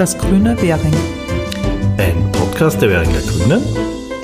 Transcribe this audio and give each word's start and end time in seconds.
Das 0.00 0.16
grüne 0.16 0.58
Währing. 0.62 0.94
Ein 1.98 2.32
Podcast 2.32 2.80
der 2.80 2.88
Währinger 2.88 3.20
Grünen 3.20 3.62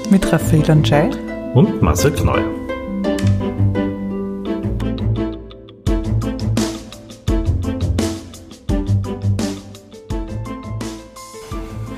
mit 0.08 0.32
Raphael 0.32 0.70
Anschei 0.70 1.10
und 1.52 1.82
Marcel 1.82 2.12
Kneu. 2.12 2.40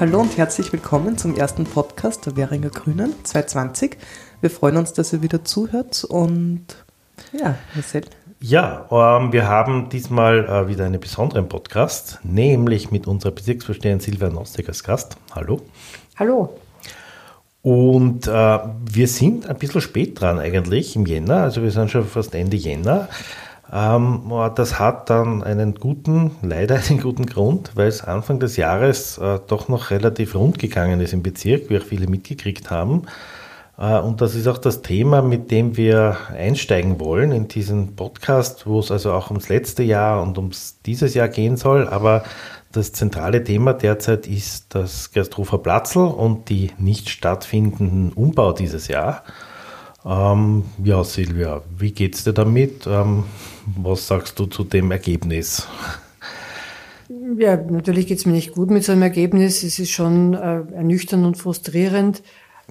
Hallo 0.00 0.22
und 0.22 0.36
herzlich 0.36 0.72
willkommen 0.72 1.16
zum 1.16 1.36
ersten 1.36 1.62
Podcast 1.62 2.26
der 2.26 2.34
Währinger 2.34 2.70
Grünen 2.70 3.14
2020. 3.22 3.96
Wir 4.40 4.50
freuen 4.50 4.78
uns, 4.78 4.92
dass 4.92 5.12
ihr 5.12 5.22
wieder 5.22 5.44
zuhört 5.44 6.02
und 6.02 6.64
ja, 7.30 7.54
Marcel. 7.76 8.02
Ja, 8.40 8.86
ähm, 8.92 9.32
wir 9.32 9.48
haben 9.48 9.88
diesmal 9.88 10.44
äh, 10.44 10.68
wieder 10.68 10.84
einen 10.84 11.00
besonderen 11.00 11.48
Podcast, 11.48 12.20
nämlich 12.22 12.92
mit 12.92 13.08
unserer 13.08 13.32
Bezirksvorsteherin 13.32 13.98
Silvia 13.98 14.28
Nostek 14.28 14.68
als 14.68 14.84
Gast. 14.84 15.16
Hallo. 15.34 15.60
Hallo. 16.16 16.56
Und 17.62 18.28
äh, 18.28 18.30
wir 18.30 19.08
sind 19.08 19.48
ein 19.48 19.58
bisschen 19.58 19.80
spät 19.80 20.20
dran 20.20 20.38
eigentlich 20.38 20.94
im 20.94 21.04
Jänner, 21.04 21.38
also 21.38 21.64
wir 21.64 21.72
sind 21.72 21.90
schon 21.90 22.04
fast 22.04 22.32
Ende 22.36 22.56
Jänner. 22.56 23.08
Ähm, 23.72 24.32
das 24.54 24.78
hat 24.78 25.10
dann 25.10 25.42
einen 25.42 25.74
guten, 25.74 26.30
leider 26.40 26.76
einen 26.88 27.00
guten 27.00 27.26
Grund, 27.26 27.72
weil 27.74 27.88
es 27.88 28.04
Anfang 28.04 28.38
des 28.38 28.56
Jahres 28.56 29.18
äh, 29.18 29.40
doch 29.48 29.68
noch 29.68 29.90
relativ 29.90 30.36
rund 30.36 30.60
gegangen 30.60 31.00
ist 31.00 31.12
im 31.12 31.24
Bezirk, 31.24 31.70
wie 31.70 31.78
auch 31.78 31.84
viele 31.84 32.06
mitgekriegt 32.06 32.70
haben. 32.70 33.02
Äh, 33.78 33.98
und 34.00 34.20
das 34.20 34.34
ist 34.34 34.46
auch 34.46 34.58
das 34.58 34.82
Thema, 34.82 35.22
mit 35.22 35.50
dem 35.50 35.76
wir 35.76 36.16
einsteigen 36.36 37.00
wollen 37.00 37.32
in 37.32 37.48
diesen 37.48 37.94
Podcast, 37.94 38.66
wo 38.66 38.80
es 38.80 38.90
also 38.90 39.12
auch 39.12 39.30
ums 39.30 39.48
letzte 39.48 39.82
Jahr 39.82 40.22
und 40.22 40.36
ums 40.36 40.80
dieses 40.84 41.14
Jahr 41.14 41.28
gehen 41.28 41.56
soll. 41.56 41.88
Aber 41.88 42.24
das 42.72 42.92
zentrale 42.92 43.44
Thema 43.44 43.72
derzeit 43.72 44.26
ist 44.26 44.74
das 44.74 45.12
Gersthofer 45.12 45.58
Platzl 45.58 46.00
und 46.00 46.48
die 46.50 46.70
nicht 46.78 47.08
stattfindenden 47.08 48.12
Umbau 48.12 48.52
dieses 48.52 48.88
Jahr. 48.88 49.22
Ähm, 50.04 50.64
ja, 50.82 51.02
Silvia, 51.04 51.62
wie 51.76 51.92
geht's 51.92 52.24
dir 52.24 52.32
damit? 52.32 52.86
Ähm, 52.86 53.24
was 53.76 54.06
sagst 54.06 54.38
du 54.38 54.46
zu 54.46 54.64
dem 54.64 54.90
Ergebnis? 54.90 55.66
Ja, 57.38 57.56
natürlich 57.56 58.06
geht 58.06 58.18
es 58.18 58.26
mir 58.26 58.32
nicht 58.32 58.52
gut 58.52 58.70
mit 58.70 58.84
so 58.84 58.92
einem 58.92 59.02
Ergebnis. 59.02 59.62
Es 59.62 59.78
ist 59.78 59.90
schon 59.90 60.34
äh, 60.34 60.62
ernüchternd 60.74 61.24
und 61.24 61.36
frustrierend. 61.36 62.22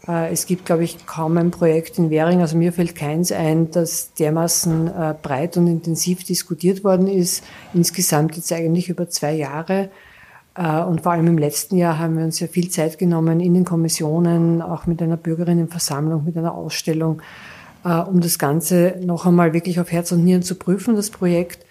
Äh, 0.05 0.31
es 0.31 0.45
gibt, 0.45 0.65
glaube 0.65 0.83
ich, 0.83 1.05
kaum 1.05 1.37
ein 1.37 1.51
Projekt 1.51 1.97
in 1.97 2.09
Währing, 2.09 2.41
also 2.41 2.57
mir 2.57 2.73
fällt 2.73 2.95
keins 2.95 3.31
ein, 3.31 3.71
das 3.71 4.13
dermaßen 4.13 4.87
äh, 4.87 5.15
breit 5.21 5.57
und 5.57 5.67
intensiv 5.67 6.23
diskutiert 6.23 6.83
worden 6.83 7.07
ist. 7.07 7.43
Insgesamt 7.73 8.35
jetzt 8.35 8.51
eigentlich 8.51 8.89
über 8.89 9.09
zwei 9.09 9.33
Jahre. 9.33 9.89
Äh, 10.55 10.81
und 10.83 11.01
vor 11.01 11.13
allem 11.13 11.27
im 11.27 11.37
letzten 11.37 11.77
Jahr 11.77 11.97
haben 11.97 12.17
wir 12.17 12.25
uns 12.25 12.39
ja 12.39 12.47
viel 12.47 12.69
Zeit 12.69 12.97
genommen 12.97 13.39
in 13.39 13.53
den 13.53 13.65
Kommissionen, 13.65 14.61
auch 14.61 14.85
mit 14.85 15.01
einer 15.01 15.17
Bürgerinnenversammlung, 15.17 16.25
mit 16.25 16.37
einer 16.37 16.53
Ausstellung, 16.53 17.21
um 17.83 18.19
das 18.19 18.37
Ganze 18.37 18.95
noch 19.01 19.25
einmal 19.25 19.53
wirklich 19.53 19.79
auf 19.79 19.91
Herz 19.91 20.11
und 20.11 20.25
Nieren 20.25 20.41
zu 20.41 20.55
prüfen, 20.55 20.95
das 20.95 21.09
Projekt. 21.09 21.65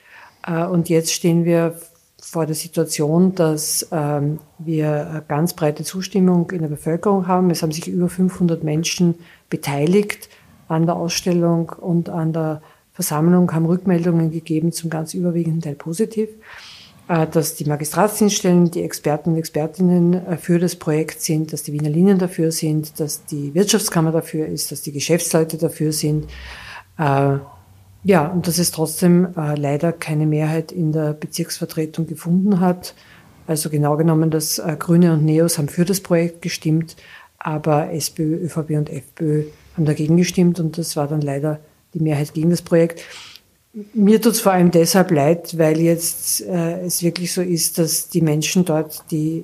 Und 0.46 0.88
jetzt 0.88 1.12
stehen 1.12 1.44
wir 1.44 1.74
vor 2.28 2.44
der 2.44 2.56
Situation, 2.56 3.36
dass 3.36 3.86
ähm, 3.92 4.40
wir 4.58 5.24
ganz 5.28 5.54
breite 5.54 5.84
Zustimmung 5.84 6.50
in 6.50 6.60
der 6.60 6.68
Bevölkerung 6.68 7.28
haben. 7.28 7.50
Es 7.50 7.62
haben 7.62 7.70
sich 7.70 7.86
über 7.86 8.08
500 8.08 8.64
Menschen 8.64 9.14
beteiligt 9.48 10.28
an 10.66 10.86
der 10.86 10.96
Ausstellung 10.96 11.68
und 11.68 12.08
an 12.08 12.32
der 12.32 12.62
Versammlung, 12.92 13.52
haben 13.52 13.66
Rückmeldungen 13.66 14.32
gegeben, 14.32 14.72
zum 14.72 14.90
ganz 14.90 15.14
überwiegenden 15.14 15.60
Teil 15.60 15.76
positiv, 15.76 16.30
äh, 17.06 17.28
dass 17.28 17.54
die 17.54 17.64
Magistratsdienststellen, 17.64 18.72
die 18.72 18.82
Experten 18.82 19.30
und 19.30 19.36
Expertinnen 19.36 20.26
äh, 20.26 20.36
für 20.36 20.58
das 20.58 20.74
Projekt 20.74 21.20
sind, 21.20 21.52
dass 21.52 21.62
die 21.62 21.72
Wiener 21.74 21.90
Linien 21.90 22.18
dafür 22.18 22.50
sind, 22.50 22.98
dass 22.98 23.24
die 23.24 23.54
Wirtschaftskammer 23.54 24.10
dafür 24.10 24.46
ist, 24.46 24.72
dass 24.72 24.82
die 24.82 24.92
Geschäftsleute 24.92 25.58
dafür 25.58 25.92
sind. 25.92 26.28
Äh, 26.98 27.38
ja, 28.06 28.28
und 28.28 28.46
dass 28.46 28.58
es 28.58 28.70
trotzdem 28.70 29.34
äh, 29.36 29.56
leider 29.56 29.92
keine 29.92 30.26
Mehrheit 30.26 30.70
in 30.70 30.92
der 30.92 31.12
Bezirksvertretung 31.12 32.06
gefunden 32.06 32.60
hat. 32.60 32.94
Also 33.48 33.68
genau 33.68 33.96
genommen, 33.96 34.30
dass 34.30 34.60
äh, 34.60 34.76
Grüne 34.78 35.12
und 35.12 35.24
Neos 35.24 35.58
haben 35.58 35.68
für 35.68 35.84
das 35.84 36.00
Projekt 36.00 36.40
gestimmt, 36.40 36.94
aber 37.36 37.92
SPÖ, 37.92 38.36
ÖVP 38.44 38.70
und 38.76 38.90
FPÖ 38.90 39.46
haben 39.76 39.86
dagegen 39.86 40.16
gestimmt 40.16 40.60
und 40.60 40.78
das 40.78 40.94
war 40.94 41.08
dann 41.08 41.20
leider 41.20 41.58
die 41.94 42.00
Mehrheit 42.00 42.32
gegen 42.32 42.50
das 42.50 42.62
Projekt. 42.62 43.02
Mir 43.92 44.22
tut 44.22 44.34
es 44.34 44.40
vor 44.40 44.52
allem 44.52 44.70
deshalb 44.70 45.10
leid, 45.10 45.58
weil 45.58 45.80
jetzt 45.80 46.42
äh, 46.42 46.82
es 46.82 47.02
wirklich 47.02 47.32
so 47.32 47.42
ist, 47.42 47.76
dass 47.78 48.08
die 48.08 48.22
Menschen 48.22 48.64
dort, 48.64 49.02
die 49.10 49.42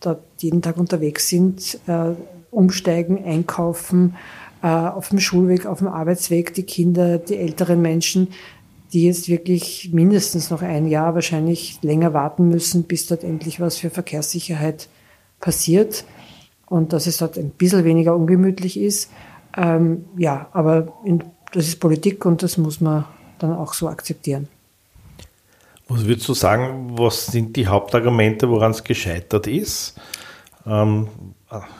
dort 0.00 0.20
jeden 0.36 0.60
Tag 0.60 0.76
unterwegs 0.76 1.30
sind, 1.30 1.78
äh, 1.86 2.10
umsteigen, 2.50 3.24
einkaufen, 3.24 4.16
auf 4.68 5.08
dem 5.08 5.18
Schulweg, 5.18 5.66
auf 5.66 5.78
dem 5.78 5.88
Arbeitsweg, 5.88 6.54
die 6.54 6.62
Kinder, 6.62 7.18
die 7.18 7.36
älteren 7.36 7.82
Menschen, 7.82 8.28
die 8.92 9.04
jetzt 9.04 9.28
wirklich 9.28 9.90
mindestens 9.92 10.50
noch 10.50 10.62
ein 10.62 10.86
Jahr, 10.86 11.14
wahrscheinlich 11.14 11.78
länger 11.82 12.12
warten 12.12 12.48
müssen, 12.48 12.84
bis 12.84 13.06
dort 13.06 13.24
endlich 13.24 13.60
was 13.60 13.78
für 13.78 13.90
Verkehrssicherheit 13.90 14.88
passiert 15.40 16.04
und 16.66 16.92
dass 16.92 17.06
es 17.06 17.18
dort 17.18 17.38
ein 17.38 17.50
bisschen 17.50 17.84
weniger 17.84 18.14
ungemütlich 18.14 18.78
ist. 18.78 19.10
Ähm, 19.56 20.04
ja, 20.16 20.48
aber 20.52 20.92
in, 21.04 21.24
das 21.52 21.68
ist 21.68 21.80
Politik 21.80 22.24
und 22.24 22.42
das 22.42 22.58
muss 22.58 22.80
man 22.80 23.04
dann 23.38 23.52
auch 23.52 23.74
so 23.74 23.88
akzeptieren. 23.88 24.48
Was 25.88 26.06
würdest 26.06 26.28
du 26.28 26.34
sagen, 26.34 26.96
was 26.96 27.26
sind 27.26 27.56
die 27.56 27.66
Hauptargumente, 27.66 28.48
woran 28.48 28.70
es 28.70 28.84
gescheitert 28.84 29.46
ist? 29.46 29.98
Ähm, 30.66 31.08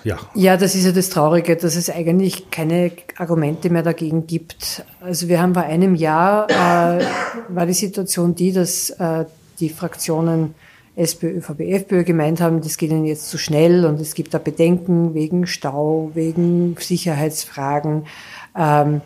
ja. 0.04 0.18
Ja, 0.34 0.56
das 0.56 0.74
ist 0.74 0.84
ja 0.84 0.92
das 0.92 1.10
Traurige, 1.10 1.56
dass 1.56 1.76
es 1.76 1.88
eigentlich 1.88 2.50
keine 2.50 2.92
Argumente 3.16 3.70
mehr 3.70 3.82
dagegen 3.82 4.26
gibt. 4.26 4.84
Also 5.00 5.28
wir 5.28 5.40
haben 5.40 5.54
vor 5.54 5.62
einem 5.62 5.94
Jahr, 5.94 6.50
äh, 6.50 7.04
war 7.48 7.66
die 7.66 7.72
Situation 7.72 8.34
die, 8.34 8.52
dass 8.52 8.90
äh, 8.90 9.24
die 9.60 9.68
Fraktionen 9.68 10.54
SPÖ, 10.94 11.38
ÖVP, 11.38 11.60
FPÖ 11.60 12.04
gemeint 12.04 12.40
haben, 12.40 12.60
das 12.60 12.76
geht 12.76 12.90
ihnen 12.90 13.06
jetzt 13.06 13.30
zu 13.30 13.38
schnell 13.38 13.86
und 13.86 14.00
es 14.00 14.14
gibt 14.14 14.34
da 14.34 14.38
Bedenken 14.38 15.14
wegen 15.14 15.46
Stau, 15.46 16.10
wegen 16.14 16.76
Sicherheitsfragen. 16.78 18.04
Ähm, 18.56 18.96
äh, 18.96 19.00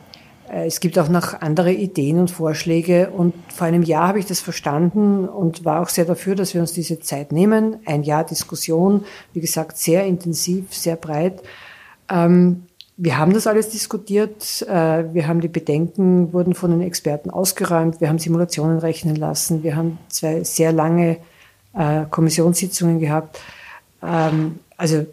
es 0.49 0.81
gibt 0.81 0.99
auch 0.99 1.09
noch 1.09 1.41
andere 1.41 1.73
Ideen 1.73 2.19
und 2.19 2.31
Vorschläge. 2.31 3.11
Und 3.11 3.35
vor 3.53 3.67
einem 3.67 3.83
Jahr 3.83 4.09
habe 4.09 4.19
ich 4.19 4.27
das 4.27 4.41
verstanden 4.41 5.29
und 5.29 5.65
war 5.65 5.83
auch 5.83 5.89
sehr 5.89 6.05
dafür, 6.05 6.35
dass 6.35 6.55
wir 6.55 6.61
uns 6.61 6.73
diese 6.73 7.01
Zeit 7.01 7.33
nehmen. 7.33 7.77
Ein 7.85 8.03
Jahr 8.03 8.25
Diskussion, 8.25 9.05
wie 9.33 9.41
gesagt, 9.41 9.79
sehr 9.79 10.05
intensiv, 10.05 10.73
sehr 10.75 10.97
breit. 10.97 11.43
Ähm, 12.11 12.63
wir 12.97 13.19
haben 13.19 13.35
das 13.35 13.47
alles 13.47 13.69
diskutiert. 13.69 14.63
Äh, 14.63 15.13
wir 15.13 15.27
haben 15.27 15.41
die 15.41 15.49
Bedenken, 15.49 16.33
wurden 16.33 16.55
von 16.55 16.71
den 16.71 16.81
Experten 16.81 17.31
ausgeräumt. 17.31 18.01
Wir 18.01 18.09
haben 18.09 18.19
Simulationen 18.19 18.79
rechnen 18.79 19.17
lassen. 19.17 19.63
Wir 19.63 19.77
haben 19.77 19.99
zwei 20.09 20.45
sehr 20.45 20.73
lange 20.73 21.19
äh, 21.75 22.05
Kommissionssitzungen 22.11 22.99
gehabt. 23.01 23.39
Ähm, 24.03 24.61
also 24.77 25.07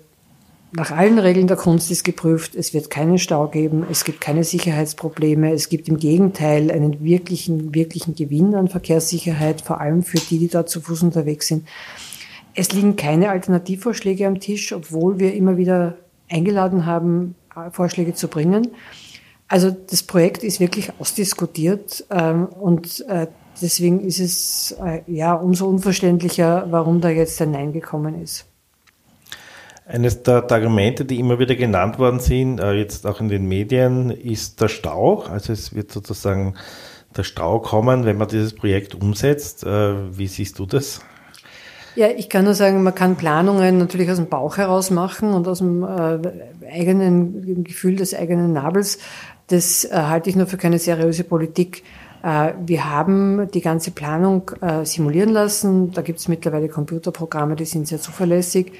nach 0.75 0.91
allen 0.91 1.19
Regeln 1.19 1.47
der 1.47 1.57
Kunst 1.57 1.91
ist 1.91 2.03
geprüft, 2.03 2.55
es 2.55 2.73
wird 2.73 2.89
keinen 2.89 3.19
Stau 3.19 3.47
geben, 3.47 3.85
es 3.91 4.03
gibt 4.03 4.21
keine 4.21 4.43
Sicherheitsprobleme, 4.43 5.53
es 5.53 5.69
gibt 5.69 5.87
im 5.87 5.97
Gegenteil 5.97 6.71
einen 6.71 7.03
wirklichen, 7.03 7.75
wirklichen 7.75 8.15
Gewinn 8.15 8.55
an 8.55 8.67
Verkehrssicherheit, 8.67 9.61
vor 9.61 9.79
allem 9.79 10.01
für 10.01 10.17
die, 10.17 10.39
die 10.39 10.47
dort 10.47 10.69
zu 10.69 10.81
Fuß 10.81 11.03
unterwegs 11.03 11.47
sind. 11.47 11.67
Es 12.55 12.71
liegen 12.71 12.95
keine 12.95 13.29
Alternativvorschläge 13.29 14.25
am 14.25 14.39
Tisch, 14.39 14.73
obwohl 14.73 15.19
wir 15.19 15.33
immer 15.35 15.57
wieder 15.57 15.97
eingeladen 16.29 16.85
haben, 16.85 17.35
Vorschläge 17.71 18.15
zu 18.15 18.27
bringen. 18.27 18.69
Also 19.47 19.69
das 19.69 20.01
Projekt 20.01 20.43
ist 20.43 20.59
wirklich 20.59 20.91
ausdiskutiert 20.99 22.05
ähm, 22.09 22.47
und 22.47 23.05
äh, 23.07 23.27
deswegen 23.61 23.99
ist 23.99 24.19
es 24.19 24.75
äh, 24.83 25.01
ja 25.05 25.35
umso 25.35 25.67
unverständlicher, 25.67 26.67
warum 26.71 27.01
da 27.01 27.09
jetzt 27.09 27.39
ein 27.41 27.51
Nein 27.51 27.73
gekommen 27.73 28.19
ist. 28.19 28.45
Eines 29.85 30.23
der, 30.23 30.41
der, 30.41 30.57
Argumente, 30.57 31.03
die 31.03 31.19
immer 31.19 31.39
wieder 31.39 31.55
genannt 31.55 31.99
worden 31.99 32.19
sind, 32.19 32.59
äh, 32.59 32.71
jetzt 32.73 33.05
auch 33.05 33.19
in 33.19 33.27
den 33.27 33.47
Medien, 33.47 34.11
ist 34.11 34.61
der 34.61 34.69
Stau. 34.69 35.23
Also 35.23 35.51
es 35.51 35.75
wird 35.75 35.91
sozusagen 35.91 36.55
der 37.17 37.23
Stau 37.23 37.59
kommen, 37.59 38.05
wenn 38.05 38.17
man 38.17 38.29
dieses 38.29 38.55
Projekt 38.55 38.95
umsetzt. 38.95 39.65
Äh, 39.65 40.17
wie 40.17 40.27
siehst 40.27 40.57
du 40.59 40.65
das? 40.65 41.01
Ja, 41.95 42.07
ich 42.07 42.29
kann 42.29 42.45
nur 42.45 42.55
sagen, 42.55 42.81
man 42.81 42.95
kann 42.95 43.17
Planungen 43.17 43.77
natürlich 43.77 44.09
aus 44.09 44.17
dem 44.17 44.27
Bauch 44.27 44.57
heraus 44.57 44.89
machen 44.89 45.33
und 45.33 45.47
aus 45.47 45.59
dem 45.59 45.83
äh, 45.83 46.19
eigenen 46.71 47.63
Gefühl 47.63 47.97
des 47.97 48.15
eigenen 48.15 48.53
Nabels. 48.53 48.97
Das 49.47 49.85
äh, 49.85 49.91
halte 49.93 50.29
ich 50.29 50.35
nur 50.35 50.47
für 50.47 50.57
keine 50.57 50.79
seriöse 50.79 51.23
Politik. 51.23 51.83
Äh, 52.23 52.53
wir 52.65 52.89
haben 52.89 53.47
die 53.53 53.61
ganze 53.61 53.91
Planung 53.91 54.51
simulieren 54.83 55.29
lassen. 55.29 55.91
Da 55.91 56.01
gibt 56.01 56.19
es 56.19 56.27
mittlerweile 56.27 56.69
Computerprogramme, 56.69 57.55
die 57.55 57.65
sind 57.65 57.87
sehr 57.87 57.99
zuverlässig. 57.99 58.71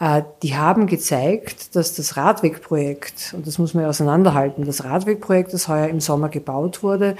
Äh, 0.00 0.22
die 0.42 0.56
haben 0.56 0.86
gezeigt, 0.86 1.76
dass 1.76 1.94
das 1.94 2.16
Radwegprojekt, 2.16 3.34
und 3.36 3.46
das 3.46 3.58
muss 3.58 3.74
man 3.74 3.84
ja 3.84 3.90
auseinanderhalten, 3.90 4.64
das 4.64 4.82
Radwegprojekt, 4.82 5.52
das 5.52 5.68
heuer 5.68 5.88
im 5.88 6.00
Sommer 6.00 6.30
gebaut 6.30 6.82
wurde, 6.82 7.16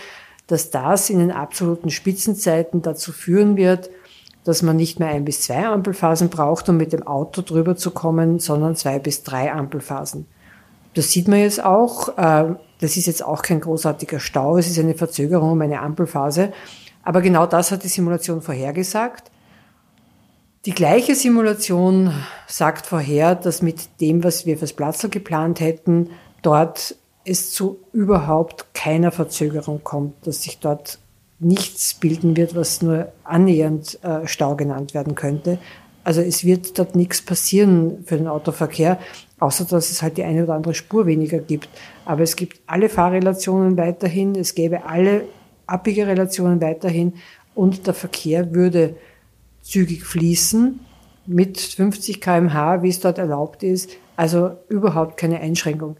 dass 0.46 0.70
das 0.70 1.10
in 1.10 1.20
den 1.20 1.30
absoluten 1.30 1.90
Spitzenzeiten 1.90 2.82
dazu 2.82 3.12
führen 3.12 3.56
wird, 3.56 3.90
dass 4.42 4.62
man 4.62 4.76
nicht 4.76 4.98
mehr 4.98 5.10
ein 5.10 5.26
bis 5.26 5.42
zwei 5.42 5.66
Ampelphasen 5.66 6.30
braucht, 6.30 6.68
um 6.70 6.78
mit 6.78 6.92
dem 6.92 7.06
Auto 7.06 7.42
drüber 7.42 7.76
zu 7.76 7.90
kommen, 7.90 8.40
sondern 8.40 8.74
zwei 8.74 8.98
bis 8.98 9.22
drei 9.22 9.52
Ampelphasen. 9.52 10.26
Das 10.94 11.12
sieht 11.12 11.28
man 11.28 11.38
jetzt 11.38 11.62
auch. 11.62 12.16
Äh, 12.16 12.54
das 12.80 12.96
ist 12.96 13.06
jetzt 13.06 13.22
auch 13.22 13.42
kein 13.42 13.60
großartiger 13.60 14.18
Stau. 14.18 14.56
Es 14.56 14.66
ist 14.66 14.78
eine 14.78 14.94
Verzögerung 14.94 15.52
um 15.52 15.60
eine 15.60 15.80
Ampelphase. 15.80 16.52
Aber 17.02 17.20
genau 17.20 17.46
das 17.46 17.70
hat 17.70 17.84
die 17.84 17.88
Simulation 17.88 18.40
vorhergesagt. 18.40 19.30
Die 20.66 20.74
gleiche 20.74 21.14
Simulation 21.14 22.12
sagt 22.46 22.84
vorher, 22.84 23.34
dass 23.34 23.62
mit 23.62 24.00
dem, 24.02 24.22
was 24.22 24.44
wir 24.44 24.58
fürs 24.58 24.74
Platzl 24.74 25.08
geplant 25.08 25.58
hätten, 25.58 26.10
dort 26.42 26.96
es 27.24 27.50
zu 27.50 27.78
überhaupt 27.94 28.66
keiner 28.74 29.10
Verzögerung 29.10 29.82
kommt, 29.82 30.26
dass 30.26 30.42
sich 30.42 30.58
dort 30.58 30.98
nichts 31.38 31.94
bilden 31.94 32.36
wird, 32.36 32.54
was 32.54 32.82
nur 32.82 33.10
annähernd 33.24 33.98
äh, 34.04 34.26
Stau 34.26 34.54
genannt 34.54 34.92
werden 34.92 35.14
könnte. 35.14 35.58
Also 36.04 36.20
es 36.20 36.44
wird 36.44 36.78
dort 36.78 36.94
nichts 36.94 37.22
passieren 37.22 38.04
für 38.04 38.18
den 38.18 38.28
Autoverkehr, 38.28 38.98
außer 39.38 39.64
dass 39.64 39.90
es 39.90 40.02
halt 40.02 40.18
die 40.18 40.24
eine 40.24 40.44
oder 40.44 40.54
andere 40.54 40.74
Spur 40.74 41.06
weniger 41.06 41.38
gibt. 41.38 41.70
Aber 42.04 42.20
es 42.20 42.36
gibt 42.36 42.60
alle 42.66 42.90
Fahrrelationen 42.90 43.78
weiterhin, 43.78 44.34
es 44.34 44.54
gäbe 44.54 44.84
alle 44.84 45.24
abbige 45.66 46.06
Relationen 46.06 46.60
weiterhin 46.60 47.14
und 47.54 47.86
der 47.86 47.94
Verkehr 47.94 48.54
würde 48.54 48.96
zügig 49.70 50.04
fließen 50.04 50.80
mit 51.26 51.60
50 51.60 52.20
kmh, 52.20 52.82
wie 52.82 52.88
es 52.88 53.00
dort 53.00 53.18
erlaubt 53.18 53.62
ist. 53.62 53.90
Also 54.16 54.56
überhaupt 54.68 55.16
keine 55.16 55.40
Einschränkung. 55.40 55.96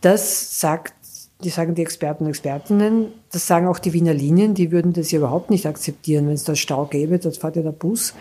Das 0.00 0.60
sagt, 0.60 0.94
die 1.42 1.48
sagen 1.48 1.74
die 1.74 1.82
Experten 1.82 2.24
und 2.24 2.30
Expertinnen, 2.30 3.06
das 3.32 3.46
sagen 3.46 3.68
auch 3.68 3.78
die 3.78 3.92
Wiener 3.92 4.14
Linien, 4.14 4.54
die 4.54 4.70
würden 4.70 4.92
das 4.92 5.10
ja 5.10 5.18
überhaupt 5.18 5.50
nicht 5.50 5.66
akzeptieren, 5.66 6.26
wenn 6.26 6.34
es 6.34 6.44
da 6.44 6.54
Stau 6.54 6.86
gäbe, 6.86 7.18
dort 7.18 7.36
fährt 7.36 7.56
ja 7.56 7.62
der 7.62 7.72
Bus. 7.72 8.14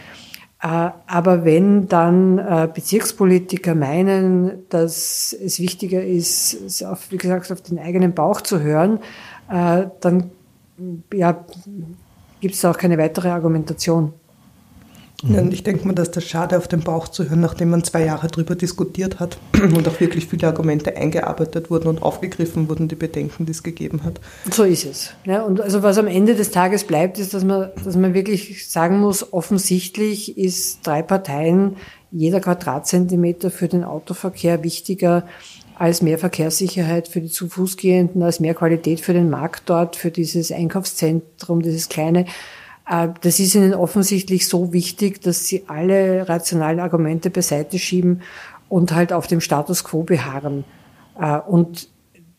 Äh, 0.62 0.92
aber 1.08 1.44
wenn 1.44 1.88
dann 1.90 2.38
äh, 2.38 2.70
Bezirkspolitiker 2.74 3.76
meinen, 3.76 4.64
dass 4.70 5.34
es 5.34 5.60
wichtiger 5.60 6.04
ist, 6.04 6.82
wie 7.10 7.18
gesagt, 7.18 7.52
auf 7.52 7.62
den 7.62 7.80
eigenen 7.80 8.14
Bauch 8.14 8.42
zu 8.42 8.62
hören, 8.62 9.00
äh, 9.50 9.88
dann 10.00 10.32
ja, 11.14 11.44
gibt 12.40 12.56
es 12.56 12.64
auch 12.64 12.78
keine 12.78 12.98
weitere 12.98 13.30
Argumentation. 13.30 14.14
Ja, 15.24 15.40
und 15.40 15.54
ich 15.54 15.64
denke 15.64 15.88
mal, 15.88 15.94
dass 15.94 16.12
das 16.12 16.26
schade 16.26 16.58
auf 16.58 16.68
den 16.68 16.82
Bauch 16.82 17.08
zu 17.08 17.30
hören, 17.30 17.40
nachdem 17.40 17.70
man 17.70 17.84
zwei 17.84 18.04
Jahre 18.04 18.28
darüber 18.28 18.56
diskutiert 18.56 19.20
hat 19.20 19.38
und 19.54 19.88
auch 19.88 20.00
wirklich 20.02 20.28
viele 20.28 20.48
Argumente 20.48 20.98
eingearbeitet 20.98 21.70
wurden 21.70 21.88
und 21.88 22.02
aufgegriffen 22.02 22.68
wurden, 22.68 22.90
die 22.90 22.96
Bedenken, 22.96 23.46
die 23.46 23.52
es 23.52 23.64
gegeben 23.64 24.04
hat. 24.04 24.20
So 24.52 24.64
ist 24.64 24.86
es. 24.86 25.14
Ja, 25.24 25.44
und 25.44 25.62
also 25.62 25.82
was 25.82 25.98
am 25.98 26.08
Ende 26.08 26.36
des 26.36 26.52
Tages 26.52 26.84
bleibt, 26.84 27.20
ist, 27.20 27.34
dass 27.34 27.46
man, 27.46 27.70
dass 27.84 27.96
man 27.96 28.14
wirklich 28.14 28.70
sagen 28.70 29.00
muss, 29.00 29.32
offensichtlich 29.32 30.38
ist 30.38 30.86
drei 30.86 31.02
Parteien 31.02 31.78
jeder 32.12 32.42
Quadratzentimeter 32.42 33.50
für 33.50 33.68
den 33.68 33.84
Autoverkehr 33.84 34.64
wichtiger 34.64 35.26
als 35.76 36.02
mehr 36.02 36.20
Verkehrssicherheit 36.20 37.08
für 37.08 37.22
die 37.22 37.30
zu 37.30 37.50
Fuß 37.50 37.78
gehenden, 37.78 38.22
als 38.22 38.40
mehr 38.40 38.54
Qualität 38.54 39.00
für 39.00 39.14
den 39.14 39.30
Markt 39.30 39.64
dort, 39.66 39.96
für 39.96 40.12
dieses 40.12 40.52
Einkaufszentrum, 40.52 41.62
dieses 41.62 41.90
kleine. 41.90 42.26
Äh, 42.90 43.10
das 43.22 43.40
ist 43.40 43.56
ihnen 43.56 43.74
offensichtlich 43.74 44.48
so 44.48 44.74
wichtig, 44.74 45.22
dass 45.22 45.46
sie 45.46 45.64
alle 45.68 46.28
rationalen 46.28 46.80
Argumente 46.80 47.30
beiseite 47.30 47.80
schieben 47.80 48.22
und 48.70 48.94
halt 48.94 49.14
auf 49.14 49.28
dem 49.28 49.42
Status 49.42 49.84
quo 49.84 50.04
beharren. 50.04 50.64
Äh, 51.20 51.40
und 51.40 51.90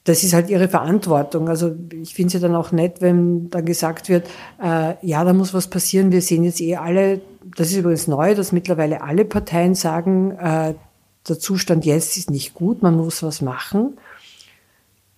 das 0.05 0.23
ist 0.23 0.35
halt 0.35 0.51
ihre 0.51 0.69
Verantwortung. 0.69 1.49
Also 1.49 1.75
ich 1.91 2.15
finde 2.15 2.29
es 2.29 2.33
ja 2.35 2.41
dann 2.41 2.55
auch 2.55 2.73
nett, 2.73 3.01
wenn 3.01 3.49
dann 3.49 3.65
gesagt 3.65 4.11
wird, 4.11 4.27
äh, 4.63 4.95
ja, 5.01 5.25
da 5.25 5.33
muss 5.33 5.55
was 5.55 5.69
passieren. 5.69 6.13
Wir 6.13 6.21
sehen 6.21 6.45
jetzt 6.45 6.61
eh 6.61 6.77
alle, 6.77 7.23
das 7.57 7.69
ist 7.69 7.79
übrigens 7.79 8.07
neu, 8.07 8.35
dass 8.35 8.53
mittlerweile 8.53 9.03
alle 9.03 9.25
Parteien 9.25 9.75
sagen, 9.75 10.37
der 10.37 11.39
Zustand 11.39 11.87
jetzt 11.87 12.19
ist 12.19 12.31
nicht 12.31 12.53
gut, 12.53 12.83
man 12.83 12.97
muss 12.97 13.23
was 13.23 13.41
machen. 13.41 13.97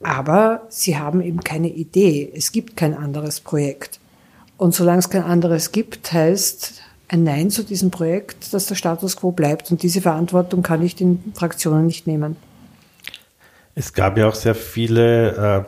Aber 0.02 0.62
sie 0.68 0.98
haben 0.98 1.20
eben 1.20 1.40
keine 1.40 1.68
Idee. 1.68 2.30
Es 2.32 2.52
gibt 2.52 2.76
kein 2.76 2.94
anderes 2.94 3.40
Projekt. 3.40 3.98
Und 4.56 4.74
solange 4.74 5.00
es 5.00 5.10
kein 5.10 5.22
anderes 5.22 5.72
gibt, 5.72 6.12
heißt 6.12 6.80
ein 7.08 7.22
Nein 7.22 7.50
zu 7.50 7.62
diesem 7.62 7.90
Projekt, 7.90 8.52
dass 8.52 8.66
der 8.66 8.74
Status 8.74 9.16
quo 9.16 9.32
bleibt. 9.32 9.70
Und 9.70 9.82
diese 9.82 10.00
Verantwortung 10.00 10.62
kann 10.62 10.82
ich 10.82 10.94
den 10.96 11.32
Fraktionen 11.34 11.86
nicht 11.86 12.06
nehmen. 12.06 12.36
Es 13.74 13.92
gab 13.92 14.16
ja 14.16 14.26
auch 14.26 14.34
sehr 14.34 14.54
viele 14.54 15.64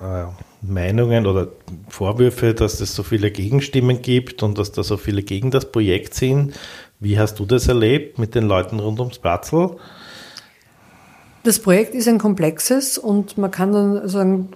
äh, 0.00 0.04
äh, 0.04 0.26
Meinungen 0.62 1.26
oder 1.26 1.48
Vorwürfe, 1.88 2.54
dass 2.54 2.80
es 2.80 2.94
so 2.94 3.02
viele 3.02 3.30
Gegenstimmen 3.30 4.00
gibt 4.00 4.42
und 4.42 4.56
dass 4.56 4.72
da 4.72 4.82
so 4.82 4.96
viele 4.96 5.22
gegen 5.22 5.50
das 5.50 5.70
Projekt 5.70 6.14
sind. 6.14 6.54
Wie 6.98 7.18
hast 7.18 7.38
du 7.38 7.44
das 7.44 7.68
erlebt 7.68 8.18
mit 8.18 8.34
den 8.34 8.44
Leuten 8.44 8.80
rund 8.80 9.00
ums 9.00 9.18
Platzl? 9.18 9.76
Das 11.44 11.60
Projekt 11.60 11.94
ist 11.94 12.08
ein 12.08 12.18
komplexes 12.18 12.96
und 12.96 13.36
man 13.36 13.50
kann 13.50 13.72
dann 13.72 14.08
sagen, 14.08 14.48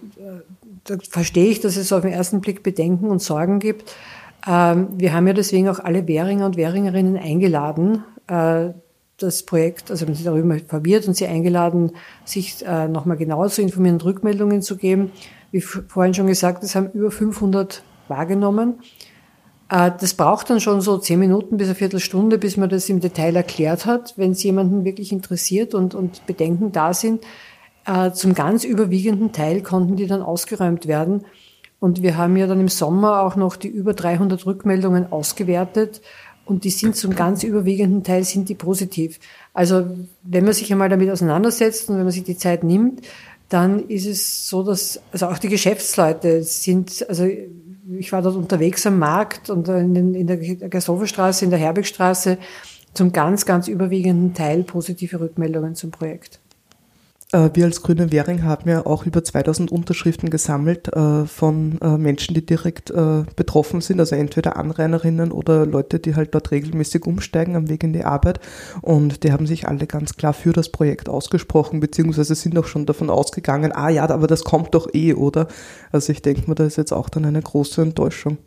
da 0.91 0.97
verstehe 1.09 1.49
ich, 1.49 1.61
dass 1.61 1.77
es 1.77 1.93
auf 1.93 2.03
den 2.03 2.13
ersten 2.13 2.41
Blick 2.41 2.63
Bedenken 2.63 3.11
und 3.11 3.23
Sorgen 3.23 3.59
gibt. 3.59 3.95
Ähm, 4.47 4.89
wir 4.97 5.13
haben 5.13 5.27
ja 5.27 5.33
deswegen 5.33 5.69
auch 5.69 5.79
alle 5.79 6.07
Währinger 6.09 6.47
und 6.47 6.57
Währingerinnen 6.57 7.17
eingeladen, 7.17 8.05
äh, 8.27 8.71
das 9.19 9.43
Projekt, 9.43 9.91
also 9.91 10.07
haben 10.07 10.15
sie 10.15 10.25
darüber 10.25 10.55
informiert 10.55 11.07
und 11.07 11.15
sie 11.15 11.27
eingeladen, 11.27 11.93
sich 12.25 12.65
äh, 12.67 12.89
nochmal 12.89 13.19
genauer 13.19 13.51
zu 13.51 13.61
informieren 13.61 13.97
und 13.97 14.05
Rückmeldungen 14.05 14.63
zu 14.63 14.77
geben. 14.77 15.13
Wie 15.53 15.61
vorhin 15.61 16.15
schon 16.15 16.27
gesagt, 16.27 16.65
es 16.65 16.75
haben 16.75 16.91
über 16.93 17.11
500 17.11 17.83
wahrgenommen. 18.09 18.81
Äh, 19.69 19.93
das 20.01 20.15
braucht 20.15 20.49
dann 20.49 20.61
schon 20.61 20.81
so 20.81 20.97
zehn 20.97 21.19
Minuten 21.19 21.59
bis 21.59 21.69
eine 21.69 21.75
Viertelstunde, 21.75 22.39
bis 22.39 22.57
man 22.57 22.71
das 22.71 22.89
im 22.89 23.01
Detail 23.01 23.37
erklärt 23.37 23.85
hat, 23.85 24.15
wenn 24.17 24.31
es 24.31 24.43
jemanden 24.43 24.85
wirklich 24.85 25.13
interessiert 25.13 25.75
und, 25.75 25.95
und 25.95 26.27
Bedenken 26.27 26.73
da 26.73 26.95
sind. 26.95 27.23
Äh, 27.87 28.13
zum 28.13 28.35
ganz 28.35 28.65
überwiegenden 28.65 29.33
Teil 29.33 29.63
konnten 29.63 29.97
die 29.97 30.07
dann 30.07 30.23
ausgeräumt 30.23 30.87
werden. 30.87 31.25
Und 31.79 32.03
wir 32.03 32.17
haben 32.19 32.37
ja 32.37 32.47
dann 32.47 32.61
im 32.61 32.69
Sommer 32.69 33.23
auch 33.23 33.37
noch 33.37 33.57
die 33.57 33.69
über 33.69 33.95
300 33.95 34.45
Rückmeldungen 34.45 35.11
ausgewertet 35.11 36.03
und 36.45 36.65
die 36.65 36.71
sind 36.71 36.97
zum 36.97 37.15
ganz 37.15 37.43
überwiegenden 37.43 38.03
Teil 38.03 38.25
sind 38.25 38.49
die 38.49 38.55
positiv. 38.55 39.19
Also 39.55 39.87
wenn 40.23 40.45
man 40.45 40.53
sich 40.53 40.71
einmal 40.73 40.89
damit 40.89 41.09
auseinandersetzt 41.09 41.89
und 41.89 41.97
wenn 41.97 42.03
man 42.03 42.13
sich 42.13 42.25
die 42.25 42.37
Zeit 42.37 42.65
nimmt, 42.65 43.03
dann 43.49 43.89
ist 43.89 44.07
es 44.07 44.49
so, 44.49 44.63
dass 44.63 45.01
also 45.13 45.27
auch 45.27 45.39
die 45.39 45.49
Geschäftsleute 45.49 46.43
sind, 46.43 47.09
also 47.09 47.25
ich 47.99 48.13
war 48.13 48.23
dort 48.23 48.37
unterwegs 48.37 48.85
am 48.85 48.99
Markt 48.99 49.49
und 49.49 49.69
in, 49.69 50.27
der 50.27 50.37
Gashoferstraße, 50.37 51.45
in 51.45 51.51
der 51.51 51.61
Herbigstraße, 51.61 52.37
zum 52.95 53.13
ganz, 53.13 53.47
ganz 53.47 53.69
überwiegenden 53.69 54.35
Teil 54.35 54.65
positive 54.65 55.21
Rückmeldungen 55.21 55.77
zum 55.77 55.93
Projekt. 55.93 56.40
Äh, 57.33 57.51
wir 57.55 57.65
als 57.65 57.83
Grüne 57.83 58.11
Währing 58.11 58.43
haben 58.43 58.69
ja 58.69 58.85
auch 58.85 59.07
über 59.07 59.23
2000 59.23 59.71
Unterschriften 59.71 60.31
gesammelt 60.31 60.89
äh, 60.89 61.27
von 61.27 61.79
äh, 61.81 61.97
Menschen, 61.97 62.35
die 62.35 62.45
direkt 62.45 62.91
betroffen 63.37 63.81
sind, 63.81 64.01
also 64.01 64.17
entweder 64.17 64.57
Anrainerinnen 64.57 65.33
oder 65.33 65.65
Leute, 65.65 66.01
die 66.01 66.17
halt 66.17 66.35
dort 66.35 66.51
regelmäßig 66.51 67.07
umsteigen 67.07 67.55
am 67.57 67.69
Weg 67.69 67.85
in 67.85 67.93
die 67.93 68.05
Arbeit. 68.05 68.41
Und 68.83 69.23
die 69.23 69.33
haben 69.33 69.47
sich 69.47 69.69
alle 69.69 69.87
ganz 69.87 70.17
klar 70.17 70.33
für 70.33 70.53
das 70.53 70.71
Projekt 70.71 71.09
ausgesprochen, 71.09 71.81
beziehungsweise 71.81 72.35
sind 72.35 72.59
auch 72.59 72.67
schon 72.67 72.87
davon 72.87 73.11
ausgegangen, 73.11 73.73
ah 73.73 73.89
ja, 73.89 74.09
aber 74.09 74.27
das 74.27 74.45
kommt 74.45 74.75
doch 74.75 74.93
eh, 74.93 75.15
oder? 75.15 75.47
Also 75.93 76.13
ich 76.13 76.23
denke 76.23 76.49
mir, 76.49 76.55
da 76.55 76.65
ist 76.65 76.77
jetzt 76.77 76.93
auch 76.93 77.09
dann 77.09 77.25
eine 77.25 77.43
große 77.43 77.81
Enttäuschung. 77.81 78.39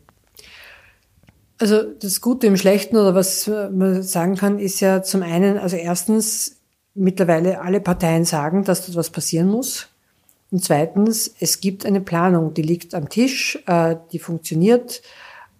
Also 1.58 1.82
das 1.82 2.20
Gute 2.20 2.46
im 2.46 2.56
Schlechten 2.56 2.96
oder 2.96 3.14
was 3.14 3.48
man 3.48 4.02
sagen 4.02 4.36
kann, 4.36 4.58
ist 4.58 4.80
ja 4.80 5.02
zum 5.02 5.22
einen, 5.22 5.58
also 5.58 5.76
erstens 5.76 6.63
mittlerweile 6.94 7.60
alle 7.60 7.80
Parteien 7.80 8.24
sagen, 8.24 8.64
dass 8.64 8.86
dort 8.86 8.96
was 8.96 9.10
passieren 9.10 9.48
muss. 9.48 9.88
Und 10.50 10.62
zweitens, 10.64 11.34
es 11.40 11.60
gibt 11.60 11.84
eine 11.84 12.00
Planung, 12.00 12.54
die 12.54 12.62
liegt 12.62 12.94
am 12.94 13.08
Tisch, 13.08 13.58
äh, 13.66 13.96
die 14.12 14.18
funktioniert. 14.18 15.02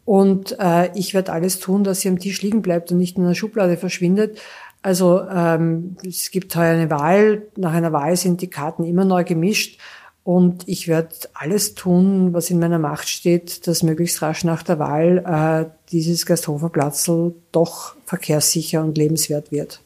Und 0.05 0.57
äh, 0.61 0.91
ich 0.95 1.15
werde 1.15 1.33
alles 1.33 1.59
tun, 1.59 1.83
dass 1.83 2.01
sie 2.01 2.09
am 2.09 2.19
Tisch 2.19 2.43
liegen 2.43 2.63
bleibt 2.63 2.93
und 2.93 2.99
nicht 2.99 3.17
in 3.17 3.25
einer 3.25 3.35
Schublade 3.35 3.77
verschwindet. 3.77 4.41
Also 4.83 5.23
ähm, 5.23 5.97
es 6.07 6.31
gibt 6.31 6.55
heuer 6.55 6.75
eine 6.75 6.91
Wahl. 6.91 7.43
Nach 7.57 7.73
einer 7.73 7.93
Wahl 7.93 8.17
sind 8.17 8.43
die 8.43 8.51
Karten 8.51 8.85
immer 8.85 9.05
neu 9.05 9.25
gemischt. 9.25 9.81
Und 10.25 10.69
ich 10.69 10.89
werde 10.89 11.15
alles 11.35 11.75
tun, 11.75 12.33
was 12.33 12.51
in 12.51 12.59
meiner 12.59 12.79
Macht 12.79 13.09
steht, 13.09 13.67
dass 13.67 13.83
möglichst 13.83 14.23
rasch 14.23 14.45
nach 14.45 14.63
der 14.63 14.79
Wahl 14.79 15.19
äh, 15.27 15.71
dieses 15.91 16.25
Gasthofer 16.25 16.71
Platzl 16.71 17.35
doch 17.53 17.95
verkehrssicher 18.07 18.83
und 18.83 18.97
lebenswert 18.97 19.53
wird. 19.53 19.84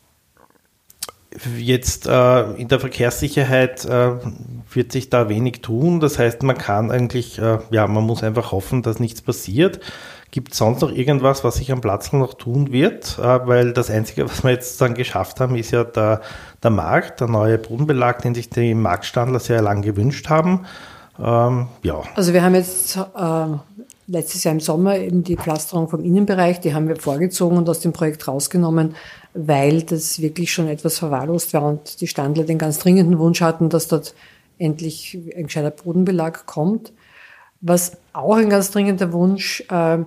Jetzt 1.57 2.07
äh, 2.07 2.53
in 2.53 2.69
der 2.69 2.81
Verkehrssicherheit 2.81 3.85
äh, 3.85 4.13
wird 4.73 4.93
sich 4.93 5.11
da 5.11 5.29
wenig 5.29 5.61
tun. 5.63 6.01
Das 6.01 6.19
heißt, 6.19 6.43
man 6.43 6.57
kann 6.57 6.91
eigentlich, 6.91 7.39
äh, 7.39 7.59
ja, 7.71 7.87
man 7.87 8.05
muss 8.05 8.23
einfach 8.23 8.53
hoffen, 8.53 8.83
dass 8.83 8.99
nichts 9.01 9.23
passiert. 9.23 9.81
Gibt 10.31 10.53
es 10.53 10.59
sonst 10.59 10.83
noch 10.83 10.93
irgendwas, 10.93 11.43
was 11.45 11.57
sich 11.57 11.73
am 11.73 11.81
Platz 11.81 12.13
noch 12.13 12.35
tun 12.35 12.73
wird? 12.73 13.19
Äh, 13.19 13.47
weil 13.47 13.73
das 13.73 13.91
Einzige, 13.91 14.25
was 14.29 14.45
wir 14.45 14.51
jetzt 14.51 14.81
dann 14.81 14.95
geschafft 14.95 15.41
haben, 15.41 15.57
ist 15.57 15.71
ja 15.71 15.85
der, 15.85 16.21
der 16.63 16.71
Markt, 16.71 17.21
der 17.21 17.29
neue 17.29 17.59
Bodenbelag, 17.59 18.23
den 18.23 18.35
sich 18.35 18.51
die 18.51 18.75
Marktstandler 18.75 19.41
sehr 19.41 19.63
lange 19.63 19.83
gewünscht 19.83 20.29
haben. 20.29 20.67
Ähm, 21.19 21.69
ja. 21.83 22.03
Also 22.15 22.33
wir 22.33 22.43
haben 22.43 22.55
jetzt 22.55 22.97
äh, 22.97 23.47
letztes 24.07 24.45
Jahr 24.45 24.55
im 24.55 24.61
Sommer 24.61 24.97
eben 24.97 25.25
die 25.25 25.37
Pflasterung 25.37 25.89
vom 25.89 26.05
Innenbereich, 26.05 26.61
die 26.61 26.75
haben 26.75 26.89
wir 26.89 26.97
vorgezogen 26.97 27.57
und 27.57 27.69
aus 27.69 27.81
dem 27.81 27.93
Projekt 27.93 28.27
rausgenommen, 28.29 28.97
weil 29.47 29.83
das 29.83 30.21
wirklich 30.21 30.53
schon 30.53 30.69
etwas 30.69 30.99
verwahrlost 30.99 31.55
war 31.55 31.63
und 31.63 32.01
die 32.01 32.09
Standler 32.09 32.45
den 32.45 32.59
ganz 32.59 32.79
dringenden 32.79 33.19
Wunsch 33.19 33.41
hatten, 33.41 33.69
dass 33.69 33.87
dort 33.87 34.15
endlich 34.59 35.17
ein 35.37 35.45
gescheiter 35.45 35.71
Bodenbelag 35.71 36.47
kommt. 36.47 36.93
Was 37.61 37.93
auch 38.13 38.37
ein 38.37 38.51
ganz 38.51 38.71
dringender 38.73 39.13
Wunsch 39.13 39.65
äh, 39.71 39.99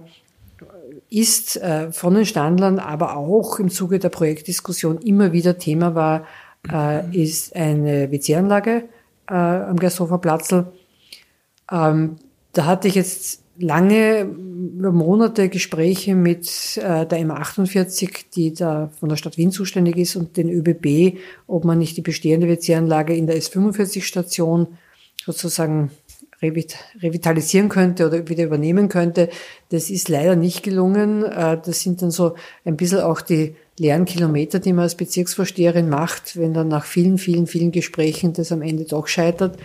ist 1.10 1.58
äh, 1.58 1.92
von 1.92 2.14
den 2.14 2.26
Standlern, 2.26 2.80
aber 2.80 3.16
auch 3.16 3.60
im 3.60 3.70
Zuge 3.70 4.00
der 4.00 4.10
Projektdiskussion 4.10 4.98
immer 5.00 5.32
wieder 5.32 5.58
Thema 5.58 5.96
war, 5.96 6.26
äh, 6.70 7.16
ist 7.16 7.56
eine 7.56 8.12
WC-Anlage 8.12 8.84
äh, 9.30 9.34
am 9.34 9.78
Gershofer 9.78 10.18
Platzl. 10.18 10.66
Ähm, 11.72 12.18
da 12.52 12.66
hatte 12.66 12.90
ich 12.90 12.96
jetzt 12.96 13.41
lange, 13.58 14.22
über 14.22 14.92
Monate 14.92 15.50
Gespräche 15.50 16.16
mit 16.16 16.78
äh, 16.78 17.06
der 17.06 17.20
M48, 17.20 18.26
die 18.36 18.54
da 18.54 18.92
von 19.00 19.10
der 19.10 19.16
Stadt 19.16 19.38
Wien 19.38 19.52
zuständig 19.52 19.98
ist, 19.98 20.16
und 20.16 20.38
den 20.38 20.50
ÖBB, 20.50 21.20
ob 21.48 21.66
man 21.66 21.78
nicht 21.78 21.98
die 21.98 22.02
bestehende 22.02 22.48
WC-Anlage 22.48 23.16
in 23.16 23.28
der 23.28 23.38
S45-Station 23.38 24.68
sozusagen 25.24 25.92
revitalisieren 26.42 27.70
könnte 27.70 28.08
oder 28.08 28.28
wieder 28.28 28.44
übernehmen 28.44 28.90
könnte. 28.90 29.30
Das 29.70 29.92
ist 29.92 30.10
leider 30.10 30.36
nicht 30.36 30.64
gelungen. 30.64 31.24
Äh, 31.24 31.60
das 31.64 31.82
sind 31.82 32.02
dann 32.02 32.12
so 32.12 32.36
ein 32.66 32.78
bisschen 32.78 33.02
auch 33.02 33.22
die 33.22 33.56
leeren 33.78 34.06
Kilometer, 34.06 34.60
die 34.60 34.74
man 34.74 34.84
als 34.84 34.96
Bezirksvorsteherin 34.96 35.90
macht, 35.90 36.38
wenn 36.38 36.54
dann 36.54 36.68
nach 36.68 36.86
vielen, 36.86 37.18
vielen, 37.18 37.48
vielen 37.48 37.72
Gesprächen 37.72 38.34
das 38.34 38.52
am 38.52 38.62
Ende 38.62 38.86
doch 38.86 39.08
scheitert. 39.08 39.58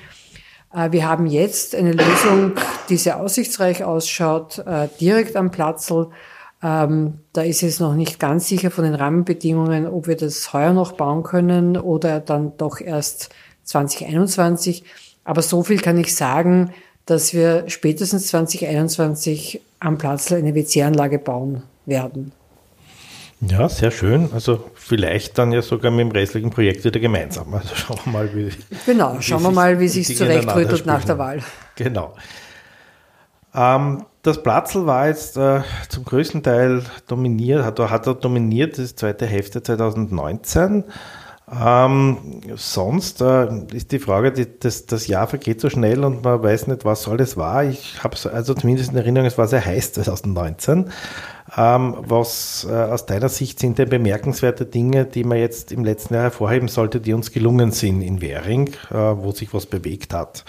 Äh, 0.76 0.92
wir 0.92 1.08
haben 1.08 1.26
jetzt 1.26 1.74
eine 1.74 1.92
Lösung, 1.92 2.52
die 2.88 2.96
sehr 2.96 3.20
aussichtsreich 3.20 3.82
ausschaut, 3.82 4.58
äh, 4.58 4.88
direkt 5.00 5.36
am 5.36 5.50
Platzl. 5.50 6.08
Ähm, 6.62 7.18
da 7.32 7.42
ist 7.42 7.62
es 7.62 7.80
noch 7.80 7.94
nicht 7.94 8.18
ganz 8.18 8.48
sicher 8.48 8.70
von 8.70 8.84
den 8.84 8.94
Rahmenbedingungen, 8.94 9.86
ob 9.86 10.06
wir 10.06 10.16
das 10.16 10.52
heuer 10.52 10.72
noch 10.72 10.92
bauen 10.92 11.22
können 11.22 11.76
oder 11.76 12.20
dann 12.20 12.56
doch 12.56 12.80
erst 12.80 13.30
2021. 13.64 14.84
Aber 15.24 15.42
so 15.42 15.62
viel 15.62 15.80
kann 15.80 15.98
ich 15.98 16.14
sagen, 16.14 16.72
dass 17.04 17.34
wir 17.34 17.64
spätestens 17.68 18.28
2021 18.28 19.60
am 19.80 19.98
Platzl 19.98 20.34
eine 20.34 20.54
WC-Anlage 20.54 21.18
bauen 21.18 21.62
werden. 21.84 22.32
Ja, 23.40 23.68
sehr 23.68 23.90
schön. 23.90 24.30
Also 24.32 24.70
vielleicht 24.74 25.36
dann 25.38 25.52
ja 25.52 25.60
sogar 25.62 25.90
mit 25.90 26.00
dem 26.00 26.10
restlichen 26.10 26.50
Projekt 26.50 26.84
wieder 26.84 27.00
gemeinsam. 27.00 27.52
Also 27.54 27.74
schauen 27.74 27.98
wir 28.04 28.12
mal, 28.12 28.34
wie. 28.34 28.50
Genau, 28.86 29.20
schauen 29.20 29.42
wir 29.42 29.50
mal, 29.50 29.78
wie 29.78 29.88
sich 29.88 30.16
zurechtrüttelt 30.16 30.86
nach 30.86 31.04
der 31.04 31.18
Wahl. 31.18 31.40
Genau. 31.74 32.14
Ähm, 33.54 34.04
das 34.22 34.42
Platzl 34.42 34.86
war 34.86 35.08
jetzt 35.08 35.36
äh, 35.36 35.60
zum 35.88 36.04
größten 36.04 36.42
Teil 36.42 36.82
dominiert, 37.06 37.64
hat, 37.64 37.78
hat 37.78 38.06
er 38.06 38.14
dominiert, 38.14 38.78
das 38.78 38.96
zweite 38.96 39.26
Hälfte 39.26 39.62
2019. 39.62 40.84
Ähm, 41.48 42.40
sonst 42.56 43.20
äh, 43.20 43.46
ist 43.72 43.92
die 43.92 44.00
Frage, 44.00 44.32
die, 44.32 44.58
das, 44.58 44.86
das 44.86 45.06
Jahr 45.06 45.28
vergeht 45.28 45.60
so 45.60 45.70
schnell 45.70 46.02
und 46.04 46.24
man 46.24 46.42
weiß 46.42 46.66
nicht, 46.66 46.84
was 46.84 47.06
alles 47.06 47.36
war. 47.36 47.62
Ich 47.62 48.02
habe 48.02 48.16
also 48.32 48.52
zumindest 48.54 48.90
in 48.90 48.96
Erinnerung, 48.96 49.28
es 49.28 49.38
war 49.38 49.46
sehr 49.46 49.64
heiß 49.64 49.92
2019. 49.92 50.90
Ähm, 51.56 51.96
was 52.00 52.66
äh, 52.68 52.74
aus 52.74 53.06
deiner 53.06 53.28
Sicht 53.28 53.60
sind 53.60 53.78
denn 53.78 53.88
bemerkenswerte 53.88 54.66
Dinge, 54.66 55.04
die 55.04 55.22
man 55.22 55.38
jetzt 55.38 55.70
im 55.70 55.84
letzten 55.84 56.14
Jahr 56.14 56.24
hervorheben 56.24 56.66
sollte, 56.66 57.00
die 57.00 57.12
uns 57.12 57.30
gelungen 57.30 57.70
sind 57.70 58.02
in 58.02 58.20
Währing, 58.20 58.70
äh, 58.90 58.94
wo 58.94 59.30
sich 59.30 59.54
was 59.54 59.66
bewegt 59.66 60.12
hat? 60.12 60.44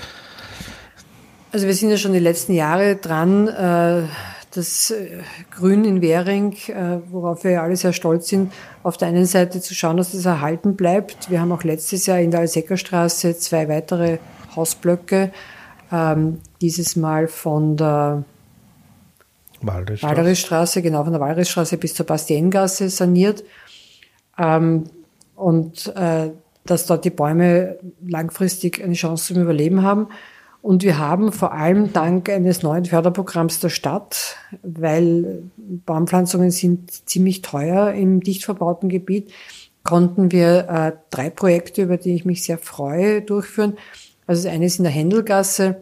Also 1.52 1.68
wir 1.68 1.76
sind 1.76 1.92
ja 1.92 1.98
schon 1.98 2.14
die 2.14 2.20
letzten 2.20 2.54
Jahre 2.54 2.96
dran, 2.96 3.48
äh, 3.48 4.04
das 4.52 4.92
äh, 4.92 5.20
Grün 5.52 5.86
in 5.86 6.02
Währing, 6.02 6.54
äh, 6.68 7.00
worauf 7.10 7.44
wir 7.44 7.62
alle 7.62 7.76
sehr 7.76 7.94
stolz 7.94 8.30
sind, 8.30 8.54
auf 8.84 8.98
der 8.98 9.10
einen 9.10 9.26
Seite 9.26 9.62
zu 9.62 9.74
schauen, 9.76 9.98
dass 9.98 10.12
das 10.12 10.26
erhalten 10.26 10.76
bleibt. 10.76 11.30
Wir 11.30 11.42
haben 11.42 11.52
auch 11.52 11.64
letztes 11.64 12.06
Jahr 12.06 12.20
in 12.20 12.32
der 12.32 12.42
Alseckerstraße 12.42 13.38
zwei 13.38 13.68
weitere 13.70 14.20
Hausblöcke, 14.56 15.32
ähm, 15.92 16.40
dieses 16.62 16.96
Mal 16.96 17.28
von 17.28 17.78
der 17.78 18.24
Walderisstraße, 19.62 20.82
genau 20.82 21.04
von 21.04 21.14
der 21.14 21.22
Walderisstraße 21.22 21.78
bis 21.78 21.94
zur 21.94 22.06
Bastiengasse 22.06 22.90
saniert. 22.90 23.44
Ähm, 24.38 24.86
und 25.36 25.88
äh, 25.96 26.32
dass 26.66 26.86
dort 26.86 27.06
die 27.06 27.10
Bäume 27.10 27.78
langfristig 28.06 28.84
eine 28.84 28.94
Chance 28.94 29.34
zum 29.34 29.42
Überleben 29.42 29.84
haben. 29.84 30.08
Und 30.68 30.84
wir 30.84 30.98
haben 30.98 31.32
vor 31.32 31.54
allem 31.54 31.94
dank 31.94 32.28
eines 32.28 32.62
neuen 32.62 32.84
Förderprogramms 32.84 33.62
der 33.62 33.70
Stadt, 33.70 34.36
weil 34.64 35.44
Baumpflanzungen 35.56 36.52
sind 36.52 36.92
ziemlich 36.92 37.42
teuer 37.42 37.94
im 37.94 38.20
dicht 38.20 38.44
verbauten 38.44 38.90
Gebiet, 38.90 39.32
konnten 39.86 40.30
wir 40.34 40.68
äh, 40.68 40.92
drei 41.10 41.30
Projekte, 41.30 41.84
über 41.84 41.96
die 41.96 42.16
ich 42.16 42.26
mich 42.26 42.44
sehr 42.44 42.58
freue, 42.58 43.22
durchführen. 43.22 43.78
Also 44.26 44.44
das 44.44 44.54
eine 44.54 44.66
ist 44.66 44.78
in 44.78 44.84
der 44.84 44.92
Händelgasse, 44.92 45.78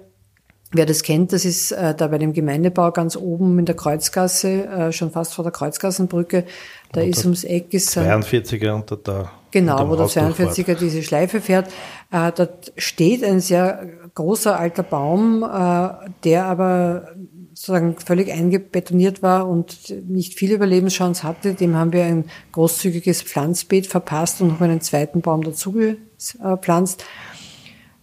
Wer 0.71 0.85
das 0.85 1.03
kennt, 1.03 1.31
das 1.31 1.45
ist 1.45 1.71
äh, 1.71 1.95
da 1.95 2.07
bei 2.07 2.17
dem 2.17 2.33
Gemeindebau 2.33 2.91
ganz 2.91 3.15
oben 3.15 3.57
in 3.59 3.65
der 3.65 3.75
Kreuzgasse, 3.75 4.65
äh, 4.65 4.91
schon 4.91 5.09
fast 5.09 5.33
vor 5.33 5.43
der 5.43 5.53
Kreuzgassenbrücke. 5.53 6.43
Da 6.91 7.01
und 7.01 7.07
ist 7.07 7.23
ums 7.23 7.45
Eck 7.45 7.73
ist 7.73 7.97
42er 7.97 8.71
unter 8.73 8.97
der 8.97 9.31
Genau, 9.51 9.89
wo 9.89 9.95
der 9.95 10.07
42er 10.07 10.75
diese 10.75 11.01
Schleife 11.01 11.39
fährt. 11.39 11.67
Äh, 12.11 12.31
dort 12.35 12.73
steht 12.75 13.23
ein 13.23 13.39
sehr 13.39 13.87
großer 14.15 14.57
alter 14.57 14.83
Baum, 14.83 15.43
äh, 15.43 16.09
der 16.23 16.45
aber 16.45 17.09
sozusagen 17.53 17.95
völlig 17.97 18.31
eingebetoniert 18.31 19.21
war 19.21 19.47
und 19.47 19.93
nicht 20.09 20.33
viel 20.33 20.51
Überlebenschance 20.51 21.23
hatte. 21.23 21.53
Dem 21.53 21.75
haben 21.75 21.93
wir 21.93 22.03
ein 22.03 22.25
großzügiges 22.51 23.21
Pflanzbeet 23.21 23.87
verpasst 23.87 24.41
und 24.41 24.49
noch 24.49 24.61
einen 24.61 24.81
zweiten 24.81 25.21
Baum 25.21 25.41
dazu 25.43 25.71
gepflanzt. 25.71 27.05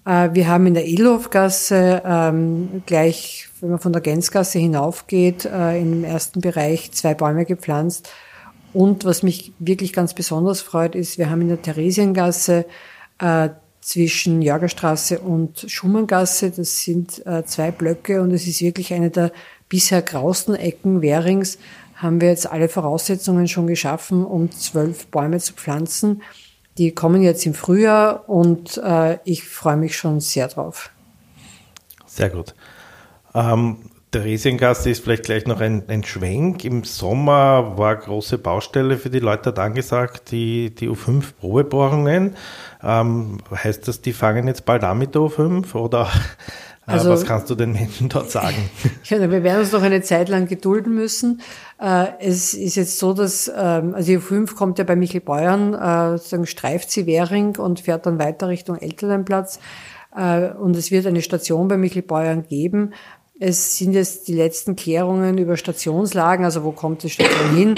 Äh, 0.06 0.30
wir 0.32 0.48
haben 0.48 0.66
in 0.66 0.74
der 0.74 0.86
Edelhofgasse 0.86 2.02
ähm, 2.04 2.82
gleich, 2.86 3.48
wenn 3.60 3.70
man 3.70 3.78
von 3.78 3.92
der 3.92 4.02
Gänzgasse 4.02 4.58
hinaufgeht, 4.58 5.44
äh, 5.44 5.80
im 5.80 6.04
ersten 6.04 6.40
Bereich 6.40 6.92
zwei 6.92 7.14
Bäume 7.14 7.44
gepflanzt. 7.44 8.10
Und 8.72 9.04
was 9.04 9.22
mich 9.22 9.52
wirklich 9.58 9.92
ganz 9.92 10.14
besonders 10.14 10.62
freut, 10.62 10.94
ist, 10.94 11.18
wir 11.18 11.30
haben 11.30 11.42
in 11.42 11.48
der 11.48 11.60
Theresiengasse 11.60 12.64
äh, 13.18 13.50
zwischen 13.82 14.40
Jörgerstraße 14.40 15.18
und 15.18 15.66
Schumanngasse, 15.68 16.50
das 16.50 16.80
sind 16.80 17.26
äh, 17.26 17.44
zwei 17.44 17.72
Blöcke 17.72 18.22
und 18.22 18.30
es 18.30 18.46
ist 18.46 18.62
wirklich 18.62 18.94
eine 18.94 19.10
der 19.10 19.32
bisher 19.68 20.02
grausten 20.02 20.54
Ecken 20.54 21.02
Währings, 21.02 21.58
haben 21.96 22.20
wir 22.20 22.28
jetzt 22.28 22.50
alle 22.50 22.68
Voraussetzungen 22.68 23.48
schon 23.48 23.66
geschaffen, 23.66 24.24
um 24.24 24.50
zwölf 24.52 25.06
Bäume 25.08 25.38
zu 25.38 25.52
pflanzen. 25.52 26.22
Die 26.78 26.92
kommen 26.92 27.22
jetzt 27.22 27.44
im 27.44 27.54
Frühjahr 27.54 28.28
und 28.28 28.78
äh, 28.78 29.18
ich 29.24 29.44
freue 29.44 29.76
mich 29.76 29.96
schon 29.96 30.20
sehr 30.20 30.48
drauf. 30.48 30.90
Sehr 32.06 32.30
gut. 32.30 32.54
Ähm, 33.34 33.90
Theresiengasse 34.12 34.90
ist 34.90 35.02
vielleicht 35.02 35.24
gleich 35.24 35.46
noch 35.46 35.60
ein, 35.60 35.84
ein 35.88 36.04
Schwenk. 36.04 36.64
Im 36.64 36.84
Sommer 36.84 37.78
war 37.78 37.96
große 37.96 38.38
Baustelle 38.38 38.98
für 38.98 39.08
die 39.08 39.20
Leute 39.20 39.44
dort 39.44 39.58
angesagt, 39.58 40.30
die, 40.30 40.74
die 40.74 40.88
U5 40.88 41.32
Probebohrungen. 41.40 42.36
Ähm, 42.82 43.38
heißt 43.50 43.88
das, 43.88 44.02
die 44.02 44.12
fangen 44.12 44.46
jetzt 44.46 44.66
bald 44.66 44.84
an 44.84 44.98
mit 44.98 45.14
der 45.14 45.22
U5 45.22 45.74
oder 45.74 46.10
äh, 46.86 46.92
also, 46.92 47.10
was 47.10 47.24
kannst 47.24 47.48
du 47.48 47.54
den 47.54 47.72
Menschen 47.72 48.08
dort 48.08 48.30
sagen? 48.30 48.70
Ja, 49.04 49.18
wir 49.18 49.42
werden 49.42 49.60
uns 49.60 49.72
noch 49.72 49.82
eine 49.82 50.02
Zeit 50.02 50.28
lang 50.28 50.46
gedulden 50.46 50.94
müssen. 50.94 51.40
Äh, 51.80 52.08
es 52.20 52.52
ist 52.54 52.76
jetzt 52.76 52.98
so, 52.98 53.14
dass 53.14 53.50
ähm, 53.54 53.94
also 53.94 54.12
die 54.12 54.18
U5 54.18 54.54
kommt 54.54 54.78
ja 54.78 54.84
bei 54.84 54.94
Michel 54.94 55.20
Beuern, 55.22 55.72
äh, 55.72 56.18
sozusagen 56.18 56.46
streift 56.46 56.90
sie 56.90 57.06
Währing 57.06 57.56
und 57.56 57.80
fährt 57.80 58.04
dann 58.04 58.18
weiter 58.18 58.48
Richtung 58.48 58.76
Elternplatz. 58.76 59.58
Und 60.14 60.76
es 60.76 60.90
wird 60.90 61.06
eine 61.06 61.22
Station 61.22 61.68
bei 61.68 61.78
Michel 61.78 62.02
Beuern 62.02 62.42
geben. 62.42 62.92
Es 63.40 63.76
sind 63.76 63.92
jetzt 63.94 64.28
die 64.28 64.34
letzten 64.34 64.76
Klärungen 64.76 65.38
über 65.38 65.56
Stationslagen, 65.56 66.44
also 66.44 66.62
wo 66.64 66.72
kommt 66.72 67.02
die 67.02 67.10
Station 67.10 67.56
hin. 67.56 67.74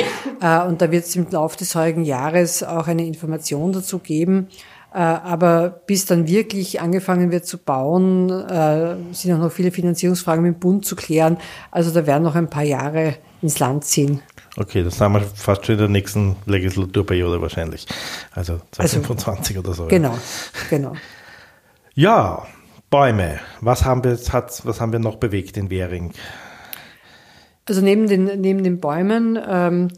Und 0.68 0.82
da 0.82 0.90
wird 0.90 1.04
es 1.04 1.16
im 1.16 1.26
Laufe 1.30 1.56
des 1.56 1.74
heutigen 1.74 2.04
Jahres 2.04 2.62
auch 2.62 2.86
eine 2.86 3.06
Information 3.06 3.72
dazu 3.72 3.98
geben. 3.98 4.48
Äh, 4.94 4.98
aber 4.98 5.70
bis 5.70 6.06
dann 6.06 6.28
wirklich 6.28 6.80
angefangen 6.80 7.32
wird 7.32 7.46
zu 7.46 7.58
bauen, 7.58 8.30
äh, 8.30 8.94
sind 9.12 9.32
auch 9.32 9.38
noch 9.38 9.50
viele 9.50 9.72
Finanzierungsfragen 9.72 10.44
mit 10.44 10.54
dem 10.54 10.60
Bund 10.60 10.86
zu 10.86 10.94
klären. 10.94 11.36
Also 11.72 11.90
da 11.90 12.06
werden 12.06 12.22
noch 12.22 12.36
ein 12.36 12.48
paar 12.48 12.62
Jahre 12.62 13.16
ins 13.42 13.58
Land 13.58 13.84
ziehen. 13.84 14.20
Okay, 14.56 14.84
das 14.84 15.00
haben 15.00 15.14
wir 15.14 15.22
fast 15.22 15.66
schon 15.66 15.74
in 15.74 15.80
der 15.80 15.88
nächsten 15.88 16.36
Legislaturperiode 16.46 17.42
wahrscheinlich. 17.42 17.88
Also 18.30 18.60
2025 18.70 19.56
also, 19.56 19.68
oder 19.68 19.76
so. 19.76 19.86
Genau, 19.88 20.16
genau. 20.70 20.92
Ja, 21.94 22.46
Bäume. 22.94 23.40
Was 23.60 23.84
haben 23.84 24.04
wir, 24.04 24.16
hat, 24.32 24.64
was 24.64 24.80
haben 24.80 24.92
wir 24.92 25.00
noch 25.00 25.16
bewegt 25.16 25.56
in 25.56 25.68
Währing? 25.68 26.12
Also 27.68 27.80
neben 27.80 28.06
den, 28.06 28.40
neben 28.40 28.62
den 28.62 28.78
Bäumen 28.78 29.36
ähm, 29.44 29.88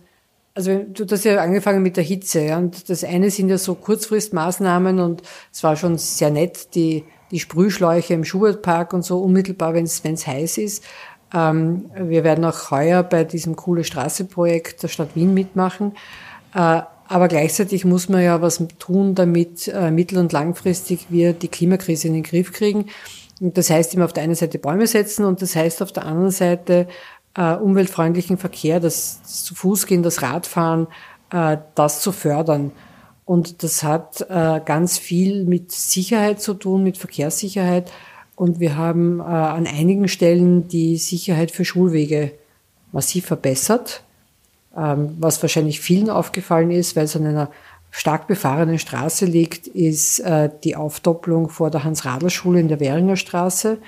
also 0.54 0.82
du 0.82 1.04
hast 1.10 1.24
ja 1.24 1.42
angefangen 1.42 1.82
mit 1.82 1.98
der 1.98 2.04
Hitze, 2.04 2.40
ja, 2.40 2.56
und 2.56 2.88
das 2.88 3.04
eine 3.04 3.30
sind 3.30 3.50
ja 3.50 3.58
so 3.58 3.74
Kurzfristmaßnahmen 3.74 4.98
und 5.00 5.22
es 5.52 5.62
war 5.62 5.76
schon 5.76 5.98
sehr 5.98 6.30
nett, 6.30 6.74
die, 6.74 7.04
die 7.30 7.38
Sprühschläuche 7.38 8.14
im 8.14 8.24
Schubertpark 8.24 8.94
und 8.94 9.04
so 9.04 9.20
unmittelbar, 9.20 9.74
wenn 9.74 9.84
es 9.84 10.26
heiß 10.26 10.56
ist. 10.56 10.82
Ähm, 11.34 11.90
wir 11.94 12.24
werden 12.24 12.46
auch 12.46 12.70
heuer 12.70 13.02
bei 13.02 13.24
diesem 13.24 13.56
coole 13.56 13.84
Straße-Projekt 13.84 14.82
der 14.82 14.88
Stadt 14.88 15.10
Wien 15.14 15.34
mitmachen. 15.34 15.92
Äh, 16.54 16.80
aber 17.08 17.28
gleichzeitig 17.28 17.84
muss 17.84 18.08
man 18.08 18.22
ja 18.22 18.42
was 18.42 18.62
tun, 18.78 19.14
damit 19.14 19.68
äh, 19.68 19.90
mittel- 19.90 20.18
und 20.18 20.32
langfristig 20.32 21.06
wir 21.08 21.32
die 21.32 21.48
Klimakrise 21.48 22.08
in 22.08 22.14
den 22.14 22.22
Griff 22.22 22.52
kriegen. 22.52 22.86
Und 23.40 23.58
das 23.58 23.70
heißt 23.70 23.94
immer 23.94 24.06
auf 24.06 24.12
der 24.12 24.22
einen 24.24 24.34
Seite 24.34 24.58
Bäume 24.58 24.86
setzen 24.86 25.24
und 25.24 25.42
das 25.42 25.54
heißt 25.54 25.82
auf 25.82 25.92
der 25.92 26.06
anderen 26.06 26.30
Seite 26.30 26.88
äh, 27.34 27.54
umweltfreundlichen 27.54 28.38
Verkehr, 28.38 28.80
das, 28.80 29.20
das 29.22 29.44
zu 29.44 29.54
Fuß 29.54 29.86
gehen, 29.86 30.02
das 30.02 30.22
Radfahren, 30.22 30.86
äh, 31.30 31.58
das 31.74 32.00
zu 32.00 32.12
fördern. 32.12 32.72
Und 33.24 33.62
das 33.62 33.82
hat 33.82 34.24
äh, 34.30 34.60
ganz 34.64 34.98
viel 34.98 35.44
mit 35.44 35.72
Sicherheit 35.72 36.40
zu 36.40 36.54
tun, 36.54 36.82
mit 36.82 36.96
Verkehrssicherheit. 36.96 37.90
Und 38.36 38.60
wir 38.60 38.76
haben 38.76 39.20
äh, 39.20 39.22
an 39.22 39.66
einigen 39.66 40.08
Stellen 40.08 40.68
die 40.68 40.96
Sicherheit 40.96 41.50
für 41.50 41.64
Schulwege 41.64 42.32
massiv 42.92 43.26
verbessert, 43.26 44.04
was 44.76 45.42
wahrscheinlich 45.42 45.80
vielen 45.80 46.10
aufgefallen 46.10 46.70
ist, 46.70 46.96
weil 46.96 47.04
es 47.04 47.16
an 47.16 47.26
einer 47.26 47.50
stark 47.90 48.26
befahrenen 48.26 48.78
Straße 48.78 49.24
liegt, 49.24 49.66
ist 49.68 50.20
äh, 50.20 50.50
die 50.64 50.76
Aufdopplung 50.76 51.48
vor 51.48 51.70
der 51.70 51.84
Hans-Radl-Schule 51.84 52.60
in 52.60 52.68
der 52.68 52.78
Währinger 52.78 53.16
Straße. 53.16 53.78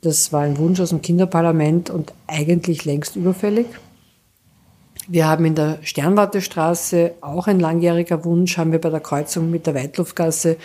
Das 0.00 0.32
war 0.32 0.42
ein 0.42 0.58
Wunsch 0.58 0.80
aus 0.80 0.88
dem 0.88 1.02
Kinderparlament 1.02 1.88
und 1.88 2.12
eigentlich 2.26 2.84
längst 2.84 3.14
überfällig. 3.14 3.66
Wir 5.06 5.28
haben 5.28 5.44
in 5.44 5.54
der 5.54 5.78
Sternwartestraße 5.82 7.12
auch 7.20 7.46
ein 7.46 7.60
langjähriger 7.60 8.24
Wunsch, 8.24 8.58
haben 8.58 8.72
wir 8.72 8.80
bei 8.80 8.90
der 8.90 9.00
Kreuzung 9.00 9.50
mit 9.50 9.66
der 9.66 9.74
Weitluftgasse 9.74 10.56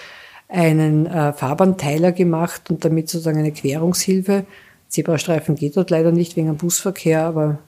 einen 0.47 1.05
äh, 1.05 1.31
Fahrbahnteiler 1.33 2.11
gemacht 2.11 2.69
und 2.69 2.83
damit 2.83 3.07
sozusagen 3.07 3.37
eine 3.37 3.51
Querungshilfe. 3.51 4.45
Zebrastreifen 4.87 5.55
geht 5.55 5.77
dort 5.77 5.91
leider 5.91 6.11
nicht 6.11 6.35
wegen 6.35 6.47
dem 6.47 6.57
Busverkehr, 6.57 7.23
aber 7.23 7.59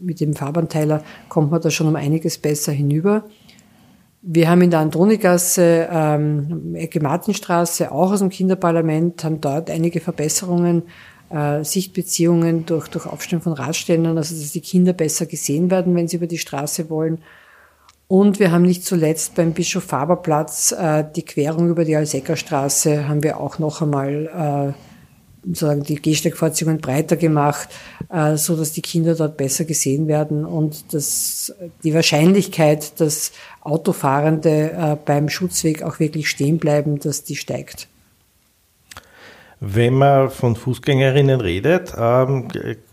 mit 0.00 0.20
dem 0.20 0.34
Fahrbahnteiler 0.34 1.02
kommt 1.28 1.50
man 1.50 1.60
da 1.60 1.70
schon 1.70 1.88
um 1.88 1.96
einiges 1.96 2.38
besser 2.38 2.72
hinüber. 2.72 3.24
Wir 4.22 4.50
haben 4.50 4.62
in 4.62 4.70
der 4.70 4.80
Andronigasse, 4.80 5.88
ähm, 5.90 6.74
Ecke 6.74 7.00
Martinstraße, 7.00 7.92
auch 7.92 8.12
aus 8.12 8.18
dem 8.18 8.30
Kinderparlament, 8.30 9.22
haben 9.22 9.40
dort 9.40 9.70
einige 9.70 10.00
Verbesserungen, 10.00 10.82
äh, 11.30 11.62
Sichtbeziehungen 11.62 12.66
durch, 12.66 12.88
durch 12.88 13.06
Aufstellen 13.06 13.42
von 13.42 13.52
Radständern, 13.52 14.18
also 14.18 14.34
dass 14.34 14.52
die 14.52 14.60
Kinder 14.60 14.92
besser 14.92 15.26
gesehen 15.26 15.70
werden, 15.70 15.94
wenn 15.94 16.08
sie 16.08 16.16
über 16.16 16.26
die 16.26 16.38
Straße 16.38 16.90
wollen. 16.90 17.18
Und 18.08 18.40
wir 18.40 18.50
haben 18.50 18.62
nicht 18.62 18.84
zuletzt 18.84 19.34
beim 19.34 19.52
Bischof 19.52 19.84
Faber 19.84 20.16
Platz 20.16 20.72
äh, 20.72 21.04
die 21.14 21.24
Querung 21.24 21.68
über 21.68 21.84
die 21.84 21.94
Alsecker-Straße 21.94 23.06
haben 23.06 23.22
wir 23.22 23.38
auch 23.38 23.58
noch 23.58 23.82
einmal 23.82 24.74
äh, 24.74 24.97
sozusagen 25.44 25.82
die 25.82 25.96
Gehsteigvorzüge 25.96 26.74
breiter 26.74 27.16
gemacht, 27.16 27.68
äh, 28.10 28.36
so 28.36 28.56
dass 28.56 28.72
die 28.72 28.82
Kinder 28.82 29.14
dort 29.14 29.36
besser 29.36 29.64
gesehen 29.64 30.08
werden 30.08 30.44
und 30.44 30.92
dass 30.92 31.52
die 31.82 31.94
Wahrscheinlichkeit, 31.94 33.00
dass 33.00 33.32
Autofahrende 33.60 34.72
äh, 34.72 34.96
beim 35.04 35.28
Schutzweg 35.28 35.82
auch 35.82 36.00
wirklich 36.00 36.28
stehen 36.28 36.58
bleiben, 36.58 36.98
dass 37.00 37.24
die 37.24 37.36
steigt. 37.36 37.88
Wenn 39.60 39.94
man 39.94 40.30
von 40.30 40.54
Fußgängerinnen 40.54 41.40
redet, 41.40 41.92
ähm, 41.98 42.46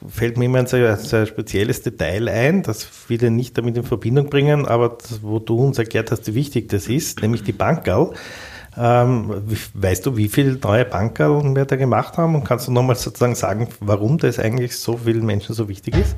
fällt 0.07 0.37
mir 0.37 0.45
immer 0.45 0.59
ein 0.59 0.65
sehr, 0.65 0.97
sehr, 0.97 1.27
spezielles 1.27 1.83
Detail 1.83 2.27
ein, 2.27 2.63
das 2.63 2.83
viele 2.83 3.29
nicht 3.29 3.55
damit 3.55 3.77
in 3.77 3.83
Verbindung 3.83 4.31
bringen, 4.31 4.65
aber 4.65 4.97
das, 4.99 5.21
wo 5.21 5.37
du 5.37 5.59
uns 5.59 5.77
erklärt 5.77 6.09
hast, 6.09 6.25
wie 6.27 6.33
wichtig 6.33 6.69
das 6.69 6.87
ist, 6.87 7.21
nämlich 7.21 7.43
die 7.43 7.51
Bankerl. 7.51 8.13
Ähm, 8.77 9.41
weißt 9.73 10.05
du, 10.05 10.17
wie 10.17 10.27
viele 10.27 10.57
neue 10.57 10.85
Bankerl 10.85 11.55
wir 11.55 11.65
da 11.65 11.75
gemacht 11.75 12.17
haben? 12.17 12.35
Und 12.35 12.43
kannst 12.43 12.67
du 12.67 12.71
nochmal 12.71 12.95
sozusagen 12.95 13.35
sagen, 13.35 13.69
warum 13.79 14.17
das 14.17 14.39
eigentlich 14.39 14.77
so 14.77 14.97
vielen 14.97 15.25
Menschen 15.25 15.55
so 15.55 15.69
wichtig 15.69 15.95
ist? 15.95 16.15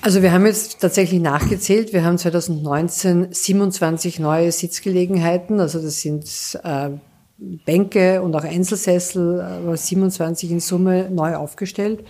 Also 0.00 0.22
wir 0.22 0.32
haben 0.32 0.46
jetzt 0.46 0.80
tatsächlich 0.80 1.20
nachgezählt. 1.20 1.92
Wir 1.92 2.04
haben 2.04 2.16
2019 2.16 3.28
27 3.30 4.18
neue 4.20 4.52
Sitzgelegenheiten. 4.52 5.60
Also 5.60 5.82
das 5.82 6.00
sind 6.00 6.24
äh, 6.62 6.90
Bänke 7.36 8.22
und 8.22 8.34
auch 8.34 8.44
Einzelsessel, 8.44 9.40
aber 9.40 9.76
27 9.76 10.50
in 10.50 10.60
Summe 10.60 11.10
neu 11.10 11.34
aufgestellt. 11.34 12.04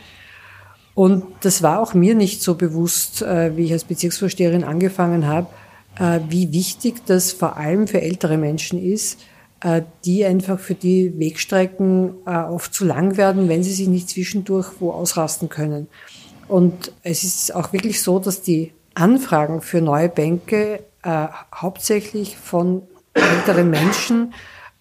Und 0.94 1.24
das 1.40 1.62
war 1.62 1.80
auch 1.80 1.94
mir 1.94 2.14
nicht 2.14 2.42
so 2.42 2.54
bewusst, 2.54 3.22
äh, 3.22 3.56
wie 3.56 3.64
ich 3.64 3.72
als 3.72 3.84
Bezirksvorsteherin 3.84 4.64
angefangen 4.64 5.26
habe, 5.26 5.48
äh, 5.98 6.20
wie 6.28 6.52
wichtig 6.52 7.06
das 7.06 7.32
vor 7.32 7.56
allem 7.56 7.86
für 7.86 8.02
ältere 8.02 8.36
Menschen 8.36 8.82
ist, 8.82 9.20
äh, 9.20 9.37
die 10.04 10.24
einfach 10.24 10.60
für 10.60 10.74
die 10.74 11.18
Wegstrecken 11.18 12.26
oft 12.26 12.72
zu 12.72 12.84
lang 12.84 13.16
werden, 13.16 13.48
wenn 13.48 13.64
sie 13.64 13.72
sich 13.72 13.88
nicht 13.88 14.08
zwischendurch 14.08 14.68
wo 14.78 14.92
ausrasten 14.92 15.48
können. 15.48 15.88
Und 16.46 16.92
es 17.02 17.24
ist 17.24 17.54
auch 17.54 17.72
wirklich 17.72 18.00
so, 18.00 18.20
dass 18.20 18.40
die 18.40 18.72
Anfragen 18.94 19.60
für 19.60 19.80
neue 19.80 20.08
Bänke 20.08 20.84
hauptsächlich 21.52 22.36
von 22.36 22.82
älteren 23.14 23.70
Menschen 23.70 24.34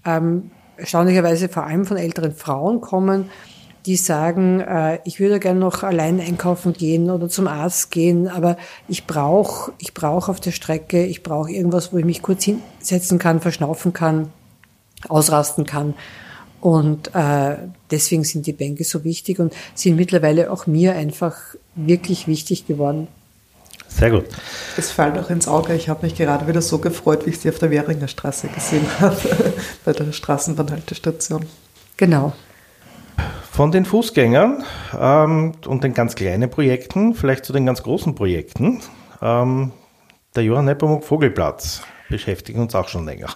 ähm, 0.05 0.51
erstaunlicherweise 0.77 1.49
vor 1.49 1.63
allem 1.63 1.85
von 1.85 1.97
älteren 1.97 2.33
Frauen 2.33 2.81
kommen, 2.81 3.29
die 3.85 3.95
sagen, 3.95 4.59
äh, 4.59 4.99
ich 5.05 5.19
würde 5.19 5.39
gerne 5.39 5.59
noch 5.59 5.83
allein 5.83 6.19
einkaufen 6.19 6.73
gehen 6.73 7.09
oder 7.09 7.29
zum 7.29 7.47
Arzt 7.47 7.91
gehen, 7.91 8.27
aber 8.27 8.57
ich 8.87 9.07
brauche 9.07 9.71
ich 9.77 9.93
brauch 9.93 10.29
auf 10.29 10.39
der 10.39 10.51
Strecke, 10.51 11.05
ich 11.05 11.23
brauche 11.23 11.51
irgendwas, 11.51 11.93
wo 11.93 11.97
ich 11.97 12.05
mich 12.05 12.21
kurz 12.21 12.43
hinsetzen 12.43 13.19
kann, 13.19 13.39
verschnaufen 13.39 13.93
kann, 13.93 14.31
ausrasten 15.07 15.65
kann. 15.65 15.93
Und 16.59 17.13
äh, 17.13 17.57
deswegen 17.91 18.23
sind 18.23 18.47
die 18.47 18.53
Bänke 18.53 18.83
so 18.83 19.03
wichtig 19.03 19.39
und 19.39 19.53
sind 19.75 19.95
mittlerweile 19.95 20.51
auch 20.51 20.65
mir 20.65 20.95
einfach 20.95 21.35
wirklich 21.75 22.27
wichtig 22.27 22.65
geworden. 22.65 23.07
Sehr 23.87 24.11
gut. 24.11 24.25
Es 24.75 24.91
fällt 24.91 25.17
auch 25.17 25.29
ins 25.29 25.47
Auge. 25.47 25.73
Ich 25.73 25.89
habe 25.89 26.05
mich 26.05 26.15
gerade 26.15 26.47
wieder 26.47 26.61
so 26.61 26.79
gefreut, 26.79 27.25
wie 27.25 27.29
ich 27.31 27.39
sie 27.39 27.49
auf 27.49 27.59
der 27.59 27.71
Währinger 27.71 28.07
Straße 28.07 28.47
gesehen 28.49 28.85
habe, 28.99 29.17
bei 29.85 29.93
der 29.93 30.11
Straßenbahnhaltestation. 30.11 31.45
Genau. 31.95 32.33
Von 33.51 33.71
den 33.71 33.85
Fußgängern 33.85 34.63
ähm, 34.99 35.53
und 35.65 35.83
den 35.83 35.93
ganz 35.93 36.15
kleinen 36.15 36.49
Projekten, 36.49 37.15
vielleicht 37.15 37.45
zu 37.45 37.53
den 37.53 37.65
ganz 37.65 37.81
großen 37.81 38.13
Projekten. 38.13 38.81
Ähm, 39.21 39.71
der 40.35 40.43
Johann 40.43 40.65
Nepomuk 40.65 41.03
Vogelplatz 41.03 41.81
beschäftigt 42.09 42.59
uns 42.59 42.75
auch 42.75 42.87
schon 42.87 43.05
länger. 43.05 43.29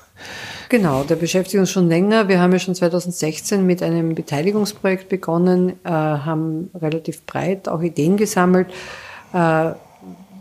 Genau, 0.72 1.04
der 1.04 1.18
beschäftigt 1.18 1.60
uns 1.60 1.70
schon 1.70 1.90
länger. 1.90 2.30
Wir 2.30 2.40
haben 2.40 2.54
ja 2.54 2.60
schon 2.60 2.74
2016 2.74 3.66
mit 3.66 3.84
einem 3.84 4.16
Beteiligungsprojekt 4.16 5.10
begonnen, 5.10 5.74
äh, 5.84 5.90
haben 5.90 6.72
relativ 6.74 7.26
breit 7.26 7.68
auch 7.68 7.82
Ideen 7.82 8.16
gesammelt. 8.16 8.70
Äh, 9.34 9.34
der 9.34 9.78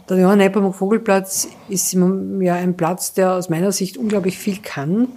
Johann 0.08 0.38
Nepomuk 0.38 0.76
Vogelplatz 0.76 1.48
ist 1.68 1.92
ja 1.94 2.54
ein 2.54 2.76
Platz, 2.76 3.12
der 3.12 3.32
aus 3.32 3.48
meiner 3.48 3.72
Sicht 3.72 3.96
unglaublich 3.96 4.38
viel 4.38 4.58
kann. 4.62 5.08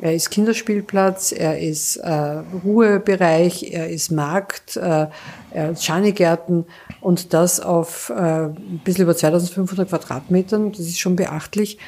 Er 0.00 0.16
ist 0.16 0.28
Kinderspielplatz, 0.30 1.30
er 1.30 1.60
ist 1.60 1.98
äh, 1.98 2.42
Ruhebereich, 2.64 3.70
er 3.70 3.88
ist 3.88 4.10
Markt, 4.10 4.76
äh, 4.76 5.06
er 5.52 5.70
ist 5.70 5.84
Schanigärten 5.84 6.66
und 7.00 7.32
das 7.32 7.60
auf 7.60 8.10
äh, 8.10 8.46
ein 8.46 8.80
bisschen 8.82 9.04
über 9.04 9.14
2500 9.14 9.88
Quadratmetern. 9.88 10.72
Das 10.72 10.80
ist 10.80 10.98
schon 10.98 11.14
beachtlich. 11.14 11.78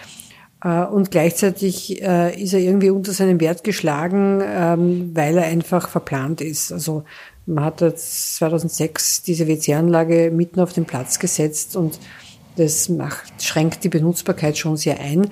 Äh, 0.63 0.85
und 0.85 1.11
gleichzeitig 1.11 2.03
äh, 2.03 2.41
ist 2.41 2.53
er 2.53 2.61
irgendwie 2.61 2.91
unter 2.91 3.13
seinem 3.13 3.41
Wert 3.41 3.65
geschlagen, 3.65 4.43
ähm, 4.45 5.11
weil 5.15 5.39
er 5.39 5.45
einfach 5.45 5.89
verplant 5.89 6.41
ist. 6.41 6.73
Also 6.73 7.05
man 7.47 7.65
hat 7.65 7.81
jetzt 7.81 8.37
2006 8.37 9.23
diese 9.23 9.49
WC-Anlage 9.49 10.31
mitten 10.31 10.61
auf 10.61 10.73
den 10.73 10.85
Platz 10.85 11.19
gesetzt 11.19 11.77
und 11.77 11.99
das 12.57 12.89
macht, 12.89 13.43
schränkt 13.43 13.85
die 13.85 13.89
Benutzbarkeit 13.89 14.59
schon 14.59 14.77
sehr 14.77 15.01
ein. 15.01 15.31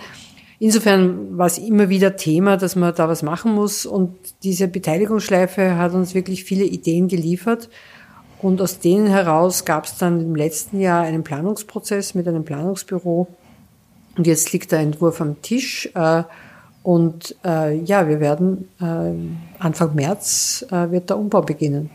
Insofern 0.61 1.39
war 1.39 1.47
es 1.47 1.59
immer 1.59 1.89
wieder 1.89 2.17
Thema, 2.17 2.57
dass 2.57 2.75
man 2.75 2.95
da 2.95 3.09
was 3.09 3.23
machen 3.23 3.55
muss. 3.55 3.87
Und 3.87 4.17
diese 4.43 4.67
Beteiligungsschleife 4.67 5.77
hat 5.77 5.93
uns 5.95 6.15
wirklich 6.15 6.45
viele 6.45 6.65
Ideen 6.65 7.07
geliefert. 7.07 7.69
Und 8.41 8.61
aus 8.61 8.81
denen 8.81 9.07
heraus 9.07 9.65
gab 9.65 9.85
es 9.85 9.99
dann 9.99 10.21
im 10.21 10.35
letzten 10.35 10.81
Jahr 10.81 11.03
einen 11.03 11.23
Planungsprozess 11.23 12.15
mit 12.15 12.27
einem 12.27 12.45
Planungsbüro. 12.45 13.29
Und 14.19 14.27
jetzt 14.27 14.53
liegt 14.53 14.73
der 14.73 14.81
Entwurf 14.81 15.21
am 15.21 15.41
Tisch. 15.41 15.89
Äh, 15.95 16.25
und 16.83 17.37
äh, 17.45 17.77
ja, 17.79 18.09
wir 18.09 18.21
werden 18.21 18.69
äh, 18.81 19.63
Anfang 19.63 19.95
März 19.95 20.67
wird 20.71 21.11
der 21.11 21.19
Umbau 21.19 21.43
beginnen. 21.43 21.91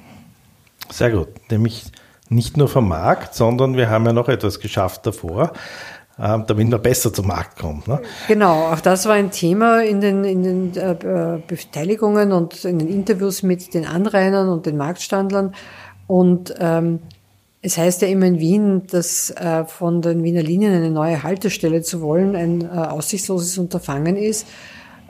Sehr 0.89 1.11
gut. 1.11 1.27
Nämlich 1.51 1.83
nicht 2.29 2.57
nur 2.57 2.67
vom 2.67 2.87
Markt, 2.87 3.35
sondern 3.35 3.75
wir 3.75 3.89
haben 3.89 4.05
ja 4.05 4.13
noch 4.13 4.29
etwas 4.29 4.59
geschafft 4.59 5.05
davor, 5.05 5.53
damit 6.17 6.69
man 6.69 6.81
besser 6.81 7.13
zum 7.13 7.27
Markt 7.27 7.57
kommt. 7.59 7.87
Ne? 7.87 8.01
Genau, 8.27 8.71
auch 8.71 8.79
das 8.79 9.05
war 9.05 9.13
ein 9.13 9.31
Thema 9.31 9.83
in 9.83 10.01
den, 10.01 10.23
in 10.23 10.43
den 10.43 10.71
Beteiligungen 11.47 12.31
und 12.31 12.65
in 12.65 12.79
den 12.79 12.87
Interviews 12.87 13.43
mit 13.43 13.73
den 13.73 13.85
Anrainern 13.85 14.49
und 14.49 14.65
den 14.65 14.77
Marktstandlern. 14.77 15.53
Und 16.07 16.53
ähm, 16.59 16.99
es 17.65 17.77
heißt 17.77 18.01
ja 18.01 18.09
immer 18.09 18.25
in 18.25 18.39
Wien, 18.39 18.83
dass 18.91 19.31
äh, 19.31 19.63
von 19.65 20.01
den 20.01 20.21
Wiener 20.21 20.43
Linien 20.43 20.73
eine 20.73 20.91
neue 20.91 21.23
Haltestelle 21.23 21.81
zu 21.81 22.01
wollen 22.01 22.35
ein 22.35 22.61
äh, 22.61 22.67
aussichtsloses 22.67 23.57
Unterfangen 23.57 24.17
ist. 24.17 24.45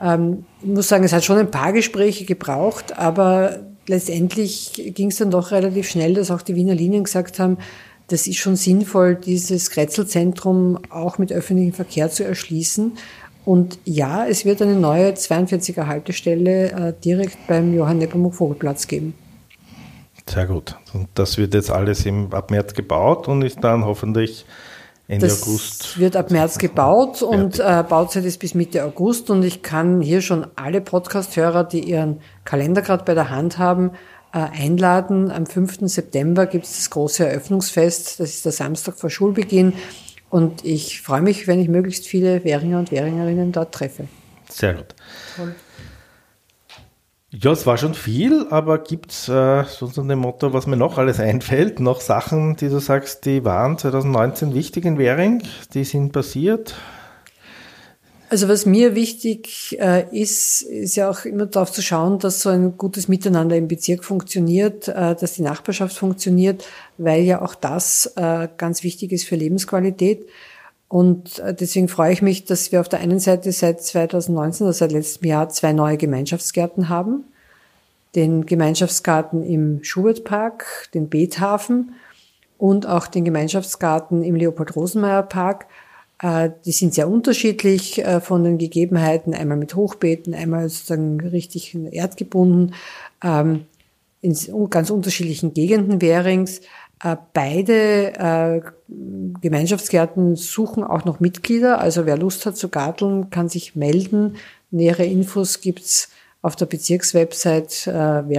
Ähm, 0.00 0.44
ich 0.62 0.68
muss 0.68 0.88
sagen, 0.88 1.02
es 1.02 1.12
hat 1.12 1.24
schon 1.24 1.38
ein 1.38 1.50
paar 1.50 1.72
Gespräche 1.72 2.24
gebraucht, 2.24 2.96
aber 2.96 3.58
letztendlich 3.88 4.92
ging 4.94 5.08
es 5.08 5.16
dann 5.16 5.32
doch 5.32 5.50
relativ 5.50 5.88
schnell, 5.88 6.14
dass 6.14 6.30
auch 6.30 6.42
die 6.42 6.54
Wiener 6.54 6.76
Linien 6.76 7.02
gesagt 7.02 7.40
haben, 7.40 7.58
das 8.06 8.28
ist 8.28 8.36
schon 8.36 8.54
sinnvoll, 8.54 9.16
dieses 9.16 9.70
Kretzelzentrum 9.70 10.78
auch 10.90 11.18
mit 11.18 11.32
öffentlichem 11.32 11.72
Verkehr 11.72 12.08
zu 12.10 12.22
erschließen. 12.24 12.92
Und 13.44 13.78
ja, 13.84 14.26
es 14.26 14.44
wird 14.44 14.62
eine 14.62 14.76
neue 14.76 15.10
42er 15.10 15.86
Haltestelle 15.86 16.70
äh, 16.70 16.92
direkt 17.04 17.46
beim 17.48 17.74
Johann 17.74 17.98
Nepomuk 17.98 18.34
Vogelplatz 18.34 18.86
geben. 18.86 19.14
Sehr 20.28 20.46
gut. 20.46 20.76
Und 20.92 21.08
das 21.14 21.38
wird 21.38 21.54
jetzt 21.54 21.70
alles 21.70 22.06
im, 22.06 22.32
ab 22.32 22.50
März 22.50 22.74
gebaut 22.74 23.28
und 23.28 23.42
ist 23.42 23.62
dann 23.62 23.84
hoffentlich 23.84 24.46
Ende 25.06 25.26
das 25.26 25.42
August. 25.42 25.98
wird 25.98 26.16
ab 26.16 26.30
März 26.30 26.56
gebaut 26.58 27.20
und 27.22 27.60
äh, 27.60 27.84
Bauzeit 27.86 28.24
ist 28.24 28.38
bis 28.38 28.54
Mitte 28.54 28.84
August 28.84 29.28
und 29.28 29.42
ich 29.42 29.62
kann 29.62 30.00
hier 30.00 30.22
schon 30.22 30.46
alle 30.56 30.80
Podcast-Hörer, 30.80 31.64
die 31.64 31.80
ihren 31.80 32.20
Kalender 32.44 32.80
gerade 32.80 33.04
bei 33.04 33.12
der 33.12 33.28
Hand 33.28 33.58
haben, 33.58 33.90
äh, 34.32 34.38
einladen. 34.38 35.30
Am 35.30 35.44
5. 35.44 35.80
September 35.82 36.46
gibt 36.46 36.64
es 36.64 36.76
das 36.76 36.90
große 36.90 37.26
Eröffnungsfest. 37.28 38.18
Das 38.18 38.30
ist 38.30 38.44
der 38.46 38.52
Samstag 38.52 38.98
vor 38.98 39.10
Schulbeginn. 39.10 39.74
Und 40.30 40.64
ich 40.64 41.02
freue 41.02 41.20
mich, 41.20 41.46
wenn 41.46 41.60
ich 41.60 41.68
möglichst 41.68 42.06
viele 42.06 42.42
Währinger 42.42 42.78
und 42.78 42.90
Währingerinnen 42.90 43.52
dort 43.52 43.74
treffe. 43.74 44.08
Sehr 44.48 44.74
gut. 44.74 44.94
Toll. 45.36 45.54
Ja, 47.36 47.50
es 47.50 47.66
war 47.66 47.78
schon 47.78 47.94
viel, 47.94 48.46
aber 48.50 48.78
gibt 48.78 49.10
es 49.10 49.28
äh, 49.28 49.64
so 49.64 49.88
dem 49.88 50.20
Motto, 50.20 50.52
was 50.52 50.68
mir 50.68 50.76
noch 50.76 50.98
alles 50.98 51.18
einfällt, 51.18 51.80
noch 51.80 52.00
Sachen, 52.00 52.54
die 52.54 52.68
du 52.68 52.78
sagst, 52.78 53.24
die 53.24 53.44
waren 53.44 53.76
2019 53.76 54.54
wichtig 54.54 54.84
in 54.84 54.98
Währing, 54.98 55.42
die 55.72 55.82
sind 55.82 56.12
passiert? 56.12 56.76
Also 58.28 58.46
was 58.48 58.66
mir 58.66 58.94
wichtig 58.94 59.76
äh, 59.80 60.04
ist, 60.12 60.62
ist 60.62 60.94
ja 60.94 61.10
auch 61.10 61.24
immer 61.24 61.46
darauf 61.46 61.72
zu 61.72 61.82
schauen, 61.82 62.20
dass 62.20 62.40
so 62.40 62.50
ein 62.50 62.78
gutes 62.78 63.08
Miteinander 63.08 63.56
im 63.56 63.66
Bezirk 63.66 64.04
funktioniert, 64.04 64.86
äh, 64.86 65.16
dass 65.16 65.34
die 65.34 65.42
Nachbarschaft 65.42 65.96
funktioniert, 65.96 66.64
weil 66.98 67.22
ja 67.24 67.42
auch 67.42 67.56
das 67.56 68.12
äh, 68.14 68.46
ganz 68.56 68.84
wichtig 68.84 69.10
ist 69.10 69.24
für 69.24 69.34
Lebensqualität. 69.34 70.24
Und 70.94 71.40
äh, 71.40 71.52
deswegen 71.52 71.88
freue 71.88 72.12
ich 72.12 72.22
mich, 72.22 72.44
dass 72.44 72.70
wir 72.70 72.80
auf 72.80 72.88
der 72.88 73.00
einen 73.00 73.18
Seite 73.18 73.50
seit 73.50 73.82
2019, 73.82 74.64
also 74.64 74.78
seit 74.78 74.92
letztem 74.92 75.28
Jahr, 75.28 75.48
zwei 75.48 75.72
neue 75.72 75.96
Gemeinschaftsgärten 75.96 76.88
haben. 76.88 77.24
Den 78.14 78.46
Gemeinschaftsgarten 78.46 79.42
im 79.42 79.82
Schubertpark, 79.82 80.88
den 80.94 81.08
Beethafen 81.08 81.94
und 82.58 82.86
auch 82.86 83.08
den 83.08 83.24
Gemeinschaftsgarten 83.24 84.22
im 84.22 84.36
Leopold-Rosenmeier-Park. 84.36 85.66
Äh, 86.22 86.50
die 86.64 86.70
sind 86.70 86.94
sehr 86.94 87.08
unterschiedlich 87.08 87.98
äh, 87.98 88.20
von 88.20 88.44
den 88.44 88.56
Gegebenheiten, 88.58 89.34
einmal 89.34 89.56
mit 89.56 89.74
Hochbeeten, 89.74 90.32
einmal 90.32 90.68
sozusagen 90.68 91.20
richtig 91.20 91.76
erdgebunden, 91.90 92.72
ähm, 93.20 93.66
in 94.20 94.36
ganz 94.70 94.90
unterschiedlichen 94.90 95.54
Gegenden 95.54 96.00
Währings. 96.00 96.60
Äh, 97.02 97.16
beide 97.32 98.14
äh, 98.14 98.60
Gemeinschaftsgärten 99.40 100.36
suchen 100.36 100.84
auch 100.84 101.04
noch 101.04 101.20
Mitglieder. 101.20 101.80
Also 101.80 102.06
wer 102.06 102.16
Lust 102.16 102.46
hat 102.46 102.56
zu 102.56 102.68
garteln, 102.68 103.30
kann 103.30 103.48
sich 103.48 103.74
melden. 103.74 104.36
Nähere 104.70 105.04
Infos 105.04 105.60
gibt's 105.60 106.10
auf 106.42 106.56
der 106.56 106.66
Bezirkswebsite 106.66 108.26
äh. 108.28 108.30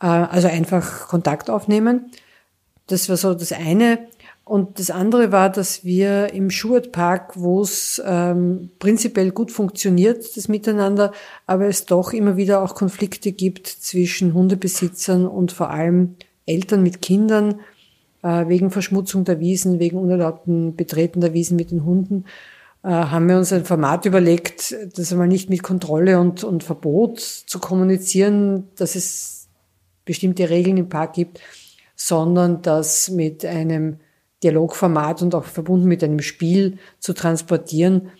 Äh, 0.00 0.06
also 0.06 0.48
einfach 0.48 1.08
Kontakt 1.08 1.50
aufnehmen. 1.50 2.10
Das 2.86 3.08
war 3.08 3.16
so 3.16 3.34
das 3.34 3.52
eine. 3.52 4.06
Und 4.44 4.78
das 4.78 4.90
andere 4.90 5.32
war, 5.32 5.50
dass 5.50 5.84
wir 5.84 6.34
im 6.34 6.50
Schuartpark, 6.50 7.32
wo 7.34 7.62
es 7.62 8.02
ähm, 8.04 8.70
prinzipiell 8.78 9.30
gut 9.30 9.50
funktioniert, 9.50 10.36
das 10.36 10.48
Miteinander, 10.48 11.12
aber 11.46 11.66
es 11.66 11.86
doch 11.86 12.12
immer 12.12 12.36
wieder 12.36 12.62
auch 12.62 12.74
Konflikte 12.74 13.32
gibt 13.32 13.66
zwischen 13.66 14.34
Hundebesitzern 14.34 15.26
und 15.26 15.52
vor 15.52 15.70
allem 15.70 16.16
Eltern 16.44 16.82
mit 16.82 17.00
Kindern, 17.00 17.60
äh, 18.22 18.46
wegen 18.46 18.70
Verschmutzung 18.70 19.24
der 19.24 19.40
Wiesen, 19.40 19.78
wegen 19.78 19.96
unerlaubten 19.96 20.76
Betreten 20.76 21.22
der 21.22 21.32
Wiesen 21.32 21.56
mit 21.56 21.70
den 21.70 21.86
Hunden, 21.86 22.26
äh, 22.82 22.88
haben 22.88 23.28
wir 23.30 23.38
uns 23.38 23.50
ein 23.50 23.64
Format 23.64 24.04
überlegt, 24.04 24.76
das 24.94 25.10
einmal 25.10 25.28
nicht 25.28 25.48
mit 25.48 25.62
Kontrolle 25.62 26.20
und, 26.20 26.44
und 26.44 26.62
Verbot 26.62 27.18
zu 27.20 27.58
kommunizieren, 27.60 28.68
dass 28.76 28.94
es 28.94 29.48
bestimmte 30.04 30.50
Regeln 30.50 30.76
im 30.76 30.90
Park 30.90 31.14
gibt, 31.14 31.40
sondern 31.96 32.60
das 32.60 33.08
mit 33.08 33.46
einem 33.46 34.00
Dialogformat 34.44 35.22
und 35.22 35.34
auch 35.34 35.44
verbunden 35.44 35.86
mit 35.86 36.04
einem 36.04 36.20
Spiel 36.20 36.78
zu 37.00 37.14
transportieren. 37.14 38.10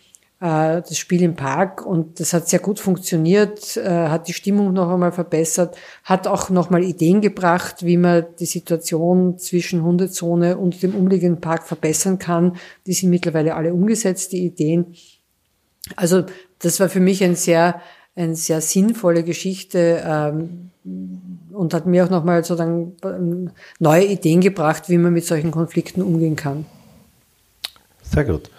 Äh, 0.40 0.82
das 0.82 0.98
Spiel 0.98 1.22
im 1.22 1.36
Park 1.36 1.86
und 1.86 2.18
das 2.18 2.32
hat 2.32 2.48
sehr 2.48 2.58
gut 2.58 2.80
funktioniert, 2.80 3.76
äh, 3.76 4.08
hat 4.08 4.26
die 4.28 4.32
Stimmung 4.32 4.72
noch 4.72 4.90
einmal 4.90 5.12
verbessert, 5.12 5.76
hat 6.02 6.26
auch 6.26 6.50
noch 6.50 6.70
mal 6.70 6.82
Ideen 6.82 7.20
gebracht, 7.20 7.84
wie 7.84 7.96
man 7.96 8.26
die 8.40 8.46
Situation 8.46 9.38
zwischen 9.38 9.82
Hundezone 9.82 10.58
und 10.58 10.82
dem 10.82 10.94
umliegenden 10.94 11.40
Park 11.40 11.66
verbessern 11.66 12.18
kann. 12.18 12.56
Die 12.86 12.92
sind 12.92 13.10
mittlerweile 13.10 13.54
alle 13.54 13.72
umgesetzt, 13.72 14.32
die 14.32 14.44
Ideen. 14.44 14.94
Also 15.96 16.24
das 16.58 16.80
war 16.80 16.88
für 16.88 17.00
mich 17.00 17.22
ein 17.22 17.36
sehr, 17.36 17.80
eine 18.16 18.36
sehr 18.36 18.60
sinnvolle 18.60 19.22
Geschichte, 19.22 20.02
ähm, 20.04 20.70
und 21.54 21.74
hat 21.74 21.86
mir 21.86 22.04
auch 22.04 22.10
nochmal 22.10 22.44
sozusagen 22.44 22.96
ähm, 23.04 23.50
neue 23.78 24.04
Ideen 24.04 24.40
gebracht, 24.40 24.88
wie 24.88 24.98
man 24.98 25.12
mit 25.12 25.24
solchen 25.24 25.50
Konflikten 25.50 26.02
umgehen 26.02 26.36
kann. 26.36 26.66
Sehr 28.02 28.24
gut. 28.24 28.50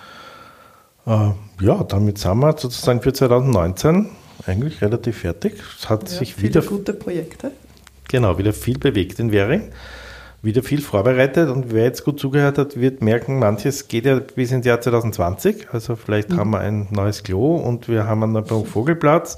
Äh, 1.06 1.32
ja, 1.62 1.84
damit 1.84 2.18
sind 2.18 2.40
wir 2.40 2.58
sozusagen 2.58 3.02
für 3.02 3.14
2019 3.14 4.10
eigentlich 4.46 4.82
relativ 4.82 5.20
fertig. 5.20 5.62
Es 5.78 5.90
hat 5.90 6.10
ja, 6.10 6.20
sich 6.20 6.36
viele 6.36 6.56
wieder 6.56 6.62
gute 6.62 6.94
Projekte. 6.94 7.52
Genau, 8.08 8.38
wieder 8.38 8.54
viel 8.54 8.78
bewegt 8.78 9.20
in 9.20 9.32
Währing 9.32 9.72
wieder 10.46 10.64
viel 10.64 10.82
vorbereitet 10.82 11.50
und 11.50 11.74
wer 11.74 11.84
jetzt 11.84 12.06
gut 12.06 12.20
zugehört 12.20 12.58
hat, 12.58 12.80
wird 12.80 13.02
merken, 13.02 13.40
manches 13.40 13.88
geht 13.88 14.06
ja 14.06 14.20
bis 14.20 14.52
ins 14.52 14.66
Jahr 14.66 14.80
2020. 14.80 15.68
Also 15.72 15.96
vielleicht 15.96 16.30
mhm. 16.30 16.38
haben 16.38 16.50
wir 16.52 16.60
ein 16.60 16.88
neues 16.92 17.24
Klo 17.24 17.56
und 17.56 17.90
wir 17.90 18.06
haben 18.06 18.24
einen 18.24 18.34
neuen 18.34 18.66
Vogelplatz, 18.66 19.36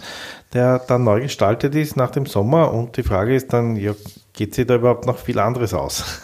der 0.53 0.79
dann 0.79 1.03
neu 1.03 1.21
gestaltet 1.21 1.73
ist 1.75 1.95
nach 1.95 2.11
dem 2.11 2.25
Sommer. 2.25 2.73
Und 2.73 2.97
die 2.97 3.03
Frage 3.03 3.35
ist 3.35 3.53
dann, 3.53 3.75
ja, 3.77 3.93
geht 4.33 4.53
sich 4.53 4.67
da 4.67 4.75
überhaupt 4.75 5.05
noch 5.05 5.17
viel 5.17 5.39
anderes 5.39 5.73
aus? 5.73 6.21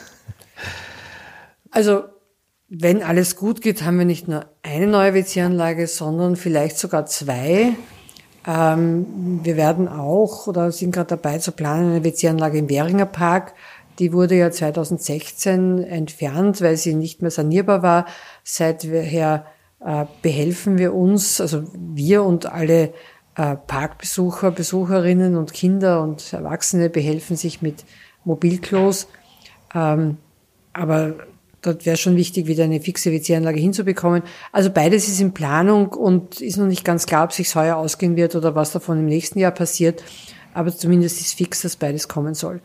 Also 1.72 2.04
wenn 2.70 3.02
alles 3.02 3.36
gut 3.36 3.62
geht, 3.62 3.84
haben 3.84 3.98
wir 3.98 4.06
nicht 4.06 4.28
nur 4.28 4.46
eine 4.64 4.88
neue 4.88 5.14
WC-Anlage, 5.14 5.88
sondern 5.88 6.36
vielleicht 6.36 6.78
sogar 6.78 7.06
zwei. 7.06 7.76
Ähm, 8.46 9.40
wir 9.44 9.58
werden 9.58 9.88
auch 9.88 10.48
oder 10.48 10.72
sind 10.72 10.92
gerade 10.92 11.10
dabei 11.10 11.38
zu 11.38 11.52
planen 11.52 11.92
eine 11.92 12.04
WC-Anlage 12.04 12.58
im 12.58 12.70
Währinger 12.70 13.06
Park 13.06 13.54
die 14.00 14.14
wurde 14.14 14.36
ja 14.36 14.52
2016 14.52 15.84
entfernt, 15.84 16.62
weil 16.62 16.78
sie 16.78 16.96
nicht 16.96 17.22
mehr 17.22 17.32
sanierbar 17.32 17.84
war. 17.84 18.06
Seither 18.44 19.46
äh, 19.80 20.06
behelfen 20.22 20.78
wir 20.78 20.94
uns, 20.94 21.40
also 21.42 21.64
wir 21.74 22.24
und 22.24 22.46
alle 22.46 22.94
äh, 23.36 23.56
Parkbesucher, 23.56 24.52
Besucherinnen 24.52 25.36
und 25.36 25.54
Kinder 25.54 26.02
und 26.02 26.34
Erwachsene 26.34 26.90
behelfen 26.90 27.36
sich 27.36 27.62
mit 27.62 27.84
Mobilklos. 28.24 29.08
Ähm, 29.74 30.18
aber 30.72 31.16
dort 31.62 31.86
wäre 31.86 31.98
schon 31.98 32.16
wichtig, 32.16 32.48
wieder 32.48 32.64
eine 32.64 32.80
fixe 32.80 33.12
WC-Anlage 33.12 33.60
hinzubekommen. 33.60 34.24
Also 34.52 34.70
beides 34.70 35.08
ist 35.08 35.20
in 35.20 35.34
Planung 35.34 35.90
und 35.90 36.42
ist 36.42 36.58
noch 36.58 36.68
nicht 36.68 36.86
ganz 36.86 37.06
klar, 37.06 37.26
ob 37.26 37.32
sich 37.32 37.54
heuer 37.56 37.78
ausgehen 37.78 38.16
wird 38.16 38.36
oder 38.36 38.56
was 38.56 38.72
davon 38.72 39.00
im 39.00 39.06
nächsten 39.06 39.40
Jahr 39.40 39.52
passiert. 39.52 40.04
Aber 40.54 40.76
zumindest 40.76 41.20
ist 41.22 41.34
fix, 41.34 41.62
dass 41.62 41.76
beides 41.76 42.08
kommen 42.08 42.36
soll. 42.36 42.62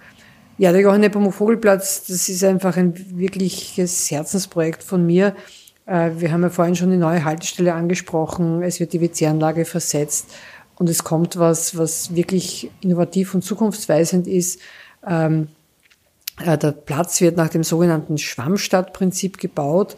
Ja, 0.61 0.73
der 0.73 0.81
Johann 0.81 1.03
Nepomuk 1.03 1.35
Vogelplatz, 1.35 2.07
das 2.09 2.29
ist 2.29 2.43
einfach 2.43 2.77
ein 2.77 3.17
wirkliches 3.17 4.11
Herzensprojekt 4.11 4.83
von 4.83 5.07
mir. 5.07 5.37
Äh, 5.87 6.11
wir 6.17 6.33
haben 6.33 6.43
ja 6.43 6.51
vorhin 6.51 6.75
schon 6.75 6.91
die 6.91 6.97
neue 6.97 7.25
Haltestelle 7.25 7.75
angesprochen. 7.75 8.65
Es 8.65 8.81
wird 8.81 8.93
die 8.93 9.01
WC-Anlage 9.01 9.65
versetzt 9.65 10.31
und 10.75 10.89
es 10.89 11.05
kommt 11.05 11.39
was, 11.39 11.79
was 11.79 12.13
wirklich 12.17 12.73
innovativ 12.81 13.35
und 13.35 13.45
zukunftsweisend 13.45 14.27
ist. 14.27 14.61
Ähm, 15.07 15.47
äh, 16.45 16.59
der 16.59 16.73
Platz 16.73 17.21
wird 17.21 17.37
nach 17.37 17.51
dem 17.51 17.63
sogenannten 17.63 18.19
Schwammstadtprinzip 18.19 19.39
gebaut. 19.39 19.95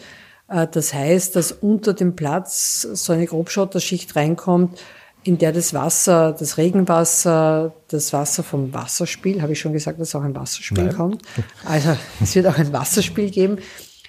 Äh, 0.49 0.67
das 0.71 0.93
heißt, 0.93 1.37
dass 1.37 1.53
unter 1.53 1.95
dem 1.95 2.17
Platz 2.17 2.83
so 2.83 3.15
eine 3.15 3.25
Grobschotterschicht 3.25 4.15
reinkommt, 4.15 4.79
in 5.23 5.39
der 5.39 5.53
das 5.53 5.75
Wasser, 5.75 6.35
das 6.39 6.57
Regenwasser, 6.57 7.75
das 7.89 8.13
Wasser 8.13 8.43
vom 8.43 8.73
Wasserspiel, 8.73 9.43
habe 9.43 9.53
ich 9.53 9.61
schon 9.61 9.73
gesagt, 9.73 10.01
dass 10.01 10.15
auch 10.15 10.23
ein 10.23 10.35
Wasserspiel 10.35 10.85
Nein. 10.85 10.97
kommt. 10.97 11.23
Also 11.65 11.97
es 12.23 12.35
wird 12.35 12.47
auch 12.47 12.59
ein 12.59 12.73
Wasserspiel 12.73 13.31
geben. 13.31 13.59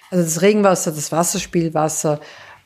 Also 0.10 0.24
das 0.24 0.42
Regenwasser, 0.42 0.92
das 0.92 1.12
Wasserspielwasser, 1.12 2.20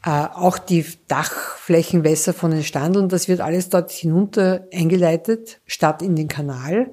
äh, 0.05 0.09
auch 0.09 0.57
die 0.57 0.85
Dachflächenwässer 1.07 2.33
von 2.33 2.51
den 2.51 2.63
Standeln, 2.63 3.09
das 3.09 3.27
wird 3.27 3.41
alles 3.41 3.69
dort 3.69 3.91
hinunter 3.91 4.67
eingeleitet, 4.71 5.59
statt 5.65 6.01
in 6.01 6.15
den 6.15 6.27
Kanal 6.27 6.91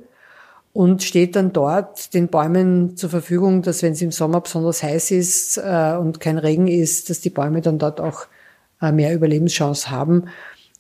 und 0.73 1.03
steht 1.03 1.37
dann 1.37 1.53
dort 1.53 2.15
den 2.15 2.29
Bäumen 2.29 2.97
zur 2.97 3.11
Verfügung, 3.11 3.63
dass 3.63 3.83
wenn 3.83 3.93
es 3.93 4.01
im 4.01 4.13
Sommer 4.13 4.41
besonders 4.41 4.83
heiß 4.83 5.11
ist 5.11 5.59
äh, 5.59 5.97
und 5.99 6.21
kein 6.21 6.39
Regen 6.39 6.67
ist, 6.67 7.11
dass 7.11 7.21
die 7.21 7.31
Bäume 7.31 7.61
dann 7.61 7.79
dort 7.79 8.01
auch 8.01 8.27
äh, 8.81 8.91
mehr 8.91 9.15
Überlebenschance 9.15 9.91
haben. 9.91 10.29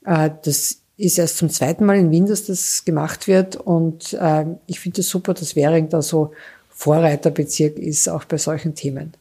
Äh, 0.04 0.30
das 0.44 0.78
ist 0.96 1.18
erst 1.18 1.38
zum 1.38 1.50
zweiten 1.50 1.84
Mal 1.84 1.96
in 1.96 2.10
Wien, 2.10 2.26
dass 2.26 2.46
das 2.46 2.84
gemacht 2.84 3.26
wird. 3.26 3.56
Und 3.56 4.12
äh, 4.14 4.44
ich 4.66 4.80
finde 4.80 5.00
es 5.00 5.06
das 5.06 5.10
super, 5.10 5.34
dass 5.34 5.56
Währing 5.56 5.88
da 5.88 6.02
so 6.02 6.32
Vorreiterbezirk 6.68 7.78
ist, 7.78 8.08
auch 8.08 8.24
bei 8.24 8.38
solchen 8.38 8.74
Themen. 8.74 9.12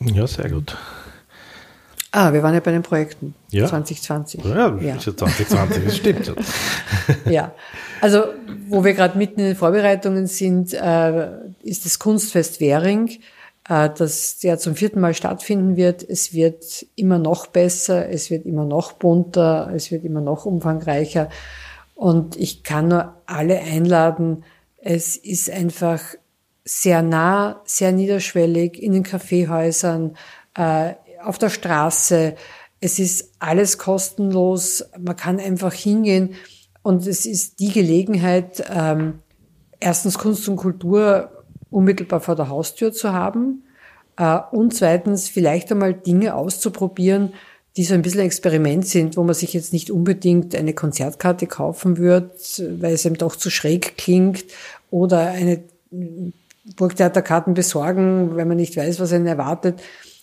Ja, 0.00 0.26
sehr 0.26 0.50
gut. 0.50 0.76
Ah, 2.10 2.32
wir 2.32 2.42
waren 2.42 2.54
ja 2.54 2.60
bei 2.60 2.72
den 2.72 2.82
Projekten 2.82 3.34
ja. 3.50 3.66
2020. 3.66 4.42
Ja, 4.44 4.76
ja. 4.80 4.96
ist 4.96 5.06
ja 5.06 5.16
2020, 5.16 5.84
das 5.84 5.96
stimmt. 5.96 6.32
ja, 7.26 7.52
also 8.00 8.24
wo 8.68 8.82
wir 8.82 8.94
gerade 8.94 9.18
mitten 9.18 9.40
in 9.40 9.46
den 9.46 9.56
Vorbereitungen 9.56 10.26
sind, 10.26 10.72
äh, 10.72 11.28
ist 11.62 11.84
das 11.84 11.98
Kunstfest 11.98 12.60
Währing, 12.60 13.08
äh, 13.08 13.18
das 13.68 14.42
ja 14.42 14.56
zum 14.56 14.74
vierten 14.76 15.00
Mal 15.00 15.12
stattfinden 15.12 15.76
wird. 15.76 16.02
Es 16.02 16.32
wird 16.32 16.86
immer 16.96 17.18
noch 17.18 17.48
besser, 17.48 18.08
es 18.08 18.30
wird 18.30 18.46
immer 18.46 18.64
noch 18.64 18.92
bunter, 18.92 19.70
es 19.74 19.90
wird 19.90 20.04
immer 20.04 20.22
noch 20.22 20.46
umfangreicher. 20.46 21.28
Und 21.94 22.36
ich 22.36 22.62
kann 22.62 22.88
nur 22.88 23.14
alle 23.26 23.60
einladen, 23.60 24.44
es 24.78 25.16
ist 25.16 25.50
einfach 25.50 26.00
sehr 26.64 27.02
nah, 27.02 27.60
sehr 27.64 27.92
niederschwellig 27.92 28.82
in 28.82 28.92
den 28.92 29.02
Kaffeehäusern, 29.02 30.16
äh, 30.54 30.94
auf 31.22 31.36
der 31.38 31.50
Straße. 31.50 32.36
Es 32.80 32.98
ist 32.98 33.32
alles 33.38 33.76
kostenlos. 33.76 34.84
Man 34.98 35.16
kann 35.16 35.40
einfach 35.40 35.74
hingehen 35.74 36.36
und 36.82 37.06
es 37.06 37.26
ist 37.26 37.60
die 37.60 37.72
Gelegenheit, 37.72 38.64
ähm, 38.70 39.18
erstens 39.80 40.16
Kunst 40.18 40.48
und 40.48 40.56
Kultur 40.56 41.37
unmittelbar 41.70 42.20
vor 42.20 42.36
der 42.36 42.48
Haustür 42.48 42.92
zu 42.92 43.12
haben 43.12 43.62
äh, 44.16 44.38
und 44.50 44.74
zweitens 44.74 45.28
vielleicht 45.28 45.70
einmal 45.72 45.94
Dinge 45.94 46.34
auszuprobieren, 46.34 47.32
die 47.76 47.84
so 47.84 47.94
ein 47.94 48.02
bisschen 48.02 48.20
Experiment 48.20 48.86
sind, 48.86 49.16
wo 49.16 49.22
man 49.22 49.34
sich 49.34 49.54
jetzt 49.54 49.72
nicht 49.72 49.90
unbedingt 49.90 50.54
eine 50.56 50.74
Konzertkarte 50.74 51.46
kaufen 51.46 51.96
wird, 51.96 52.60
weil 52.80 52.94
es 52.94 53.04
eben 53.04 53.16
doch 53.16 53.36
zu 53.36 53.50
schräg 53.50 53.96
klingt 53.96 54.44
oder 54.90 55.20
eine 55.20 55.62
Burgtheaterkarten 56.76 57.54
besorgen, 57.54 58.36
wenn 58.36 58.48
man 58.48 58.56
nicht 58.56 58.76
weiß, 58.76 58.98
was 58.98 59.12
einen 59.12 59.26
erwartet. 59.26 59.80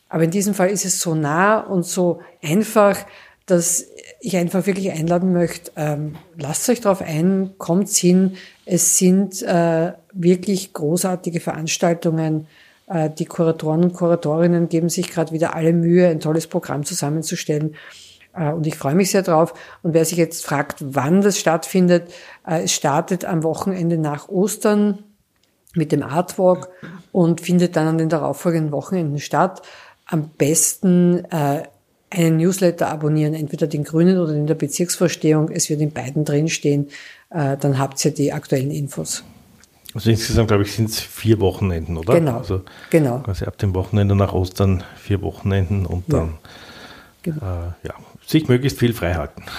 Aber 0.10 0.24
in 0.24 0.32
diesem 0.32 0.54
Fall 0.54 0.70
ist 0.70 0.86
es 0.86 1.00
so 1.00 1.16
nah 1.16 1.60
und 1.60 1.86
so 1.86 2.20
einfach, 2.44 2.98
dass 3.46 3.88
ich 4.20 4.36
einfach 4.38 4.66
wirklich 4.66 4.92
einladen 4.92 5.34
möchte, 5.34 5.72
ähm, 5.76 6.16
lasst 6.38 6.68
euch 6.70 6.82
darauf 6.82 7.02
ein, 7.02 7.52
kommt 7.58 7.90
hin. 7.90 8.36
Es 8.66 8.98
sind 8.98 9.42
äh, 9.44 9.94
wirklich 10.16 10.74
großartige 10.74 11.40
Veranstaltungen. 11.40 12.48
Äh, 12.88 13.10
die 13.12 13.26
Kuratoren 13.26 13.84
und 13.84 13.94
Kuratorinnen 13.94 14.70
geben 14.70 14.90
sich 14.90 15.12
gerade 15.12 15.32
wieder 15.32 15.56
alle 15.56 15.74
Mühe, 15.74 16.08
ein 16.08 16.20
tolles 16.20 16.48
Programm 16.48 16.84
zusammenzustellen. 16.84 17.76
Äh, 18.34 18.52
und 18.52 18.66
ich 18.66 18.76
freue 18.76 18.96
mich 18.96 19.12
sehr 19.12 19.22
drauf. 19.22 19.54
Und 19.84 19.94
wer 19.94 20.06
sich 20.06 20.18
jetzt 20.18 20.46
fragt, 20.46 20.78
wann 20.80 21.22
das 21.22 21.38
stattfindet, 21.38 22.12
äh, 22.48 22.64
es 22.64 22.72
startet 22.72 23.26
am 23.26 23.44
Wochenende 23.44 23.98
nach 23.98 24.30
Ostern 24.30 25.04
mit 25.76 25.92
dem 25.92 26.04
Artwalk 26.04 26.70
und 27.12 27.42
findet 27.42 27.76
dann 27.76 27.88
an 27.88 27.98
den 27.98 28.10
darauffolgenden 28.10 28.72
Wochenenden 28.72 29.20
statt. 29.20 29.62
Am 30.06 30.30
besten 30.30 31.26
einen 31.32 32.38
Newsletter 32.38 32.88
abonnieren, 32.88 33.34
entweder 33.34 33.68
den 33.68 33.84
Grünen 33.84 34.20
oder 34.20 34.32
den 34.32 34.48
der 34.48 34.56
Bezirksvorstehung. 34.56 35.50
Es 35.50 35.70
wird 35.70 35.82
in 35.82 35.92
beiden 35.92 36.24
drinstehen. 36.24 36.88
Dann 37.30 37.78
habt 37.78 38.06
ihr 38.06 38.12
die 38.12 38.32
aktuellen 38.32 38.72
Infos. 38.72 39.26
Also 39.96 40.10
insgesamt, 40.10 40.50
glaube 40.50 40.64
ich, 40.64 40.74
sind 40.74 40.90
es 40.90 41.00
vier 41.00 41.40
Wochenenden, 41.40 41.98
oder? 41.98 42.16
Genau. 42.16 42.38
Also 42.38 42.62
genau. 42.90 43.20
Quasi 43.20 43.46
ab 43.46 43.58
dem 43.58 43.74
Wochenende 43.74 44.14
nach 44.14 44.34
Ostern 44.34 44.84
vier 44.98 45.22
Wochenenden 45.22 45.86
und 45.86 46.04
dann 46.12 46.34
ja, 47.26 47.32
genau. 47.34 47.42
äh, 47.42 47.88
ja 47.88 47.94
sich 48.28 48.48
möglichst 48.48 48.80
viel 48.80 48.94
frei 48.94 49.14
halten. 49.16 49.44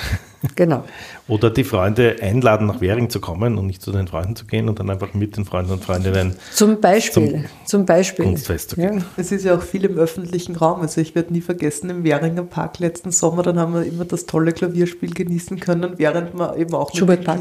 Genau. 0.55 0.85
Oder 1.27 1.51
die 1.51 1.65
Freunde 1.65 2.17
einladen, 2.21 2.69
nach 2.69 2.81
Währing 2.81 3.11
zu 3.11 3.21
kommen 3.21 3.59
und 3.59 3.67
nicht 3.67 3.83
zu 3.83 3.91
den 3.91 4.07
Freunden 4.07 4.37
zu 4.37 4.45
gehen 4.45 4.69
und 4.69 4.79
dann 4.79 4.91
einfach 4.91 5.13
mit 5.13 5.37
den 5.37 5.45
Freunden 5.45 5.73
und 5.73 5.83
Freundinnen 5.83 6.37
zum 6.53 6.81
Beispiel, 6.81 7.31
zum, 7.33 7.45
zum 7.65 7.87
Beispiel. 7.87 8.27
Kunstfest 8.27 8.71
zu 8.71 8.77
gehen. 8.77 8.99
Ja. 8.99 9.05
Es 9.17 9.33
ist 9.33 9.45
ja 9.45 9.57
auch 9.57 9.63
viel 9.63 9.85
im 9.87 9.97
öffentlichen 9.97 10.55
Raum. 10.55 10.83
Also 10.83 11.01
ich 11.01 11.17
werde 11.17 11.33
nie 11.33 11.41
vergessen, 11.41 11.91
im 11.91 12.05
Währinger 12.05 12.45
Park 12.45 12.79
letzten 12.79 13.11
Sommer, 13.11 13.43
dann 13.43 13.59
haben 13.59 13.75
wir 13.75 13.85
immer 13.85 14.05
das 14.05 14.27
tolle 14.27 14.53
Klavierspiel 14.53 15.15
genießen 15.15 15.59
können, 15.59 15.95
während 15.97 16.35
man 16.35 16.57
eben 16.57 16.75
auch 16.75 16.95
Schubert 16.95 17.25
Park 17.25 17.41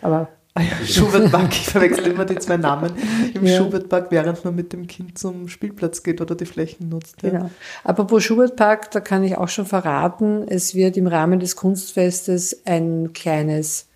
aber 0.00 0.20
Ah 0.22 0.28
ja, 0.62 0.86
Schubertpark, 0.86 1.52
ich 1.52 1.66
verwechsel 1.66 2.06
immer 2.06 2.24
die 2.24 2.38
zwei 2.38 2.56
Namen. 2.56 2.92
Im 3.34 3.44
ja. 3.44 3.58
Schubertpark, 3.58 4.10
während 4.10 4.44
man 4.44 4.54
mit 4.54 4.72
dem 4.72 4.86
Kind 4.86 5.18
zum 5.18 5.48
Spielplatz 5.48 6.02
geht 6.02 6.20
oder 6.20 6.34
die 6.34 6.46
Flächen 6.46 6.88
nutzt. 6.88 7.22
Ja. 7.22 7.30
Genau. 7.30 7.50
Apropos 7.84 8.22
Schubertpark, 8.24 8.90
da 8.90 9.00
kann 9.00 9.24
ich 9.24 9.36
auch 9.36 9.48
schon 9.48 9.66
verraten, 9.66 10.46
es 10.48 10.74
wird 10.74 10.96
im 10.96 11.06
Rahmen 11.06 11.40
des 11.40 11.56
Kunstfestes 11.56 12.62
ein 12.64 13.12
kleines 13.12 13.88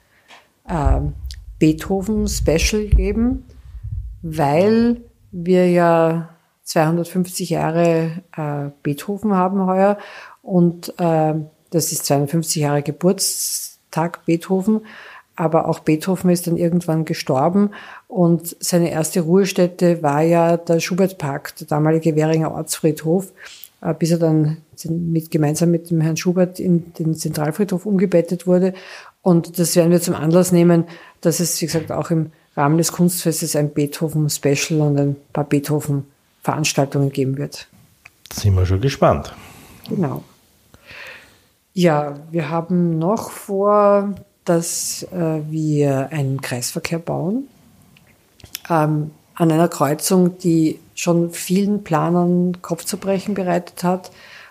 äh, 0.68 1.00
Beethoven-Special 1.58 2.86
geben, 2.86 3.44
weil 4.22 5.02
wir 5.32 5.70
ja 5.70 6.30
250 6.64 7.50
Jahre 7.50 8.22
äh, 8.36 8.70
Beethoven 8.82 9.34
haben 9.34 9.66
heuer 9.66 9.98
und 10.42 10.94
äh, 10.98 11.34
das 11.70 11.92
ist 11.92 12.06
250 12.06 12.62
Jahre 12.62 12.82
Geburtstag 12.82 14.24
Beethoven 14.24 14.82
aber 15.36 15.68
auch 15.68 15.78
Beethoven 15.80 16.30
ist 16.30 16.46
dann 16.46 16.56
irgendwann 16.56 17.04
gestorben 17.04 17.70
und 18.08 18.56
seine 18.60 18.90
erste 18.90 19.20
Ruhestätte 19.20 20.02
war 20.02 20.22
ja 20.22 20.56
der 20.56 20.80
Schubertpark, 20.80 21.56
der 21.56 21.66
damalige 21.66 22.14
Währinger 22.16 22.52
Ortsfriedhof, 22.52 23.32
äh, 23.80 23.94
bis 23.94 24.10
er 24.10 24.18
dann 24.18 24.58
mit, 24.84 25.30
gemeinsam 25.30 25.70
mit 25.70 25.90
dem 25.90 26.00
Herrn 26.00 26.16
Schubert 26.16 26.60
in 26.60 26.92
den 26.94 27.14
Zentralfriedhof 27.14 27.86
umgebettet 27.86 28.46
wurde. 28.46 28.74
Und 29.22 29.58
das 29.58 29.76
werden 29.76 29.90
wir 29.90 30.00
zum 30.00 30.14
Anlass 30.14 30.52
nehmen, 30.52 30.84
dass 31.20 31.40
es, 31.40 31.60
wie 31.60 31.66
gesagt, 31.66 31.92
auch 31.92 32.10
im 32.10 32.32
Rahmen 32.56 32.78
des 32.78 32.92
Kunstfestes 32.92 33.56
ein 33.56 33.70
Beethoven-Special 33.70 34.80
und 34.80 34.98
ein 34.98 35.16
paar 35.32 35.44
Beethoven-Veranstaltungen 35.44 37.10
geben 37.10 37.38
wird. 37.38 37.68
Sind 38.32 38.54
wir 38.54 38.66
schon 38.66 38.80
gespannt. 38.80 39.34
Genau. 39.88 40.22
Ja, 41.72 42.18
wir 42.30 42.50
haben 42.50 42.98
noch 42.98 43.30
vor, 43.30 44.14
dass 44.50 45.04
äh, 45.12 45.42
wir 45.48 46.08
einen 46.10 46.40
Kreisverkehr 46.40 46.98
bauen 46.98 47.44
ähm, 48.68 49.12
an 49.36 49.52
einer 49.52 49.68
Kreuzung, 49.68 50.38
die 50.38 50.80
schon 50.96 51.30
vielen 51.30 51.84
Planern 51.84 52.60
Kopfzerbrechen 52.60 53.34
bereitet 53.34 53.84
hat 53.84 54.10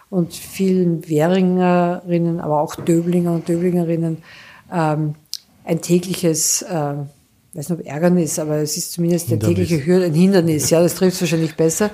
und 0.09 0.33
vielen 0.33 1.05
Währingerinnen, 1.09 2.39
aber 2.39 2.61
auch 2.61 2.75
Döblinger 2.75 3.33
und 3.33 3.49
Döblingerinnen 3.49 4.19
ähm, 4.71 5.15
ein 5.65 5.81
tägliches, 5.81 6.61
äh, 6.61 6.93
weiß 7.53 7.69
nicht 7.69 7.71
ob 7.71 7.85
Ärgernis, 7.85 8.39
aber 8.39 8.55
es 8.55 8.77
ist 8.77 8.93
zumindest 8.93 9.29
eine 9.29 9.39
tägliche 9.39 9.85
Hürde, 9.85 10.05
ein 10.05 10.13
Hindernis, 10.13 10.69
ja, 10.69 10.81
das 10.81 10.95
trifft 10.95 11.15
es 11.15 11.21
wahrscheinlich 11.21 11.57
besser. 11.57 11.89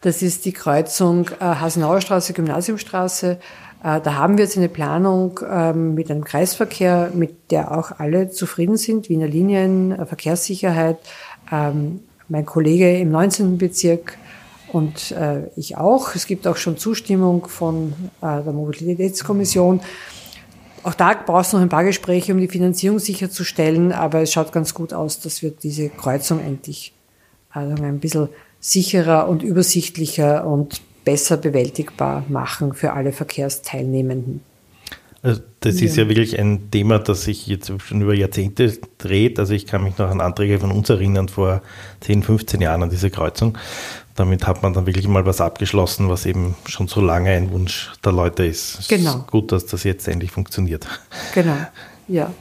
Das 0.00 0.20
ist 0.20 0.44
die 0.46 0.52
Kreuzung 0.52 1.28
äh, 1.38 1.44
Hasenauer 1.44 2.00
Straße, 2.00 2.32
Gymnasiumstraße 2.32 3.38
da 3.86 4.14
haben 4.14 4.36
wir 4.36 4.44
jetzt 4.44 4.56
eine 4.56 4.68
Planung 4.68 5.38
ähm, 5.48 5.94
mit 5.94 6.10
einem 6.10 6.24
Kreisverkehr, 6.24 7.12
mit 7.14 7.52
der 7.52 7.70
auch 7.70 7.92
alle 8.00 8.30
zufrieden 8.30 8.76
sind, 8.76 9.08
Wiener 9.08 9.28
Linien, 9.28 9.92
äh, 9.92 10.06
Verkehrssicherheit, 10.06 10.98
ähm, 11.52 12.00
mein 12.28 12.44
Kollege 12.44 12.98
im 12.98 13.12
19. 13.12 13.58
Bezirk 13.58 14.18
und 14.72 15.12
äh, 15.12 15.48
ich 15.54 15.76
auch. 15.76 16.16
Es 16.16 16.26
gibt 16.26 16.48
auch 16.48 16.56
schon 16.56 16.76
Zustimmung 16.76 17.46
von 17.46 17.92
der 18.20 18.42
Mobilitätskommission. 18.42 19.80
Auch 20.82 20.94
da 20.94 21.14
braucht 21.14 21.46
es 21.46 21.52
noch 21.52 21.60
ein 21.60 21.68
paar 21.68 21.84
Gespräche, 21.84 22.32
um 22.32 22.40
die 22.40 22.48
Finanzierung 22.48 22.98
sicherzustellen, 22.98 23.92
aber 23.92 24.22
es 24.22 24.32
schaut 24.32 24.50
ganz 24.50 24.74
gut 24.74 24.92
aus, 24.92 25.20
dass 25.20 25.42
wir 25.42 25.52
diese 25.52 25.88
Kreuzung 25.90 26.40
endlich 26.40 26.92
also 27.50 27.80
ein 27.80 28.00
bisschen 28.00 28.28
sicherer 28.58 29.28
und 29.28 29.44
übersichtlicher 29.44 30.44
und 30.44 30.80
besser 31.06 31.36
bewältigbar 31.38 32.24
machen 32.28 32.74
für 32.74 32.92
alle 32.92 33.12
Verkehrsteilnehmenden. 33.12 34.42
Also 35.22 35.40
das 35.60 35.80
ja. 35.80 35.86
ist 35.86 35.96
ja 35.96 36.08
wirklich 36.08 36.38
ein 36.38 36.70
Thema, 36.70 36.98
das 36.98 37.22
sich 37.22 37.46
jetzt 37.46 37.72
schon 37.80 38.02
über 38.02 38.12
Jahrzehnte 38.12 38.76
dreht. 38.98 39.38
Also 39.38 39.54
ich 39.54 39.66
kann 39.66 39.82
mich 39.82 39.96
noch 39.98 40.10
an 40.10 40.20
Anträge 40.20 40.58
von 40.58 40.70
uns 40.70 40.90
erinnern 40.90 41.28
vor 41.28 41.62
10, 42.00 42.22
15 42.22 42.60
Jahren 42.60 42.82
an 42.82 42.90
diese 42.90 43.08
Kreuzung. 43.10 43.56
Damit 44.16 44.46
hat 44.46 44.62
man 44.62 44.72
dann 44.72 44.86
wirklich 44.86 45.06
mal 45.06 45.24
was 45.26 45.40
abgeschlossen, 45.40 46.08
was 46.08 46.26
eben 46.26 46.56
schon 46.66 46.88
so 46.88 47.00
lange 47.00 47.30
ein 47.30 47.52
Wunsch 47.52 47.92
der 48.04 48.12
Leute 48.12 48.44
ist. 48.44 48.80
Es 48.80 48.88
genau. 48.88 49.18
Ist 49.18 49.26
gut, 49.28 49.52
dass 49.52 49.66
das 49.66 49.84
jetzt 49.84 50.08
endlich 50.08 50.32
funktioniert. 50.32 50.86
Genau, 51.34 51.56
ja. 52.08 52.32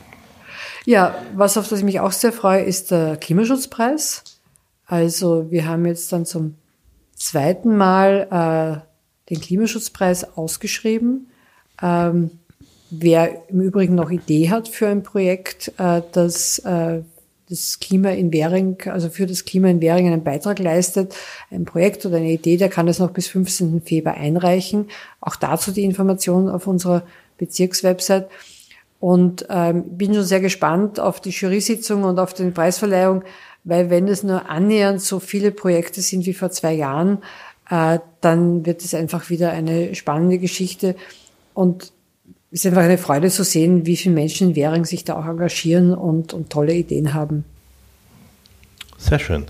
Ja, 0.86 1.16
was 1.36 1.58
auf 1.58 1.68
das 1.68 1.80
ich 1.80 1.86
mich 1.86 2.00
auch 2.00 2.12
sehr 2.12 2.32
freue, 2.32 2.64
ist 2.64 2.92
der 2.92 3.18
Klimaschutzpreis. 3.18 4.24
Also 4.86 5.50
wir 5.50 5.68
haben 5.68 5.86
jetzt 5.86 6.12
dann 6.14 6.26
zum 6.26 6.56
zweiten 7.16 7.76
Mal 7.78 8.84
äh, 8.86 9.34
den 9.34 9.42
Klimaschutzpreis 9.42 10.38
ausgeschrieben. 10.38 11.32
Ähm, 11.82 12.32
wer 12.92 13.50
im 13.50 13.62
Übrigen 13.62 13.96
noch 13.96 14.12
Idee 14.12 14.50
hat 14.50 14.68
für 14.68 14.88
ein 14.88 15.04
Projekt, 15.04 15.74
äh, 15.78 16.02
das 16.12 16.60
äh, 16.60 17.02
das 17.50 17.80
Klima 17.80 18.10
in 18.10 18.34
Währing, 18.34 18.78
also 18.86 19.10
für 19.10 19.28
das 19.28 19.46
Klima 19.46 19.68
in 19.70 19.82
Währing 19.82 20.08
einen 20.08 20.24
Beitrag 20.24 20.60
leistet, 20.60 21.16
ein 21.52 21.66
Projekt 21.66 22.06
oder 22.06 22.18
eine 22.18 22.32
Idee, 22.32 22.58
der 22.58 22.70
kann 22.70 22.88
das 22.88 23.00
noch 23.00 23.12
bis 23.12 23.28
15. 23.28 23.82
Februar 23.82 24.16
einreichen. 24.16 24.88
Auch 25.22 25.36
dazu 25.36 25.72
die 25.72 25.84
Informationen 25.84 26.50
auf 26.50 26.66
unserer 26.68 27.04
Bezirkswebsite. 27.38 28.30
Und 29.00 29.46
ähm, 29.50 29.84
bin 29.98 30.16
schon 30.16 30.24
sehr 30.24 30.40
gespannt 30.40 31.00
auf 31.00 31.20
die 31.20 31.30
Jury-Sitzung 31.30 32.04
und 32.04 32.18
auf 32.18 32.34
die 32.34 32.50
Preisverleihung, 32.50 33.24
weil 33.66 33.90
wenn 33.90 34.08
es 34.08 34.24
nur 34.24 34.50
annähernd 34.50 35.02
so 35.02 35.20
viele 35.20 35.52
Projekte 35.52 36.02
sind 36.02 36.26
wie 36.26 36.34
vor 36.34 36.52
zwei 36.52 36.74
Jahren, 36.74 37.18
äh, 37.70 38.00
dann 38.22 38.66
wird 38.66 38.84
es 38.86 38.94
einfach 38.94 39.30
wieder 39.30 39.52
eine 39.52 39.96
spannende 39.96 40.38
Geschichte. 40.38 40.96
Und 41.54 41.92
es 42.52 42.64
ist 42.64 42.68
einfach 42.68 42.84
eine 42.84 42.98
Freude 42.98 43.30
zu 43.30 43.44
sehen, 43.44 43.86
wie 43.86 43.98
viele 43.98 44.16
Menschen 44.16 44.50
in 44.50 44.56
Währing 44.56 44.86
sich 44.86 45.04
da 45.04 45.18
auch 45.18 45.26
engagieren 45.26 45.94
und, 45.94 46.34
und 46.34 46.50
tolle 46.50 46.74
Ideen 46.74 47.14
haben. 47.14 47.44
Sehr 48.98 49.20
schön. 49.20 49.46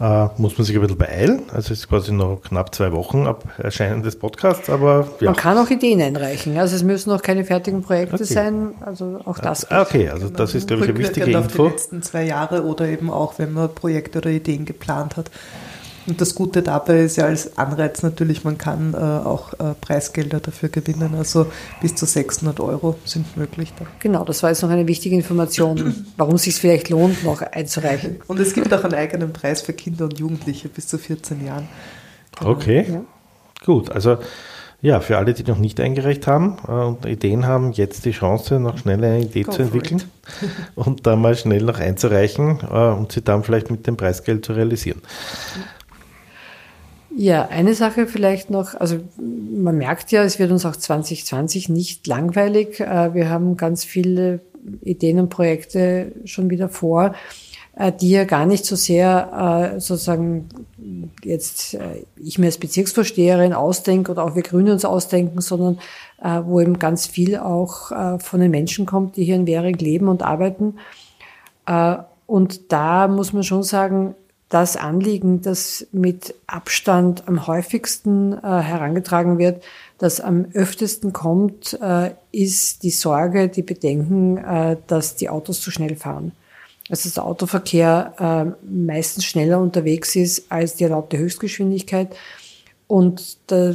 Äh, 0.00 0.28
muss 0.38 0.56
man 0.56 0.64
sich 0.64 0.74
ein 0.74 0.80
bisschen 0.80 0.96
beeilen. 0.96 1.42
Also 1.52 1.74
es 1.74 1.80
ist 1.80 1.88
quasi 1.88 2.10
noch 2.10 2.40
knapp 2.42 2.74
zwei 2.74 2.90
Wochen 2.92 3.26
ab 3.26 3.44
Erscheinen 3.58 4.02
des 4.02 4.16
Podcasts, 4.16 4.70
aber 4.70 5.06
ja. 5.20 5.26
Man 5.26 5.36
kann 5.36 5.58
auch 5.58 5.68
Ideen 5.68 6.00
einreichen. 6.00 6.56
Also 6.56 6.74
es 6.74 6.82
müssen 6.82 7.10
noch 7.10 7.20
keine 7.20 7.44
fertigen 7.44 7.82
Projekte 7.82 8.14
okay. 8.14 8.24
sein. 8.24 8.74
Also 8.80 9.20
auch 9.26 9.38
das. 9.38 9.70
Ah, 9.70 9.82
okay, 9.82 10.08
also 10.08 10.30
das 10.30 10.54
ist, 10.54 10.68
glaube 10.68 10.84
ich, 10.84 10.90
eine 10.90 10.98
wichtige 10.98 11.26
Info. 11.30 11.38
Auf 11.38 11.52
die 11.52 11.62
letzten 11.62 12.02
zwei 12.02 12.24
Jahre 12.24 12.64
oder 12.64 12.88
eben 12.88 13.10
auch, 13.10 13.34
wenn 13.38 13.52
man 13.52 13.74
Projekte 13.74 14.20
oder 14.20 14.30
Ideen 14.30 14.64
geplant 14.64 15.18
hat. 15.18 15.30
Und 16.06 16.20
das 16.20 16.34
Gute 16.34 16.62
dabei 16.62 17.00
ist 17.00 17.16
ja 17.16 17.26
als 17.26 17.58
Anreiz 17.58 18.02
natürlich, 18.02 18.42
man 18.42 18.58
kann 18.58 18.94
äh, 18.94 18.96
auch 18.96 19.52
äh, 19.54 19.74
Preisgelder 19.80 20.40
dafür 20.40 20.68
gewinnen. 20.68 21.14
Also 21.14 21.46
bis 21.80 21.94
zu 21.94 22.06
600 22.06 22.58
Euro 22.60 22.96
sind 23.04 23.36
möglich. 23.36 23.72
Da. 23.78 23.86
Genau, 23.98 24.24
das 24.24 24.42
war 24.42 24.50
jetzt 24.50 24.62
noch 24.62 24.70
eine 24.70 24.86
wichtige 24.86 25.14
Information, 25.14 26.06
warum 26.16 26.36
es 26.36 26.42
sich 26.42 26.56
vielleicht 26.56 26.88
lohnt, 26.88 27.22
noch 27.22 27.42
einzureichen. 27.42 28.20
Und 28.26 28.40
es 28.40 28.54
gibt 28.54 28.72
auch 28.72 28.84
einen 28.84 28.94
eigenen 28.94 29.32
Preis 29.32 29.62
für 29.62 29.72
Kinder 29.72 30.04
und 30.04 30.18
Jugendliche 30.18 30.68
bis 30.68 30.88
zu 30.88 30.98
14 30.98 31.44
Jahren. 31.44 31.68
Genau. 32.38 32.50
Okay, 32.52 32.86
ja. 32.88 33.04
gut. 33.64 33.90
Also 33.90 34.18
ja, 34.82 35.00
für 35.00 35.18
alle, 35.18 35.34
die 35.34 35.44
noch 35.44 35.58
nicht 35.58 35.78
eingereicht 35.78 36.26
haben 36.26 36.56
äh, 36.66 36.70
und 36.70 37.04
Ideen 37.04 37.46
haben, 37.46 37.72
jetzt 37.72 38.06
die 38.06 38.12
Chance, 38.12 38.58
noch 38.58 38.78
schnell 38.78 39.04
eine 39.04 39.20
Idee 39.20 39.42
Go 39.42 39.52
zu 39.52 39.62
entwickeln 39.62 40.02
und 40.74 41.06
dann 41.06 41.20
mal 41.20 41.36
schnell 41.36 41.62
noch 41.62 41.78
einzureichen 41.78 42.60
äh, 42.70 42.88
und 42.88 43.12
sie 43.12 43.20
dann 43.20 43.44
vielleicht 43.44 43.70
mit 43.70 43.86
dem 43.86 43.98
Preisgeld 43.98 44.44
zu 44.44 44.54
realisieren. 44.54 45.02
Ja, 47.16 47.48
eine 47.48 47.74
Sache 47.74 48.06
vielleicht 48.06 48.50
noch, 48.50 48.74
also 48.74 48.98
man 49.18 49.76
merkt 49.76 50.12
ja, 50.12 50.22
es 50.22 50.38
wird 50.38 50.52
uns 50.52 50.64
auch 50.64 50.76
2020 50.76 51.68
nicht 51.68 52.06
langweilig. 52.06 52.80
Äh, 52.80 53.14
wir 53.14 53.28
haben 53.28 53.56
ganz 53.56 53.84
viele 53.84 54.40
Ideen 54.82 55.18
und 55.18 55.28
Projekte 55.28 56.12
schon 56.24 56.50
wieder 56.50 56.68
vor, 56.68 57.14
äh, 57.74 57.90
die 57.90 58.10
ja 58.10 58.24
gar 58.24 58.46
nicht 58.46 58.64
so 58.64 58.76
sehr 58.76 59.72
äh, 59.74 59.80
sozusagen 59.80 60.48
jetzt 61.24 61.76
ich 62.16 62.38
mir 62.38 62.46
als 62.46 62.58
Bezirksvorsteherin 62.58 63.52
ausdenke 63.52 64.12
oder 64.12 64.24
auch 64.24 64.34
wir 64.34 64.42
Grüne 64.42 64.72
uns 64.72 64.84
ausdenken, 64.84 65.40
sondern 65.40 65.78
wo 66.44 66.60
eben 66.60 66.78
ganz 66.78 67.06
viel 67.06 67.36
auch 67.36 68.18
von 68.18 68.40
den 68.40 68.50
Menschen 68.50 68.86
kommt, 68.86 69.16
die 69.16 69.24
hier 69.24 69.36
in 69.36 69.46
Währing 69.46 69.76
leben 69.78 70.08
und 70.08 70.22
arbeiten. 70.22 70.74
Und 72.26 72.72
da 72.72 73.08
muss 73.08 73.32
man 73.32 73.42
schon 73.42 73.62
sagen, 73.62 74.14
das 74.50 74.76
Anliegen, 74.76 75.40
das 75.40 75.86
mit 75.92 76.34
Abstand 76.48 77.26
am 77.28 77.46
häufigsten 77.46 78.32
äh, 78.32 78.38
herangetragen 78.42 79.38
wird, 79.38 79.62
das 79.96 80.20
am 80.20 80.44
öftesten 80.52 81.12
kommt, 81.12 81.78
äh, 81.80 82.10
ist 82.32 82.82
die 82.82 82.90
Sorge, 82.90 83.48
die 83.48 83.62
Bedenken, 83.62 84.38
äh, 84.38 84.76
dass 84.88 85.14
die 85.14 85.30
Autos 85.30 85.60
zu 85.60 85.70
schnell 85.70 85.94
fahren. 85.94 86.32
Also 86.90 87.04
dass 87.08 87.14
der 87.14 87.24
Autoverkehr 87.24 88.56
äh, 88.58 88.66
meistens 88.68 89.24
schneller 89.24 89.60
unterwegs 89.60 90.16
ist 90.16 90.50
als 90.50 90.74
die 90.74 90.84
erlaubte 90.84 91.16
Höchstgeschwindigkeit 91.16 92.16
und 92.90 93.38
da 93.52 93.72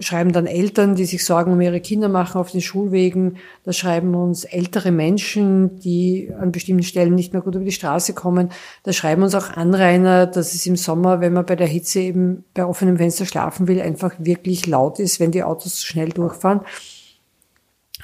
schreiben 0.00 0.32
dann 0.32 0.46
Eltern, 0.46 0.94
die 0.94 1.06
sich 1.06 1.24
Sorgen 1.24 1.50
um 1.50 1.62
ihre 1.62 1.80
Kinder 1.80 2.10
machen 2.10 2.38
auf 2.38 2.50
den 2.50 2.60
Schulwegen. 2.60 3.38
Da 3.64 3.72
schreiben 3.72 4.14
uns 4.14 4.44
ältere 4.44 4.90
Menschen, 4.90 5.80
die 5.80 6.30
an 6.38 6.52
bestimmten 6.52 6.82
Stellen 6.82 7.14
nicht 7.14 7.32
mehr 7.32 7.40
gut 7.40 7.54
über 7.54 7.64
die 7.64 7.72
Straße 7.72 8.12
kommen. 8.12 8.50
Da 8.82 8.92
schreiben 8.92 9.22
uns 9.22 9.34
auch 9.34 9.48
Anrainer, 9.48 10.26
dass 10.26 10.52
es 10.52 10.66
im 10.66 10.76
Sommer, 10.76 11.22
wenn 11.22 11.32
man 11.32 11.46
bei 11.46 11.56
der 11.56 11.68
Hitze 11.68 12.00
eben 12.00 12.44
bei 12.52 12.66
offenem 12.66 12.98
Fenster 12.98 13.24
schlafen 13.24 13.66
will, 13.66 13.80
einfach 13.80 14.12
wirklich 14.18 14.66
laut 14.66 14.98
ist, 14.98 15.20
wenn 15.20 15.30
die 15.30 15.42
Autos 15.42 15.76
zu 15.76 15.86
schnell 15.86 16.10
durchfahren. 16.10 16.60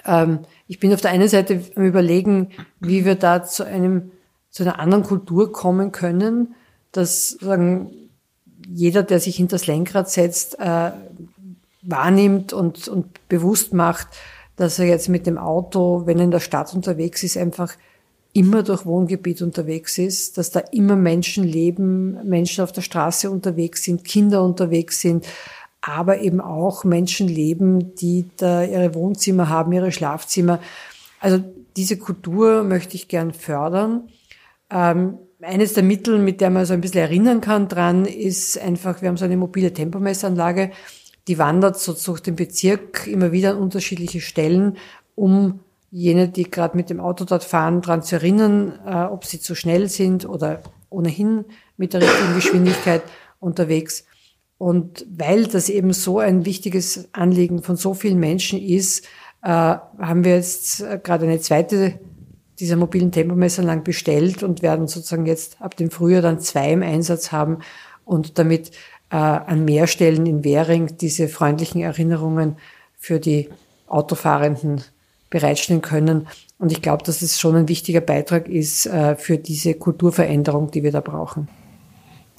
Ähm, 0.07 0.38
ich 0.69 0.81
bin 0.81 0.95
auf 0.95 1.03
der 1.03 1.11
einen 1.11 1.29
Seite 1.29 1.61
am 1.75 1.85
überlegen, 1.85 2.53
wie 2.81 3.05
wir 3.05 3.16
da 3.16 3.45
zu 3.45 3.66
einem, 3.66 4.11
zu 4.49 4.62
einer 4.62 4.79
anderen 4.79 5.05
Kultur 5.05 5.53
kommen 5.53 5.92
können, 5.92 6.55
dass 6.92 7.33
sagen, 7.33 8.06
jeder, 8.73 9.03
der 9.03 9.21
sich 9.21 9.37
hinter 9.37 9.57
das 9.57 9.67
Lenkrad 9.67 10.11
setzt, 10.11 10.59
äh, 10.59 10.91
wahrnimmt 11.83 12.53
und, 12.53 12.89
und 12.89 13.29
bewusst 13.29 13.73
macht, 13.73 14.09
dass 14.57 14.79
er 14.79 14.87
jetzt 14.87 15.09
mit 15.09 15.27
dem 15.27 15.39
Auto, 15.39 16.03
wenn 16.07 16.19
er 16.19 16.25
in 16.25 16.31
der 16.31 16.41
Stadt 16.41 16.75
unterwegs 16.75 17.23
ist, 17.23 17.37
einfach 17.37 17.75
immer 18.33 18.63
durch 18.63 18.85
Wohngebiet 18.85 19.41
unterwegs 19.41 19.97
ist, 19.99 20.37
dass 20.37 20.51
da 20.51 20.61
immer 20.61 20.97
Menschen 20.97 21.45
leben, 21.45 22.19
Menschen 22.29 22.63
auf 22.63 22.73
der 22.73 22.83
Straße 22.83 23.31
unterwegs 23.31 23.85
sind, 23.85 24.05
Kinder 24.05 24.43
unterwegs 24.45 25.01
sind, 25.01 25.27
aber 25.81 26.21
eben 26.21 26.41
auch 26.41 26.85
Menschen 26.85 27.29
leben, 27.29 27.95
die 27.95 28.27
da 28.37 28.63
ihre 28.63 28.95
Wohnzimmer 28.95 29.49
haben, 29.49 29.73
ihre 29.73 29.93
Schlafzimmer. 29.93 30.61
Also 31.21 31.43
diese 31.77 31.97
Kultur 31.97 32.65
möchte 32.65 32.97
ich 32.97 33.09
gern 33.09 33.33
fördern. 33.33 34.09
Ähm, 34.71 35.19
eines 35.42 35.75
der 35.75 35.83
Mittel, 35.83 36.18
mit 36.18 36.40
der 36.40 36.51
man 36.51 36.64
so 36.66 36.75
ein 36.75 36.81
bisschen 36.81 37.01
erinnern 37.01 37.40
kann 37.40 37.68
dran, 37.68 38.05
ist 38.05 38.59
einfach, 38.59 39.03
wir 39.03 39.09
haben 39.09 39.16
so 39.16 39.25
eine 39.25 39.37
mobile 39.37 39.72
Tempomessanlage, 39.72 40.70
die 41.29 41.38
wandert 41.38 41.79
so 41.79 41.92
durch 41.92 42.20
den 42.20 42.37
Bezirk 42.37 43.07
immer 43.07 43.33
wieder 43.33 43.51
an 43.51 43.59
unterschiedliche 43.59 44.20
Stellen, 44.20 44.77
um 45.14 45.61
jene, 45.90 46.29
die 46.29 46.51
gerade 46.51 46.77
mit 46.77 46.90
dem 46.90 47.01
Auto 47.01 47.25
dort 47.25 47.44
fahren, 47.44 47.81
dran 47.81 48.03
zu 48.03 48.16
erinnern, 48.16 48.79
äh, 48.87 49.05
ob 49.05 49.25
sie 49.25 49.40
zu 49.40 49.55
schnell 49.55 49.88
sind 49.88 50.29
oder 50.29 50.62
ohnehin 50.90 51.44
mit 51.77 51.92
der 51.94 52.03
richtigen 52.03 52.35
Geschwindigkeit 52.35 53.03
unterwegs. 53.40 54.05
Und 54.59 55.05
weil 55.11 55.46
das 55.46 55.68
eben 55.68 55.92
so 55.92 56.18
ein 56.18 56.44
wichtiges 56.44 57.09
Anliegen 57.12 57.62
von 57.62 57.77
so 57.77 57.94
vielen 57.94 58.18
Menschen 58.18 58.61
ist, 58.61 59.05
äh, 59.42 59.49
haben 59.49 60.25
wir 60.25 60.37
jetzt 60.37 60.81
äh, 60.81 60.99
gerade 61.03 61.27
eine 61.27 61.40
zweite 61.40 61.99
dieser 62.59 62.77
mobilen 62.77 63.12
Tempomesser 63.12 63.62
lang 63.62 63.85
bestellt 63.85 64.42
und 64.42 64.62
werden 64.62 64.88
sozusagen 64.88 65.27
jetzt 65.27 65.61
ab 65.61 65.77
dem 65.77 65.90
Frühjahr 65.90 66.23
dann 66.23 66.40
zwei 66.40 66.73
im 66.73 66.83
Einsatz 66.83 67.33
haben 67.33 67.59
und 68.05 68.38
damit 68.38 68.71
äh, 69.11 69.16
an 69.16 69.64
mehr 69.64 69.87
Stellen 69.87 70.27
in 70.27 70.45
Währing 70.45 70.97
diese 70.99 71.29
freundlichen 71.29 71.83
Erinnerungen 71.83 72.57
für 72.99 73.21
die 73.21 73.49
Autofahrenden 73.87 74.83
bereitstellen 75.31 75.83
können. 75.83 76.29
Und 76.59 76.73
ich 76.73 76.83
glaube, 76.83 77.05
dass 77.05 77.23
es 77.23 77.38
schon 77.38 77.57
ein 77.57 77.69
wichtiger 77.69 78.01
Beitrag 78.01 78.49
ist 78.49 78.87
äh, 78.87 79.16
für 79.16 79.38
diese 79.38 79.75
Kulturveränderung, 79.75 80.71
die 80.71 80.83
wir 80.83 80.92
da 80.92 81.01
brauchen. 81.01 81.49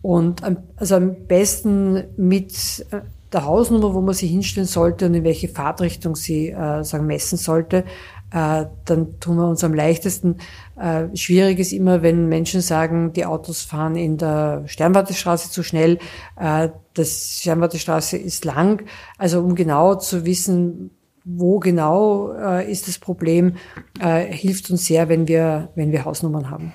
und 0.03 0.43
am, 0.43 0.57
also 0.75 0.95
am 0.95 1.25
besten 1.25 2.03
mit 2.17 2.85
äh, 2.91 2.99
der 3.33 3.45
Hausnummer, 3.45 3.93
wo 3.93 4.01
man 4.01 4.13
sie 4.13 4.27
hinstellen 4.27 4.67
sollte 4.67 5.05
und 5.05 5.13
in 5.13 5.23
welche 5.23 5.49
Fahrtrichtung 5.49 6.15
sie 6.15 6.49
äh, 6.49 6.83
sagen, 6.83 7.07
messen 7.07 7.37
sollte, 7.37 7.83
äh, 8.31 8.65
dann 8.85 9.19
tun 9.19 9.37
wir 9.37 9.47
uns 9.47 9.63
am 9.63 9.73
leichtesten. 9.73 10.37
Äh, 10.79 11.15
schwierig 11.15 11.59
ist 11.59 11.71
immer, 11.71 12.01
wenn 12.01 12.27
Menschen 12.27 12.61
sagen, 12.61 13.13
die 13.13 13.25
Autos 13.25 13.61
fahren 13.61 13.95
in 13.95 14.17
der 14.17 14.63
Sternwartestraße 14.65 15.49
zu 15.49 15.63
schnell, 15.63 15.99
äh, 16.37 16.69
das 16.93 17.39
Sternwartestraße 17.41 18.17
ist 18.17 18.43
lang. 18.43 18.85
Also 19.17 19.39
um 19.39 19.55
genau 19.55 19.95
zu 19.95 20.25
wissen, 20.25 20.91
wo 21.23 21.59
genau 21.59 22.31
ist 22.69 22.87
das 22.87 22.99
Problem, 22.99 23.55
hilft 23.99 24.71
uns 24.71 24.85
sehr, 24.85 25.09
wenn 25.09 25.27
wir, 25.27 25.67
wenn 25.75 25.91
wir 25.91 26.05
Hausnummern 26.05 26.49
haben. 26.49 26.71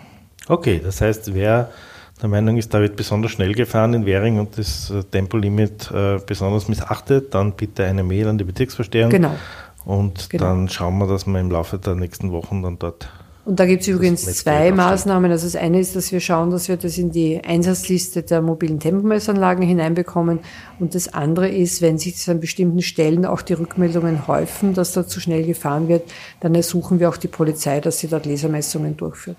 Okay, 0.46 0.78
das 0.84 1.00
heißt, 1.00 1.32
wer 1.32 1.70
der 2.22 2.28
Meinung 2.28 2.56
ist, 2.56 2.72
da 2.72 2.80
wird 2.80 2.96
besonders 2.96 3.32
schnell 3.32 3.52
gefahren 3.52 3.94
in 3.94 4.06
Währing 4.06 4.38
und 4.38 4.56
das 4.56 4.90
äh, 4.90 5.02
Tempolimit 5.02 5.90
äh, 5.90 6.18
besonders 6.24 6.68
missachtet, 6.68 7.34
dann 7.34 7.52
bitte 7.52 7.84
eine 7.84 8.04
Mail 8.04 8.28
an 8.28 8.38
die 8.38 8.44
Bezirksvorsteher. 8.44 9.08
Genau. 9.08 9.34
Und 9.84 10.30
genau. 10.30 10.44
dann 10.44 10.68
schauen 10.68 10.98
wir, 10.98 11.08
dass 11.08 11.26
wir 11.26 11.40
im 11.40 11.50
Laufe 11.50 11.78
der 11.78 11.96
nächsten 11.96 12.30
Wochen 12.30 12.62
dann 12.62 12.78
dort. 12.78 13.08
Und 13.44 13.58
da 13.58 13.66
gibt 13.66 13.82
es 13.82 13.88
übrigens 13.88 14.24
zwei 14.36 14.70
Maßnahmen. 14.70 15.28
Also 15.32 15.46
das 15.46 15.56
eine 15.56 15.80
ist, 15.80 15.96
dass 15.96 16.12
wir 16.12 16.20
schauen, 16.20 16.52
dass 16.52 16.68
wir 16.68 16.76
das 16.76 16.96
in 16.96 17.10
die 17.10 17.42
Einsatzliste 17.42 18.22
der 18.22 18.40
mobilen 18.40 18.78
Tempomessanlagen 18.78 19.66
hineinbekommen. 19.66 20.38
Und 20.78 20.94
das 20.94 21.12
andere 21.12 21.48
ist, 21.48 21.82
wenn 21.82 21.98
sich 21.98 22.30
an 22.30 22.38
bestimmten 22.38 22.82
Stellen 22.82 23.26
auch 23.26 23.42
die 23.42 23.54
Rückmeldungen 23.54 24.28
häufen, 24.28 24.74
dass 24.74 24.92
da 24.92 25.08
zu 25.08 25.18
schnell 25.18 25.44
gefahren 25.44 25.88
wird, 25.88 26.08
dann 26.38 26.54
ersuchen 26.54 27.00
wir 27.00 27.08
auch 27.08 27.16
die 27.16 27.26
Polizei, 27.26 27.80
dass 27.80 27.98
sie 27.98 28.06
dort 28.06 28.26
Lasermessungen 28.26 28.96
durchführt. 28.96 29.38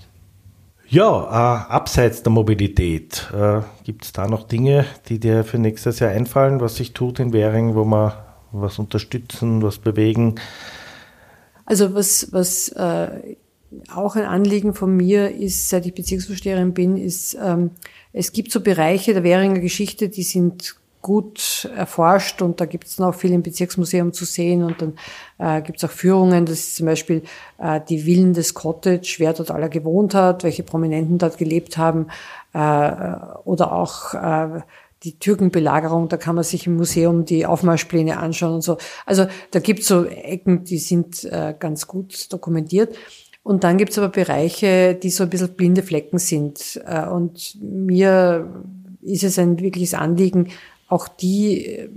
Ja, 0.94 1.24
äh, 1.24 1.72
abseits 1.74 2.22
der 2.22 2.32
Mobilität, 2.32 3.28
äh, 3.34 3.62
gibt 3.84 4.06
es 4.06 4.14
da 4.14 4.28
noch 4.28 4.44
Dinge, 4.48 4.86
die 5.10 5.18
dir 5.18 5.44
für 5.44 5.58
nächstes 5.58 5.98
Jahr 5.98 6.12
einfallen, 6.12 6.62
was 6.62 6.76
sich 6.76 6.94
tut 6.94 7.20
in 7.20 7.34
Währing, 7.34 7.74
wo 7.74 7.84
wir 7.84 8.24
was 8.52 8.78
unterstützen, 8.78 9.64
was 9.64 9.80
bewegen? 9.80 10.36
Also 11.66 11.96
was, 11.96 12.32
was 12.32 12.68
äh, 12.70 13.38
auch 13.92 14.16
ein 14.16 14.26
Anliegen 14.26 14.76
von 14.76 14.96
mir 14.96 15.32
ist, 15.32 15.68
seit 15.70 15.88
ich 15.88 15.96
Bezirksvorsteherin 15.96 16.76
bin, 16.76 16.98
ist, 16.98 17.36
ähm, 17.44 17.72
es 18.12 18.32
gibt 18.32 18.52
so 18.52 18.62
Bereiche 18.62 19.14
der 19.14 19.24
Währinger 19.24 19.62
Geschichte, 19.62 20.10
die 20.10 20.22
sind 20.22 20.76
gut 21.04 21.70
erforscht 21.76 22.42
und 22.42 22.60
da 22.60 22.66
gibt 22.66 22.88
es 22.88 22.98
noch 22.98 23.14
viel 23.14 23.34
im 23.34 23.44
Bezirksmuseum 23.44 24.14
zu 24.14 24.26
sehen 24.26 24.64
und 24.64 24.82
dann 24.82 24.94
äh, 25.38 25.62
gibt 25.62 25.78
es 25.78 25.84
auch 25.84 25.94
Führungen, 25.94 26.48
das 26.48 26.60
ist 26.60 26.78
zum 26.78 26.88
Beispiel 26.88 27.22
äh, 27.60 27.80
die 27.88 28.00
Villen 28.00 28.34
des 28.34 28.56
Cottage, 28.56 29.18
wer 29.20 29.34
dort 29.34 29.52
aller 29.52 29.70
gewohnt 29.70 30.16
hat, 30.16 30.44
welche 30.44 30.64
Prominenten 30.64 31.20
dort 31.20 31.38
gelebt 31.38 31.78
haben 31.78 32.08
äh, 32.54 32.92
oder 33.44 33.74
auch 33.74 34.14
äh, 34.16 34.62
die 35.04 35.20
Türkenbelagerung, 35.20 36.08
da 36.08 36.18
kann 36.18 36.36
man 36.36 36.46
sich 36.46 36.66
im 36.66 36.78
Museum 36.78 37.26
die 37.26 37.46
Aufmarschpläne 37.46 38.18
anschauen 38.18 38.56
und 38.56 38.62
so. 38.62 38.78
Also 39.06 39.28
da 39.52 39.60
gibt 39.60 39.82
es 39.82 39.88
so 39.88 40.06
Ecken, 40.06 40.64
die 40.64 40.78
sind 40.78 41.26
äh, 41.26 41.54
ganz 41.60 41.88
gut 41.88 42.32
dokumentiert. 42.32 42.96
Und 43.44 43.66
dann 43.66 43.78
gibt 43.78 43.92
es 43.92 43.98
aber 43.98 44.08
Bereiche, 44.08 44.96
die 44.96 45.10
so 45.10 45.24
ein 45.24 45.30
bisschen 45.30 45.54
blinde 45.56 45.84
Flecken 45.84 46.18
sind. 46.18 46.82
Äh, 46.88 47.06
und 47.08 47.58
mir 47.62 48.64
ist 49.02 49.24
es 49.24 49.38
ein 49.38 49.60
wirkliches 49.60 49.94
Anliegen, 49.94 50.48
auch 50.94 51.08
die 51.08 51.66
äh, 51.66 51.90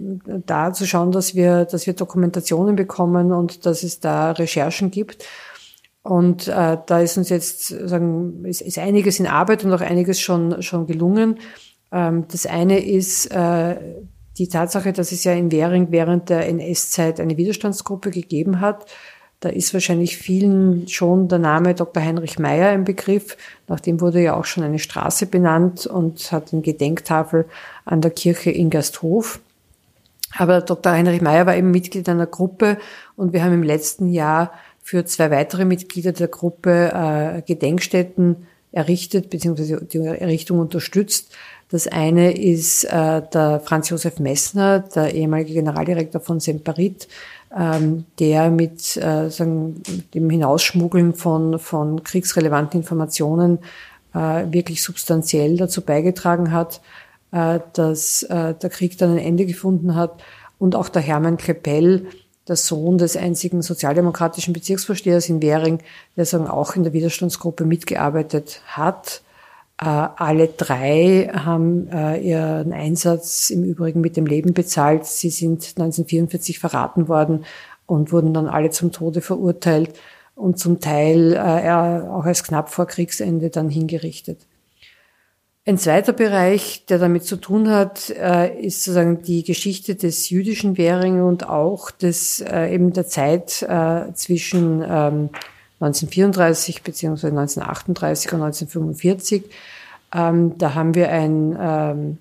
da 0.46 0.72
zu 0.72 0.86
schauen, 0.86 1.12
dass 1.12 1.34
wir, 1.34 1.66
dass 1.66 1.86
wir 1.86 1.94
Dokumentationen 1.94 2.76
bekommen 2.76 3.30
und 3.30 3.66
dass 3.66 3.82
es 3.82 4.00
da 4.00 4.32
Recherchen 4.32 4.90
gibt. 4.90 5.24
Und 6.02 6.48
äh, 6.48 6.78
da 6.86 7.00
ist 7.00 7.18
uns 7.18 7.28
jetzt 7.28 7.68
sagen, 7.68 8.44
ist, 8.44 8.62
ist 8.62 8.78
einiges 8.78 9.20
in 9.20 9.26
Arbeit 9.26 9.64
und 9.64 9.72
auch 9.72 9.80
einiges 9.80 10.20
schon 10.20 10.62
schon 10.62 10.86
gelungen. 10.86 11.38
Ähm, 11.92 12.24
das 12.30 12.46
eine 12.46 12.84
ist 12.84 13.26
äh, 13.26 13.76
die 14.38 14.48
Tatsache, 14.48 14.92
dass 14.92 15.12
es 15.12 15.24
ja 15.24 15.32
in 15.32 15.50
Währing 15.50 15.88
während 15.90 16.28
der 16.30 16.48
NS-Zeit 16.48 17.20
eine 17.20 17.36
Widerstandsgruppe 17.36 18.10
gegeben 18.10 18.60
hat, 18.60 18.86
da 19.40 19.50
ist 19.50 19.74
wahrscheinlich 19.74 20.16
vielen 20.16 20.88
schon 20.88 21.28
der 21.28 21.38
Name 21.38 21.74
Dr. 21.74 22.02
Heinrich 22.02 22.38
Meyer 22.38 22.70
ein 22.70 22.84
Begriff. 22.84 23.36
Nach 23.68 23.80
dem 23.80 24.00
wurde 24.00 24.22
ja 24.22 24.34
auch 24.34 24.46
schon 24.46 24.64
eine 24.64 24.78
Straße 24.78 25.26
benannt 25.26 25.86
und 25.86 26.32
hat 26.32 26.52
eine 26.52 26.62
Gedenktafel 26.62 27.46
an 27.86 28.02
der 28.02 28.10
Kirche 28.10 28.50
in 28.50 28.68
Gasthof. 28.68 29.40
Aber 30.36 30.60
Dr. 30.60 30.92
Heinrich 30.92 31.22
Meyer 31.22 31.46
war 31.46 31.56
eben 31.56 31.70
Mitglied 31.70 32.08
einer 32.08 32.26
Gruppe 32.26 32.76
und 33.16 33.32
wir 33.32 33.42
haben 33.42 33.54
im 33.54 33.62
letzten 33.62 34.08
Jahr 34.08 34.52
für 34.82 35.04
zwei 35.06 35.30
weitere 35.30 35.64
Mitglieder 35.64 36.12
der 36.12 36.28
Gruppe 36.28 36.92
äh, 36.92 37.42
Gedenkstätten 37.42 38.46
errichtet 38.72 39.30
bzw. 39.30 39.78
die 39.84 39.98
Errichtung 39.98 40.58
unterstützt. 40.58 41.34
Das 41.70 41.88
eine 41.88 42.36
ist 42.36 42.84
äh, 42.84 43.22
der 43.32 43.60
Franz 43.64 43.88
Josef 43.88 44.20
Messner, 44.20 44.80
der 44.80 45.14
ehemalige 45.14 45.54
Generaldirektor 45.54 46.20
von 46.20 46.38
Semperit, 46.38 47.08
ähm, 47.56 48.04
der 48.20 48.50
mit 48.50 48.96
äh, 48.96 49.30
sagen, 49.30 49.82
dem 50.14 50.30
Hinausschmuggeln 50.30 51.14
von, 51.14 51.58
von 51.58 52.04
kriegsrelevanten 52.04 52.80
Informationen 52.80 53.58
äh, 54.14 54.44
wirklich 54.50 54.82
substanziell 54.82 55.56
dazu 55.56 55.80
beigetragen 55.80 56.52
hat, 56.52 56.80
dass 57.30 58.22
äh, 58.24 58.54
der 58.54 58.70
Krieg 58.70 58.98
dann 58.98 59.12
ein 59.12 59.18
Ende 59.18 59.46
gefunden 59.46 59.94
hat. 59.94 60.22
Und 60.58 60.74
auch 60.74 60.88
der 60.88 61.02
Hermann 61.02 61.36
Klepell, 61.36 62.06
der 62.48 62.56
Sohn 62.56 62.96
des 62.98 63.16
einzigen 63.16 63.60
sozialdemokratischen 63.62 64.54
Bezirksvorstehers 64.54 65.28
in 65.28 65.42
Währing, 65.42 65.80
der 66.16 66.24
sagen, 66.24 66.46
auch 66.46 66.76
in 66.76 66.84
der 66.84 66.92
Widerstandsgruppe 66.92 67.64
mitgearbeitet 67.64 68.62
hat 68.66 69.22
äh, 69.78 69.84
alle 69.84 70.48
drei 70.48 71.30
haben 71.34 71.88
äh, 71.88 72.18
ihren 72.18 72.72
Einsatz 72.72 73.50
im 73.50 73.62
Übrigen 73.62 74.00
mit 74.00 74.16
dem 74.16 74.24
Leben 74.24 74.54
bezahlt. 74.54 75.04
Sie 75.04 75.28
sind 75.30 75.62
1944 75.76 76.58
verraten 76.58 77.08
worden 77.08 77.44
und 77.84 78.10
wurden 78.10 78.32
dann 78.32 78.46
alle 78.46 78.70
zum 78.70 78.90
Tode 78.90 79.20
verurteilt 79.20 79.90
und 80.34 80.58
zum 80.58 80.80
Teil 80.80 81.34
äh, 81.34 82.08
auch 82.08 82.24
als 82.24 82.42
knapp 82.42 82.70
vor 82.70 82.86
Kriegsende 82.86 83.50
dann 83.50 83.68
hingerichtet. 83.68 84.46
Ein 85.68 85.78
zweiter 85.78 86.12
Bereich, 86.12 86.86
der 86.86 86.98
damit 86.98 87.24
zu 87.24 87.36
tun 87.36 87.68
hat, 87.68 88.08
ist 88.08 88.84
sozusagen 88.84 89.22
die 89.22 89.42
Geschichte 89.42 89.96
des 89.96 90.30
jüdischen 90.30 90.78
Währing 90.78 91.20
und 91.22 91.48
auch 91.48 91.90
des 91.90 92.40
eben 92.40 92.92
der 92.92 93.08
Zeit 93.08 93.50
zwischen 94.14 94.84
1934 95.80 96.82
bzw. 96.82 97.26
1938 97.26 98.32
und 98.32 98.42
1945. 98.42 99.42
Ähm, 100.14 100.56
da 100.58 100.74
haben 100.74 100.94
wir 100.94 101.10
ein 101.10 101.56
ähm, 101.60 102.18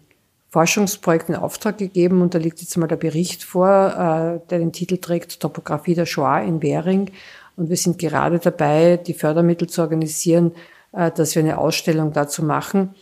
Forschungsprojekt 0.49 1.29
in 1.29 1.35
Auftrag 1.35 1.77
gegeben 1.77 2.21
und 2.21 2.33
da 2.33 2.39
liegt 2.39 2.59
jetzt 2.61 2.77
mal 2.77 2.87
der 2.87 2.95
Bericht 2.95 3.43
vor, 3.43 3.67
äh, 3.67 4.47
der 4.49 4.59
den 4.59 4.71
Titel 4.71 4.97
trägt 4.97 5.39
Topographie 5.39 5.95
der 5.95 6.05
Shoah 6.05 6.41
in 6.41 6.61
Währing. 6.61 7.11
Und 7.55 7.69
wir 7.69 7.77
sind 7.77 7.97
gerade 7.97 8.39
dabei, 8.39 8.97
die 8.97 9.13
Fördermittel 9.13 9.69
zu 9.69 9.81
organisieren, 9.81 10.51
äh, 10.91 11.11
dass 11.11 11.35
wir 11.35 11.43
eine 11.43 11.57
Ausstellung 11.57 12.11
dazu 12.11 12.43
machen. 12.43 12.95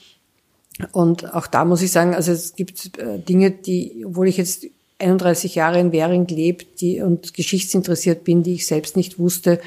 Und 0.92 1.34
auch 1.34 1.48
da 1.48 1.66
muss 1.66 1.82
ich 1.82 1.92
sagen, 1.92 2.16
also 2.16 2.32
es 2.32 2.56
gibt 2.56 2.98
äh, 2.98 3.20
Dinge, 3.20 3.52
die, 3.52 4.04
obwohl 4.06 4.28
ich 4.28 4.38
jetzt 4.38 4.66
31 5.00 5.56
Jahre 5.56 5.80
in 5.80 5.92
Währing 5.92 6.28
lebe 6.28 6.66
die, 6.80 7.02
und 7.02 7.34
geschichtsinteressiert 7.34 8.24
bin, 8.24 8.44
die 8.44 8.54
ich 8.54 8.66
selbst 8.66 8.96
nicht 8.96 9.20
wusste 9.20 9.60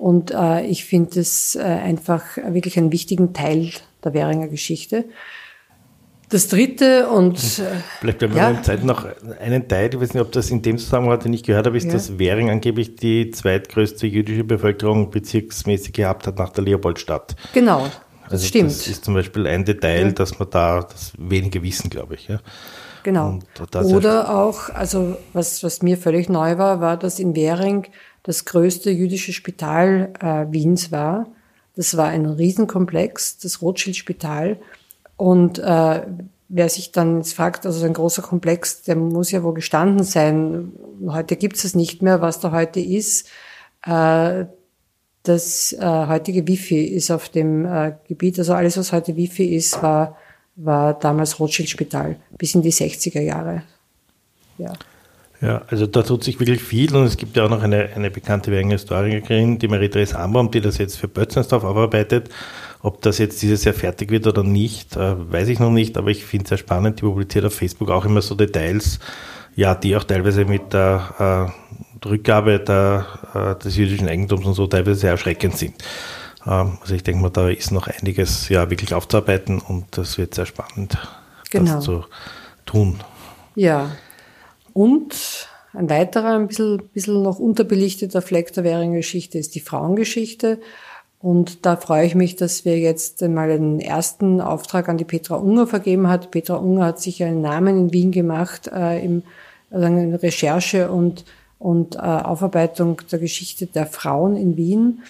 und 0.00 0.30
äh, 0.30 0.64
ich 0.64 0.86
finde 0.86 1.20
es 1.20 1.56
äh, 1.56 1.60
einfach 1.60 2.38
wirklich 2.38 2.78
einen 2.78 2.90
wichtigen 2.90 3.34
Teil 3.34 3.70
der 4.02 4.14
Währinger 4.14 4.48
Geschichte. 4.48 5.04
Das 6.30 6.48
dritte 6.48 7.08
und. 7.08 7.36
Äh, 7.58 7.64
Vielleicht 8.00 8.22
wenn 8.22 8.34
wir 8.34 8.38
ja. 8.38 8.62
Zeit 8.62 8.82
noch 8.82 9.06
einen 9.40 9.68
Teil, 9.68 9.90
ich 9.92 10.00
weiß 10.00 10.14
nicht, 10.14 10.22
ob 10.22 10.32
das 10.32 10.50
in 10.50 10.62
dem 10.62 10.78
Zusammenhang 10.78 11.20
den 11.20 11.34
ich 11.34 11.42
gehört 11.42 11.66
habe, 11.66 11.76
ist, 11.76 11.84
ja. 11.84 11.92
dass 11.92 12.18
Währing 12.18 12.48
angeblich 12.48 12.96
die 12.96 13.30
zweitgrößte 13.30 14.06
jüdische 14.06 14.44
Bevölkerung 14.44 15.10
bezirksmäßig 15.10 15.92
gehabt 15.92 16.26
hat 16.26 16.38
nach 16.38 16.48
der 16.48 16.64
Leopoldstadt. 16.64 17.36
Genau. 17.52 17.86
Das 18.30 18.42
also 18.42 18.46
stimmt. 18.46 18.70
Das 18.70 18.86
ist 18.86 19.04
zum 19.04 19.14
Beispiel 19.14 19.46
ein 19.48 19.64
Detail, 19.64 20.06
ja. 20.06 20.12
dass 20.12 20.38
man 20.38 20.48
da 20.50 20.82
das 20.82 21.12
wenige 21.18 21.62
wissen, 21.64 21.90
glaube 21.90 22.14
ich. 22.14 22.28
Ja. 22.28 22.38
Genau. 23.02 23.40
Oder 23.84 24.32
auch, 24.32 24.68
also 24.70 25.16
was, 25.32 25.64
was 25.64 25.82
mir 25.82 25.98
völlig 25.98 26.28
neu 26.28 26.56
war, 26.56 26.80
war, 26.80 26.96
dass 26.96 27.18
in 27.18 27.34
Währing 27.34 27.86
das 28.22 28.44
größte 28.44 28.90
jüdische 28.90 29.32
Spital 29.32 30.12
äh, 30.20 30.46
Wiens 30.52 30.92
war. 30.92 31.26
Das 31.74 31.96
war 31.96 32.06
ein 32.06 32.26
Riesenkomplex, 32.26 33.38
das 33.38 33.62
Rothschild-Spital. 33.62 34.58
Und 35.16 35.58
äh, 35.58 36.02
wer 36.48 36.68
sich 36.68 36.92
dann 36.92 37.18
jetzt 37.18 37.34
fragt, 37.34 37.66
also 37.66 37.80
so 37.80 37.86
ein 37.86 37.94
großer 37.94 38.22
Komplex, 38.22 38.82
der 38.82 38.94
muss 38.94 39.32
ja 39.32 39.42
wo 39.42 39.52
gestanden 39.52 40.04
sein. 40.04 40.72
Heute 41.08 41.34
gibt 41.36 41.56
es 41.56 41.64
es 41.64 41.74
nicht 41.74 42.02
mehr, 42.02 42.20
was 42.20 42.38
da 42.38 42.52
heute 42.52 42.78
ist. 42.78 43.28
Äh, 43.84 44.44
das 45.22 45.72
äh, 45.72 45.84
heutige 45.84 46.46
Wifi 46.46 46.82
ist 46.84 47.10
auf 47.10 47.28
dem 47.28 47.66
äh, 47.66 47.92
Gebiet, 48.08 48.38
also 48.38 48.54
alles, 48.54 48.76
was 48.76 48.92
heute 48.92 49.16
Wifi 49.16 49.54
ist, 49.54 49.82
war, 49.82 50.16
war 50.56 50.98
damals 50.98 51.38
Rothschild-Spital 51.38 52.16
bis 52.38 52.54
in 52.54 52.62
die 52.62 52.72
60er 52.72 53.20
Jahre. 53.20 53.62
Ja. 54.58 54.72
Ja, 55.42 55.62
also 55.68 55.86
da 55.86 56.02
tut 56.02 56.22
sich 56.22 56.38
wirklich 56.38 56.62
viel 56.62 56.94
und 56.94 57.04
es 57.04 57.16
gibt 57.16 57.34
ja 57.34 57.46
auch 57.46 57.50
noch 57.50 57.62
eine, 57.62 57.88
eine 57.94 58.10
bekannte 58.10 58.52
Wiener 58.52 58.72
Historikerin, 58.72 59.58
die 59.58 59.68
Marie-Therese 59.68 60.18
Ambaum, 60.18 60.50
die 60.50 60.60
das 60.60 60.76
jetzt 60.76 60.98
für 60.98 61.08
Bötzensdorf 61.08 61.64
aufarbeitet. 61.64 62.28
Ob 62.82 63.00
das 63.00 63.16
jetzt 63.16 63.40
dieses 63.40 63.64
Jahr 63.64 63.74
fertig 63.74 64.10
wird 64.10 64.26
oder 64.26 64.42
nicht, 64.42 64.96
äh, 64.96 65.32
weiß 65.32 65.48
ich 65.48 65.58
noch 65.58 65.70
nicht, 65.70 65.96
aber 65.96 66.10
ich 66.10 66.26
finde 66.26 66.44
es 66.44 66.48
sehr 66.50 66.58
spannend. 66.58 67.00
Die 67.00 67.04
publiziert 67.04 67.46
auf 67.46 67.54
Facebook 67.54 67.90
auch 67.90 68.04
immer 68.04 68.20
so 68.20 68.34
Details, 68.34 69.00
ja, 69.56 69.74
die 69.74 69.96
auch 69.96 70.04
teilweise 70.04 70.44
mit 70.44 70.74
der 70.74 71.48
äh, 71.48 71.89
Rückgabe 72.04 72.60
der, 72.60 73.06
äh, 73.34 73.62
des 73.62 73.76
jüdischen 73.76 74.08
Eigentums 74.08 74.46
und 74.46 74.54
so 74.54 74.66
teilweise 74.66 75.00
sehr 75.00 75.10
erschreckend 75.12 75.56
sind. 75.56 75.74
Ähm, 76.46 76.78
also 76.80 76.94
ich 76.94 77.02
denke 77.02 77.22
mal, 77.22 77.30
da 77.30 77.48
ist 77.48 77.70
noch 77.70 77.88
einiges 77.88 78.48
ja 78.48 78.70
wirklich 78.70 78.94
aufzuarbeiten 78.94 79.58
und 79.60 79.86
das 79.92 80.18
wird 80.18 80.34
sehr 80.34 80.46
spannend, 80.46 80.96
genau. 81.50 81.76
das 81.76 81.84
zu 81.84 82.04
tun. 82.66 83.00
Ja, 83.54 83.90
und 84.72 85.48
ein 85.72 85.88
weiterer, 85.88 86.36
ein 86.36 86.48
bisschen, 86.48 86.82
bisschen 86.92 87.22
noch 87.22 87.38
unterbelichteter 87.38 88.22
Fleck 88.22 88.52
der 88.52 88.64
Währinger 88.64 88.96
Geschichte 88.96 89.38
ist 89.38 89.54
die 89.54 89.60
Frauengeschichte. 89.60 90.60
Und 91.20 91.66
da 91.66 91.76
freue 91.76 92.06
ich 92.06 92.14
mich, 92.14 92.36
dass 92.36 92.64
wir 92.64 92.78
jetzt 92.78 93.20
mal 93.20 93.50
einen 93.50 93.78
ersten 93.78 94.40
Auftrag 94.40 94.88
an 94.88 94.96
die 94.96 95.04
Petra 95.04 95.36
Unger 95.36 95.66
vergeben 95.66 96.08
hat. 96.08 96.30
Petra 96.30 96.56
Unger 96.56 96.86
hat 96.86 97.00
sich 97.00 97.22
einen 97.22 97.42
Namen 97.42 97.76
in 97.76 97.92
Wien 97.92 98.10
gemacht 98.10 98.70
äh, 98.72 99.04
im 99.04 99.22
also 99.70 99.86
in 99.86 100.14
Recherche 100.14 100.90
und, 100.90 101.24
und 101.60 101.94
äh, 101.94 101.98
Aufarbeitung 101.98 103.02
der 103.12 103.20
Geschichte 103.20 103.66
der 103.66 103.86
Frauen 103.86 104.34
in 104.34 104.56
Wien. 104.56 105.02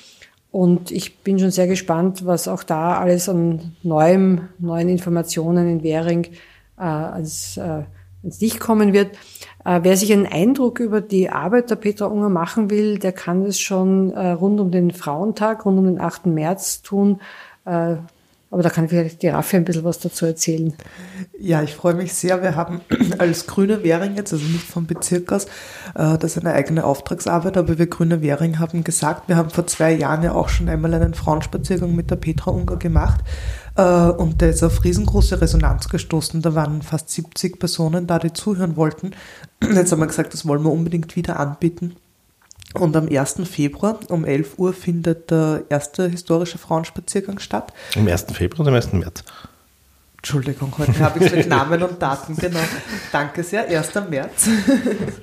Und 0.51 0.91
ich 0.91 1.19
bin 1.21 1.39
schon 1.39 1.53
sehr 1.53 1.69
gespannt, 1.69 2.27
was 2.27 2.49
auch 2.49 2.65
da 2.65 2.99
alles 2.99 3.29
an 3.29 3.77
neuem, 3.85 4.49
neuen 4.59 4.89
Informationen 4.89 5.71
in 5.71 5.83
Währing 5.85 6.25
äh, 6.77 6.83
als 6.83 7.57
äh, 7.57 7.85
ins 8.25 8.41
Licht 8.41 8.59
kommen 8.59 8.93
wird. 8.93 9.17
Äh, 9.65 9.81
wer 9.85 9.97
sich 9.97 10.13
einen 10.13 10.27
Eindruck 10.27 10.81
über 10.81 11.01
die 11.01 11.31
Arbeit 11.31 11.71
der 11.71 11.77
Petra 11.77 12.07
Unger 12.07 12.29
machen 12.29 12.69
will, 12.69 12.99
der 12.99 13.13
kann 13.13 13.45
es 13.45 13.61
schon 13.61 14.11
äh, 14.11 14.31
rund 14.31 14.59
um 14.59 14.73
den 14.73 14.91
Frauentag, 14.91 15.65
rund 15.65 15.79
um 15.79 15.85
den 15.85 16.01
8. 16.01 16.27
März 16.27 16.83
tun. 16.83 17.21
Äh, 17.65 17.97
Aber 18.53 18.65
da 18.65 18.69
kann 18.69 18.89
vielleicht 18.89 19.23
die 19.23 19.29
Raffi 19.29 19.57
ein 19.57 19.65
bisschen 19.65 19.85
was 19.85 20.01
dazu 20.01 20.27
erzählen. 20.27 20.75
Ja, 21.39 21.63
ich 21.63 21.75
freue 21.77 21.95
mich 21.95 22.13
sehr. 22.13 22.43
Wir 22.43 22.57
haben 22.57 22.81
als 23.19 23.47
Grüne 23.47 23.85
Währing 23.85 24.17
jetzt, 24.17 24.33
also 24.33 24.45
nicht 24.45 24.65
vom 24.65 24.87
Bezirk 24.87 25.33
aus, 25.33 25.45
äh, 25.95 26.19
das 26.19 26.37
ist 26.37 26.45
eine 26.45 26.55
eigene 26.55 26.85
Auftragsarbeit, 26.85 27.57
aber 27.57 27.79
wir 27.79 27.87
Grüne 27.87 28.23
Währing 28.23 28.59
haben 28.59 28.83
gesagt, 28.83 29.29
wir 29.29 29.37
haben 29.37 29.51
vor 29.51 29.69
zwei 29.69 29.93
Jahren 29.93 30.25
ja 30.25 30.33
auch 30.33 30.49
schon 30.49 30.69
einmal 30.69 30.93
einen 30.95 31.15
Frauenspaziergang 31.15 31.95
mit 31.95 32.11
der 32.11 32.17
Petra 32.17 32.51
Unger 32.51 32.77
gemacht 32.77 33.21
äh, 33.77 33.83
und 33.83 34.41
der 34.41 34.51
ist 34.51 34.65
auf 34.65 34.83
riesengroße 34.83 35.41
Resonanz 35.41 35.89
gestoßen. 35.89 36.43
Da 36.43 36.55
waren 36.57 36.83
fast 36.83 37.09
70 37.11 37.61
Personen 37.61 38.09
da, 38.09 38.19
die 38.19 38.33
zuhören 38.33 38.75
wollten. 38.75 39.13
Jetzt 39.63 39.93
haben 39.93 40.01
wir 40.01 40.09
gesagt, 40.09 40.35
das 40.35 40.45
wollen 40.47 40.65
wir 40.65 40.73
unbedingt 40.73 41.15
wieder 41.15 41.39
anbieten. 41.39 41.95
Und 42.75 42.97
am 42.97 43.09
1. 43.09 43.37
Februar 43.45 43.99
um 44.09 44.25
11 44.25 44.59
Uhr 44.59 44.73
findet 44.73 45.31
der 45.31 45.65
erste 45.69 46.09
historische 46.09 46.59
Frauenspaziergang 46.59 47.39
statt. 47.41 47.73
Am 47.97 48.07
1. 48.07 48.27
Februar 48.33 48.61
oder 48.61 48.71
am 48.71 48.77
1. 48.77 48.93
März? 48.93 49.25
Entschuldigung, 50.23 50.71
heute 50.77 50.99
habe 50.99 51.19
ich 51.19 51.27
es 51.27 51.33
mit 51.33 51.49
Namen 51.49 51.83
und 51.83 52.01
Daten, 52.01 52.37
genau. 52.37 52.61
Danke 53.11 53.43
sehr, 53.43 53.67
1. 53.67 53.95
März. 54.11 54.51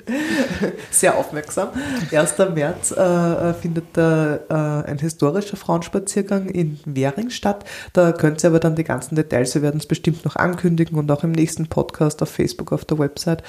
sehr 0.89 1.15
aufmerksam. 1.15 1.69
1. 2.11 2.33
März 2.55 2.91
äh, 2.93 3.53
findet 3.53 3.95
äh, 3.95 4.39
ein 4.49 4.97
historischer 4.97 5.55
Frauenspaziergang 5.55 6.49
in 6.49 6.79
Währing 6.85 7.29
statt. 7.29 7.63
Da 7.93 8.11
könnt 8.11 8.43
ihr 8.43 8.49
aber 8.49 8.59
dann 8.59 8.75
die 8.75 8.83
ganzen 8.83 9.15
Details, 9.15 9.53
wir 9.53 9.61
werden 9.61 9.79
es 9.79 9.85
bestimmt 9.85 10.25
noch 10.25 10.35
ankündigen 10.35 10.97
und 10.97 11.11
auch 11.11 11.23
im 11.23 11.31
nächsten 11.31 11.67
Podcast 11.67 12.23
auf 12.23 12.29
Facebook, 12.29 12.71
auf 12.71 12.83
der 12.83 12.97
Website. 12.97 13.43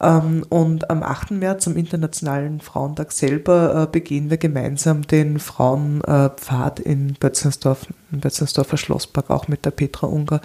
Ähm, 0.00 0.44
und 0.48 0.90
am 0.90 1.02
8. 1.02 1.32
März, 1.32 1.66
am 1.66 1.76
Internationalen 1.76 2.60
Frauentag 2.60 3.12
selber, 3.12 3.82
äh, 3.82 3.86
begehen 3.90 4.30
wir 4.30 4.36
gemeinsam 4.36 5.02
den 5.02 5.40
Frauenpfad 5.40 6.80
in 6.80 7.14
Bötzensdorf, 7.14 7.86
im 8.12 8.20
Bötzensdorfer 8.20 8.76
Schlosspark, 8.76 9.30
auch 9.30 9.48
mit 9.48 9.64
der 9.64 9.72
Petra 9.72 10.06
Unger. 10.06 10.40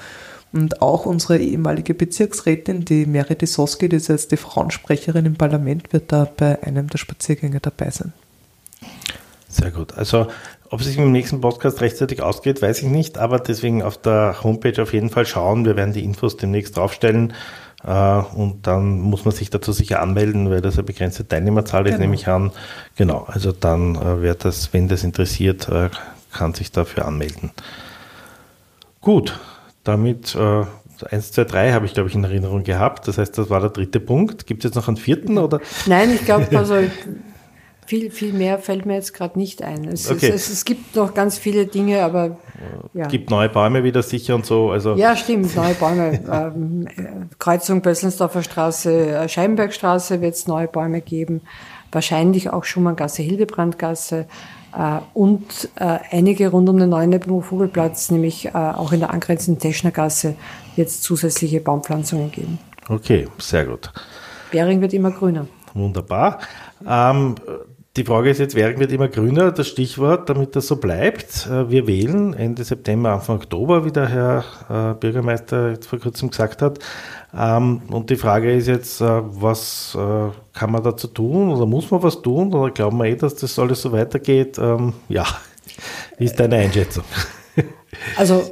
Und 0.51 0.81
auch 0.83 1.05
unsere 1.05 1.39
ehemalige 1.39 1.95
Bezirksrätin, 1.95 2.85
die 2.85 3.07
Mary 3.07 3.35
Disoski, 3.35 3.89
die 3.89 3.95
ist 3.95 4.07
jetzt 4.07 4.31
die 4.31 4.37
Frauensprecherin 4.37 5.25
im 5.25 5.35
Parlament, 5.35 5.93
wird 5.93 6.11
da 6.11 6.27
bei 6.37 6.61
einem 6.61 6.87
der 6.89 6.99
Spaziergänge 6.99 7.59
dabei 7.59 7.89
sein. 7.89 8.13
Sehr 9.47 9.71
gut. 9.71 9.93
Also, 9.95 10.27
ob 10.69 10.79
es 10.79 10.87
sich 10.87 10.97
im 10.97 11.11
nächsten 11.11 11.41
Podcast 11.41 11.81
rechtzeitig 11.81 12.21
ausgeht, 12.21 12.61
weiß 12.63 12.81
ich 12.81 12.89
nicht, 12.89 13.19
aber 13.19 13.39
deswegen 13.39 13.83
auf 13.83 13.97
der 13.97 14.43
Homepage 14.43 14.81
auf 14.81 14.93
jeden 14.93 15.11
Fall 15.11 15.27
schauen. 15.27 15.65
Wir 15.65 15.75
werden 15.75 15.93
die 15.93 16.03
Infos 16.03 16.37
demnächst 16.37 16.75
draufstellen. 16.75 17.33
Äh, 17.85 18.19
und 18.35 18.65
dann 18.67 18.99
muss 18.99 19.25
man 19.25 19.33
sich 19.33 19.49
dazu 19.49 19.71
sicher 19.71 20.01
anmelden, 20.01 20.49
weil 20.49 20.61
das 20.61 20.75
eine 20.75 20.83
begrenzte 20.83 21.27
Teilnehmerzahl 21.27 21.85
ist, 21.85 21.93
genau. 21.93 22.01
nehme 22.01 22.15
ich 22.15 22.27
an. 22.27 22.51
Genau, 22.95 23.25
also 23.27 23.51
dann 23.51 23.95
äh, 23.95 24.21
wird 24.21 24.45
das, 24.45 24.73
wenn 24.73 24.87
das 24.87 25.03
interessiert, 25.03 25.69
äh, 25.69 25.89
kann 26.31 26.53
sich 26.53 26.71
dafür 26.71 27.05
anmelden. 27.05 27.51
Gut, 29.01 29.39
damit 29.83 30.35
äh, 30.35 30.65
1, 31.09 31.31
2, 31.33 31.43
3 31.43 31.73
habe 31.73 31.85
ich, 31.85 31.93
glaube 31.93 32.09
ich, 32.09 32.15
in 32.15 32.23
Erinnerung 32.23 32.63
gehabt. 32.63 33.07
Das 33.07 33.17
heißt, 33.17 33.37
das 33.37 33.49
war 33.49 33.59
der 33.59 33.69
dritte 33.69 33.99
Punkt. 33.99 34.47
Gibt 34.47 34.63
es 34.63 34.69
jetzt 34.69 34.75
noch 34.75 34.87
einen 34.87 34.97
vierten? 34.97 35.37
Oder? 35.37 35.59
Nein, 35.85 36.11
ich 36.13 36.23
glaube, 36.23 36.47
also 36.57 36.75
viel, 37.85 38.11
viel 38.11 38.33
mehr 38.33 38.59
fällt 38.59 38.85
mir 38.85 38.95
jetzt 38.95 39.13
gerade 39.13 39.37
nicht 39.37 39.61
ein. 39.61 39.85
Es, 39.87 40.09
okay. 40.09 40.27
es, 40.27 40.47
es, 40.47 40.49
es, 40.49 40.65
gibt 40.65 40.95
noch 40.95 41.13
ganz 41.13 41.37
viele 41.37 41.65
Dinge, 41.65 42.03
aber 42.03 42.37
ja. 42.93 43.07
gibt 43.07 43.29
neue 43.29 43.49
Bäume 43.49 43.83
wieder 43.83 44.03
sicher 44.03 44.35
und 44.35 44.45
so. 44.45 44.71
Also 44.71 44.95
ja, 44.95 45.15
stimmt, 45.15 45.55
neue 45.55 45.73
Bäume. 45.73 46.19
ähm, 46.31 46.87
Kreuzung 47.39 47.81
Bösselsdorfer 47.81 48.43
Straße, 48.43 48.91
äh, 48.91 49.29
Scheibenbergstraße 49.29 50.21
wird 50.21 50.35
es 50.35 50.47
neue 50.47 50.67
Bäume 50.67 51.01
geben. 51.01 51.41
Wahrscheinlich 51.91 52.49
auch 52.49 52.63
Schumanngasse, 52.63 53.21
Hildebrandgasse. 53.21 54.25
Äh, 54.75 54.99
und 55.13 55.69
äh, 55.75 55.99
einige 56.11 56.49
rund 56.49 56.69
um 56.69 56.77
den 56.77 56.89
neuen 56.89 57.19
Vogelplatz, 57.41 58.11
nämlich 58.11 58.47
äh, 58.47 58.51
auch 58.51 58.91
in 58.91 58.99
der 58.99 59.11
angrenzenden 59.11 59.61
Teschnergasse, 59.61 60.35
wird 60.75 60.87
es 60.87 61.01
zusätzliche 61.01 61.59
Baumpflanzungen 61.59 62.31
geben. 62.31 62.59
Okay, 62.89 63.27
sehr 63.37 63.65
gut. 63.65 63.91
Bering 64.51 64.81
wird 64.81 64.93
immer 64.93 65.11
grüner. 65.11 65.47
Wunderbar. 65.73 66.39
Ähm, 66.87 67.35
die 67.95 68.03
Frage 68.05 68.31
ist 68.31 68.39
jetzt, 68.39 68.55
Währing 68.55 68.79
wird 68.79 68.91
immer 68.91 69.07
grüner, 69.07 69.51
das 69.51 69.67
Stichwort, 69.67 70.27
damit 70.27 70.55
das 70.55 70.65
so 70.65 70.77
bleibt. 70.77 71.47
Äh, 71.47 71.69
wir 71.69 71.85
wählen 71.85 72.33
Ende 72.33 72.63
September, 72.63 73.11
Anfang 73.11 73.35
Oktober, 73.35 73.85
wie 73.85 73.91
der 73.91 74.09
Herr 74.09 74.43
äh, 74.69 74.99
Bürgermeister 74.99 75.71
jetzt 75.71 75.85
vor 75.85 75.99
kurzem 75.99 76.31
gesagt 76.31 76.63
hat. 76.63 76.79
Ähm, 77.37 77.83
und 77.89 78.09
die 78.09 78.15
Frage 78.15 78.51
ist 78.51 78.67
jetzt, 78.67 78.99
äh, 78.99 79.05
was 79.05 79.95
kann 80.53 80.71
man 80.71 80.83
dazu 80.83 81.07
tun 81.07 81.51
oder 81.51 81.65
muss 81.65 81.91
man 81.91 82.01
was 82.01 82.21
tun 82.21 82.53
oder 82.53 82.71
glauben 82.71 82.97
wir 82.97 83.05
eh, 83.05 83.15
dass 83.15 83.35
das 83.35 83.59
alles 83.59 83.81
so 83.81 83.91
weitergeht? 83.91 84.57
Ähm, 84.57 84.93
ja, 85.07 85.25
wie 86.17 86.25
ist 86.25 86.39
deine 86.39 86.57
Einschätzung? 86.57 87.03
Also 88.17 88.43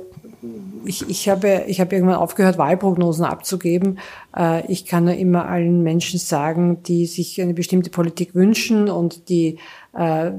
ich, 0.86 1.10
ich, 1.10 1.30
habe, 1.30 1.64
ich 1.68 1.80
habe 1.80 1.96
irgendwann 1.96 2.18
aufgehört, 2.18 2.58
Wahlprognosen 2.58 3.26
abzugeben. 3.26 4.00
Äh, 4.36 4.66
ich 4.72 4.86
kann 4.86 5.06
nur 5.06 5.16
immer 5.16 5.48
allen 5.48 5.84
Menschen 5.84 6.20
sagen, 6.20 6.84
die 6.84 7.06
sich 7.06 7.42
eine 7.42 7.54
bestimmte 7.54 7.90
Politik 7.90 8.36
wünschen 8.36 8.90
und 8.90 9.30
die, 9.30 9.58
äh, 9.94 10.32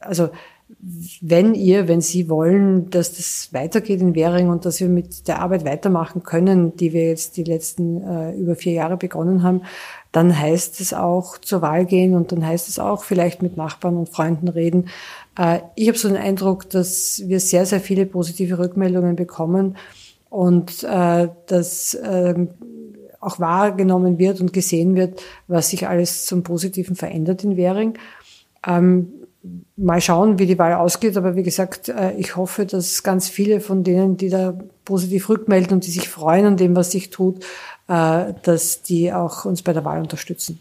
also 0.00 0.28
wenn 1.20 1.54
ihr, 1.54 1.88
wenn 1.88 2.00
Sie 2.00 2.28
wollen, 2.28 2.90
dass 2.90 3.14
das 3.14 3.48
weitergeht 3.52 4.00
in 4.00 4.14
Währing 4.14 4.50
und 4.50 4.64
dass 4.64 4.80
wir 4.80 4.88
mit 4.88 5.26
der 5.28 5.40
Arbeit 5.40 5.64
weitermachen 5.64 6.22
können, 6.22 6.76
die 6.76 6.92
wir 6.92 7.08
jetzt 7.08 7.36
die 7.36 7.44
letzten 7.44 8.02
äh, 8.02 8.32
über 8.34 8.56
vier 8.56 8.72
Jahre 8.72 8.96
begonnen 8.96 9.42
haben, 9.42 9.62
dann 10.12 10.38
heißt 10.38 10.80
es 10.80 10.92
auch 10.92 11.38
zur 11.38 11.62
Wahl 11.62 11.86
gehen 11.86 12.14
und 12.14 12.32
dann 12.32 12.44
heißt 12.44 12.68
es 12.68 12.78
auch 12.78 13.04
vielleicht 13.04 13.42
mit 13.42 13.56
Nachbarn 13.56 13.96
und 13.96 14.08
Freunden 14.08 14.48
reden. 14.48 14.88
Äh, 15.38 15.60
ich 15.76 15.88
habe 15.88 15.98
so 15.98 16.08
den 16.08 16.16
Eindruck, 16.16 16.68
dass 16.70 17.22
wir 17.24 17.40
sehr, 17.40 17.66
sehr 17.66 17.80
viele 17.80 18.06
positive 18.06 18.58
Rückmeldungen 18.58 19.16
bekommen 19.16 19.76
und 20.30 20.82
äh, 20.84 21.28
dass 21.46 21.94
äh, 21.94 22.46
auch 23.26 23.40
wahrgenommen 23.40 24.18
wird 24.18 24.40
und 24.40 24.52
gesehen 24.52 24.94
wird, 24.94 25.20
was 25.48 25.70
sich 25.70 25.88
alles 25.88 26.26
zum 26.26 26.42
Positiven 26.42 26.94
verändert 26.94 27.42
in 27.44 27.56
Währing. 27.56 27.98
Ähm, 28.66 29.12
mal 29.76 30.00
schauen, 30.00 30.38
wie 30.38 30.46
die 30.46 30.58
Wahl 30.58 30.74
ausgeht, 30.74 31.16
aber 31.16 31.36
wie 31.36 31.42
gesagt, 31.42 31.88
äh, 31.88 32.12
ich 32.12 32.36
hoffe, 32.36 32.66
dass 32.66 33.02
ganz 33.02 33.28
viele 33.28 33.60
von 33.60 33.84
denen, 33.84 34.16
die 34.16 34.28
da 34.28 34.56
positiv 34.84 35.28
rückmelden 35.28 35.74
und 35.74 35.86
die 35.86 35.90
sich 35.90 36.08
freuen 36.08 36.46
an 36.46 36.56
dem, 36.56 36.76
was 36.76 36.92
sich 36.92 37.10
tut, 37.10 37.44
äh, 37.88 38.32
dass 38.42 38.82
die 38.82 39.12
auch 39.12 39.44
uns 39.44 39.62
bei 39.62 39.72
der 39.72 39.84
Wahl 39.84 40.00
unterstützen. 40.00 40.60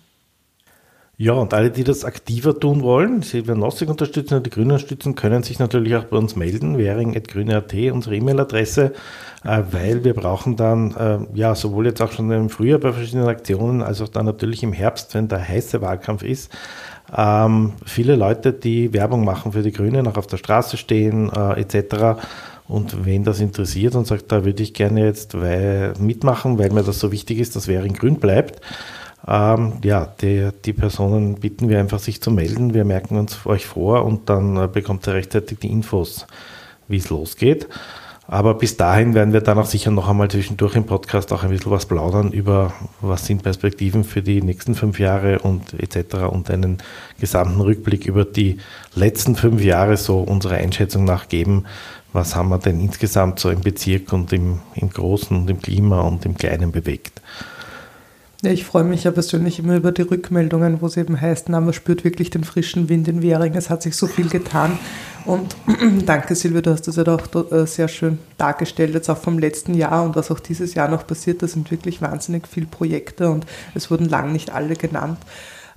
Ja, 1.18 1.32
und 1.32 1.54
alle, 1.54 1.72
die 1.72 1.86
das 1.86 2.04
aktiver 2.04 2.60
tun 2.60 2.82
wollen, 2.82 3.22
Silvia 3.22 3.56
Nossig 3.56 3.88
unterstützen 3.88 4.36
und 4.36 4.46
die 4.46 4.50
Grünen 4.50 4.72
unterstützen, 4.72 5.16
können 5.16 5.44
sich 5.44 5.60
natürlich 5.60 5.96
auch 5.96 6.04
bei 6.04 6.18
uns 6.18 6.36
melden, 6.36 6.78
währing.grüne.at, 6.78 7.74
unsere 7.94 8.18
E-Mail-Adresse, 8.18 8.92
äh, 9.46 9.62
weil 9.72 10.04
wir 10.04 10.14
brauchen 10.14 10.58
dann, 10.58 10.94
äh, 10.96 11.20
ja, 11.34 11.56
sowohl 11.56 11.86
jetzt 11.86 12.02
auch 12.02 12.12
schon 12.12 12.30
im 12.32 12.50
Frühjahr 12.50 12.80
bei 12.80 12.92
verschiedenen 12.92 13.30
Aktionen, 13.30 13.82
als 13.82 14.02
auch 14.02 14.10
dann 14.10 14.26
natürlich 14.26 14.62
im 14.62 14.74
Herbst, 14.74 15.14
wenn 15.14 15.30
der 15.30 15.48
heiße 15.48 15.82
Wahlkampf 15.82 16.22
ist, 16.22 16.52
ähm, 17.16 17.74
viele 17.86 18.18
Leute, 18.18 18.52
die 18.52 18.92
Werbung 18.92 19.24
machen 19.24 19.54
für 19.54 19.62
die 19.62 19.72
Grünen, 19.72 20.08
auch 20.08 20.18
auf 20.18 20.28
der 20.28 20.38
Straße 20.38 20.76
stehen, 20.76 21.32
äh, 21.34 21.62
etc., 21.62 22.20
und 22.68 23.06
wen 23.06 23.24
das 23.24 23.42
interessiert 23.42 23.94
und 23.94 24.08
sagt, 24.08 24.32
da 24.32 24.44
würde 24.44 24.64
ich 24.64 24.74
gerne 24.74 25.06
jetzt 25.06 25.40
weil, 25.40 25.94
mitmachen, 26.00 26.58
weil 26.58 26.72
mir 26.72 26.82
das 26.82 27.00
so 27.00 27.12
wichtig 27.12 27.38
ist, 27.38 27.56
dass 27.56 27.68
Währing 27.68 27.94
grün 27.94 28.16
bleibt, 28.16 28.60
ähm, 29.28 29.74
ja, 29.84 30.06
die, 30.22 30.50
die, 30.66 30.74
Personen 30.74 31.36
bitten 31.36 31.70
wir 31.70 31.80
einfach, 31.80 32.00
sich 32.00 32.22
zu 32.22 32.32
melden. 32.32 32.74
Wir 32.74 32.86
merken 32.86 33.18
uns 33.18 33.46
euch 33.46 33.66
vor 33.66 34.06
und 34.06 34.30
dann 34.30 34.58
äh, 34.58 34.68
bekommt 34.72 35.08
ihr 35.08 35.14
rechtzeitig 35.14 35.60
die 35.60 35.72
Infos, 35.72 36.28
wie 36.88 36.98
es 36.98 37.10
losgeht. 37.10 37.68
Aber 38.28 38.56
bis 38.56 38.76
dahin 38.76 39.14
werden 39.14 39.34
wir 39.34 39.42
dann 39.42 39.60
auch 39.60 39.68
sicher 39.68 39.92
noch 39.92 40.10
einmal 40.10 40.30
zwischendurch 40.32 40.76
im 40.76 40.86
Podcast 40.86 41.32
auch 41.32 41.44
ein 41.44 41.52
bisschen 41.52 41.72
was 41.72 41.86
plaudern 41.86 42.32
über, 42.32 42.74
was 43.00 43.28
sind 43.28 43.44
Perspektiven 43.44 44.04
für 44.04 44.24
die 44.24 44.42
nächsten 44.42 44.74
fünf 44.74 45.00
Jahre 45.00 45.40
und 45.40 45.74
etc. 45.80 46.16
und 46.32 46.50
einen 46.50 46.80
gesamten 47.20 47.62
Rückblick 47.62 48.08
über 48.08 48.26
die 48.26 48.58
letzten 48.96 49.36
fünf 49.36 49.64
Jahre 49.64 49.98
so 49.98 50.20
unserer 50.22 50.56
Einschätzung 50.56 51.04
nach 51.04 51.28
geben. 51.28 51.66
Was 52.14 52.36
haben 52.36 52.50
wir 52.50 52.58
denn 52.58 52.80
insgesamt 52.80 53.40
so 53.40 53.52
im 53.52 53.62
Bezirk 53.62 54.12
und 54.12 54.34
im, 54.34 54.60
im 54.74 54.90
Großen 54.90 55.36
und 55.38 55.50
im 55.50 55.62
Klima 55.62 56.02
und 56.02 56.26
im 56.26 56.36
Kleinen 56.36 56.72
bewegt? 56.72 57.22
Ja, 58.46 58.52
ich 58.52 58.64
freue 58.64 58.84
mich 58.84 59.06
ja 59.06 59.10
persönlich 59.10 59.58
immer 59.58 59.76
über 59.76 59.92
die 59.92 60.04
Rückmeldungen, 60.04 60.80
wo 60.80 60.86
es 60.86 60.98
eben 60.98 61.20
heißt, 61.20 61.50
na, 61.50 61.60
man 61.60 61.74
spürt 61.74 62.04
wirklich 62.04 62.30
den 62.30 62.44
frischen 62.44 62.90
Wind 62.90 63.08
in 63.08 63.24
Währing, 63.24 63.56
es 63.56 63.72
hat 63.72 63.82
sich 63.82 63.96
so 63.96 64.06
viel 64.06 64.30
getan. 64.30 64.78
Und 65.26 65.56
danke 66.06 66.36
Silvia, 66.36 66.62
du 66.62 66.70
hast 66.70 66.88
das 66.88 66.98
ja 66.98 67.08
auch 67.08 67.52
äh, 67.52 67.66
sehr 67.66 67.88
schön 67.88 68.20
dargestellt, 68.38 68.94
jetzt 68.94 69.10
auch 69.10 69.18
vom 69.18 69.40
letzten 69.40 69.74
Jahr 69.74 70.06
und 70.06 70.16
was 70.16 70.30
auch 70.30 70.40
dieses 70.40 70.76
Jahr 70.76 70.90
noch 70.90 71.08
passiert, 71.08 71.42
da 71.42 71.48
sind 71.48 71.72
wirklich 71.72 72.04
wahnsinnig 72.04 72.48
viele 72.48 72.68
Projekte 72.68 73.32
und 73.32 73.48
es 73.74 73.90
wurden 73.90 74.08
lang 74.08 74.32
nicht 74.32 74.52
alle 74.52 74.76
genannt. 74.76 75.18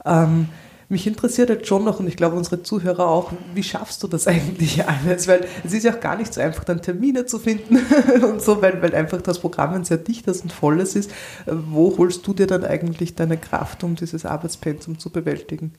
Ähm, 0.05 0.51
mich 0.91 1.07
interessiert 1.07 1.51
jetzt 1.51 1.67
schon 1.67 1.85
noch, 1.85 2.01
und 2.01 2.09
ich 2.09 2.17
glaube 2.17 2.37
unsere 2.37 2.63
Zuhörer 2.63 3.09
auch, 3.09 3.33
wie 3.55 3.63
schaffst 3.63 4.03
du 4.03 4.09
das 4.09 4.27
eigentlich 4.27 4.87
alles? 4.87 5.29
Weil 5.29 5.47
es 5.65 5.73
ist 5.73 5.85
ja 5.85 5.95
auch 5.95 6.01
gar 6.01 6.17
nicht 6.17 6.33
so 6.33 6.41
einfach, 6.41 6.65
dann 6.65 6.81
Termine 6.81 7.27
zu 7.27 7.39
finden 7.39 7.79
und 8.25 8.41
so, 8.41 8.63
weil, 8.63 8.81
weil 8.81 8.95
einfach 8.95 9.21
das 9.21 9.39
Programm 9.39 9.75
ein 9.75 9.85
sehr 9.85 9.99
dichtes 9.99 10.41
und 10.41 10.53
volles 10.53 10.97
ist. 10.97 11.11
Wo 11.47 11.97
holst 11.99 12.27
du 12.27 12.33
dir 12.33 12.47
dann 12.47 12.65
eigentlich 12.65 13.15
deine 13.15 13.37
Kraft, 13.37 13.85
um 13.85 13.97
dieses 13.97 14.25
Arbeitspensum 14.25 14.99
zu 14.99 15.11
bewältigen? 15.11 15.73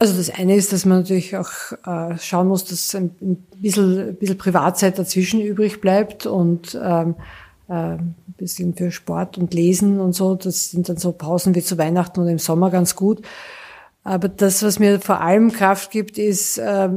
Also 0.00 0.16
das 0.16 0.30
eine 0.30 0.54
ist, 0.54 0.72
dass 0.72 0.84
man 0.84 0.98
natürlich 0.98 1.36
auch 1.36 1.50
äh, 1.84 2.18
schauen 2.18 2.48
muss, 2.48 2.64
dass 2.64 2.94
ein, 2.94 3.10
ein, 3.20 3.36
bisschen, 3.56 4.10
ein 4.10 4.16
bisschen 4.16 4.38
Privatzeit 4.38 4.98
dazwischen 4.98 5.40
übrig 5.40 5.80
bleibt 5.80 6.26
und 6.26 6.78
ähm, 6.80 7.16
äh, 7.68 7.96
bisschen 8.38 8.74
für 8.74 8.90
Sport 8.90 9.36
und 9.36 9.52
Lesen 9.52 10.00
und 10.00 10.14
so. 10.14 10.34
Das 10.34 10.70
sind 10.70 10.88
dann 10.88 10.96
so 10.96 11.12
Pausen 11.12 11.54
wie 11.54 11.62
zu 11.62 11.76
Weihnachten 11.76 12.20
oder 12.20 12.30
im 12.30 12.38
Sommer 12.38 12.70
ganz 12.70 12.96
gut. 12.96 13.22
Aber 14.04 14.28
das, 14.28 14.62
was 14.62 14.78
mir 14.78 15.00
vor 15.00 15.20
allem 15.20 15.52
Kraft 15.52 15.90
gibt, 15.90 16.16
ist, 16.16 16.56
äh, 16.56 16.88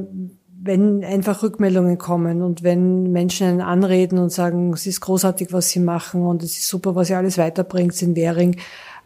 wenn 0.64 1.04
einfach 1.04 1.44
Rückmeldungen 1.44 1.98
kommen 1.98 2.42
und 2.42 2.64
wenn 2.64 3.12
Menschen 3.12 3.48
einen 3.48 3.62
anreden 3.62 4.20
und 4.20 4.32
sagen, 4.32 4.72
es 4.74 4.86
ist 4.86 5.02
großartig, 5.02 5.52
was 5.52 5.70
sie 5.70 5.80
machen 5.80 6.22
und 6.22 6.44
es 6.44 6.58
ist 6.58 6.68
super, 6.68 6.96
was 6.96 7.10
ihr 7.10 7.18
alles 7.18 7.38
weiterbringt 7.38 8.00
in 8.02 8.16
Währing. 8.16 8.58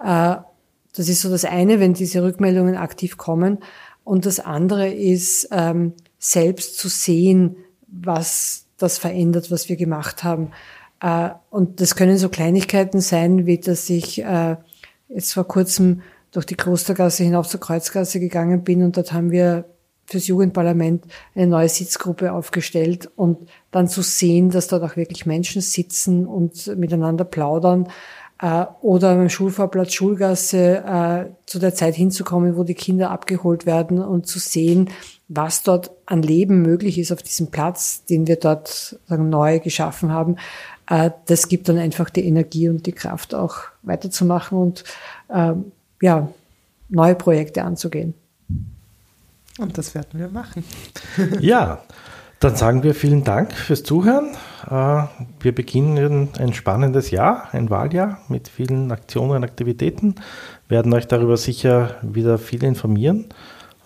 Äh, 0.04 0.36
das 0.96 1.10
ist 1.10 1.22
so 1.22 1.30
das 1.30 1.46
eine, 1.46 1.80
wenn 1.80 1.94
diese 1.94 2.24
Rückmeldungen 2.24 2.76
aktiv 2.76 3.18
kommen. 3.18 3.60
Und 4.04 4.26
das 4.26 4.40
andere 4.40 4.90
ist, 4.90 5.48
ähm, 5.52 5.94
selbst 6.20 6.78
zu 6.78 6.90
sehen, 6.90 7.58
was 7.88 8.66
das 8.78 8.98
verändert, 8.98 9.52
was 9.52 9.70
wir 9.70 9.78
gemacht 9.78 10.24
haben. 10.24 10.52
Äh, 11.02 11.30
und 11.50 11.82
das 11.82 11.96
können 11.96 12.18
so 12.18 12.30
Kleinigkeiten 12.30 13.02
sein, 13.02 13.46
wie 13.46 13.60
dass 13.60 13.90
ich 13.90 14.24
äh, 14.24 14.56
jetzt 15.10 15.34
vor 15.34 15.48
kurzem 15.48 16.02
durch 16.32 16.46
die 16.46 16.56
Klostergasse 16.56 17.24
hinauf 17.24 17.48
zur 17.48 17.60
Kreuzgasse 17.60 18.20
gegangen 18.20 18.64
bin 18.64 18.84
und 18.84 18.98
dort 18.98 19.14
haben 19.14 19.32
wir 19.32 19.66
fürs 20.08 20.28
Jugendparlament 20.28 21.06
eine 21.34 21.48
neue 21.48 21.70
Sitzgruppe 21.70 22.32
aufgestellt 22.32 23.10
und 23.16 23.50
dann 23.72 23.88
zu 23.88 24.02
sehen, 24.02 24.52
dass 24.52 24.68
dort 24.68 24.84
auch 24.84 24.98
wirklich 24.98 25.26
Menschen 25.26 25.62
sitzen 25.62 26.28
und 26.28 26.68
miteinander 26.78 27.24
plaudern 27.24 27.88
äh, 28.42 28.66
oder 28.82 29.16
beim 29.16 29.30
Schulvorplatz 29.30 29.94
Schulgasse 29.94 30.84
äh, 30.86 31.26
zu 31.46 31.60
der 31.60 31.74
Zeit 31.74 31.96
hinzukommen, 31.96 32.58
wo 32.58 32.64
die 32.64 32.76
Kinder 32.76 33.12
abgeholt 33.12 33.66
werden 33.66 34.00
und 34.00 34.28
zu 34.28 34.40
sehen, 34.40 34.90
was 35.28 35.64
dort 35.64 35.92
an 36.06 36.22
Leben 36.22 36.62
möglich 36.62 37.00
ist 37.00 37.12
auf 37.12 37.24
diesem 37.24 37.48
Platz, 37.48 38.06
den 38.06 38.28
wir 38.28 38.36
dort 38.36 39.00
sagen, 39.08 39.30
neu 39.30 39.60
geschaffen 39.60 40.12
haben. 40.12 40.36
Äh, 40.90 41.12
das 41.26 41.48
gibt 41.48 41.70
dann 41.70 41.78
einfach 41.78 42.10
die 42.10 42.26
Energie 42.26 42.70
und 42.70 42.86
die 42.86 42.92
Kraft 42.92 43.34
auch 43.34 43.56
weiterzumachen 43.84 44.58
und 44.58 44.84
äh, 45.30 45.54
ja, 46.02 46.30
neue 46.90 47.16
Projekte 47.16 47.64
anzugehen. 47.64 48.14
Und 49.58 49.78
das 49.78 49.96
werden 49.96 50.20
wir 50.20 50.28
machen. 50.28 50.64
ja, 51.40 51.82
dann 52.40 52.56
sagen 52.56 52.84
wir 52.84 52.94
vielen 52.94 53.24
Dank 53.24 53.54
fürs 53.54 53.84
Zuhören. 53.84 54.36
Äh, 54.70 55.04
wir 55.40 55.56
beginnen 55.56 56.30
ein 56.38 56.54
spannendes 56.54 57.10
Jahr, 57.10 57.50
ein 57.54 57.70
Wahljahr 57.70 58.20
mit 58.28 58.50
vielen 58.50 58.92
Aktionen 58.92 59.32
und 59.32 59.44
Aktivitäten, 59.44 60.16
werden 60.68 60.94
euch 60.94 61.08
darüber 61.08 61.38
sicher 61.38 61.96
wieder 62.02 62.38
viel 62.38 62.64
informieren 62.64 63.26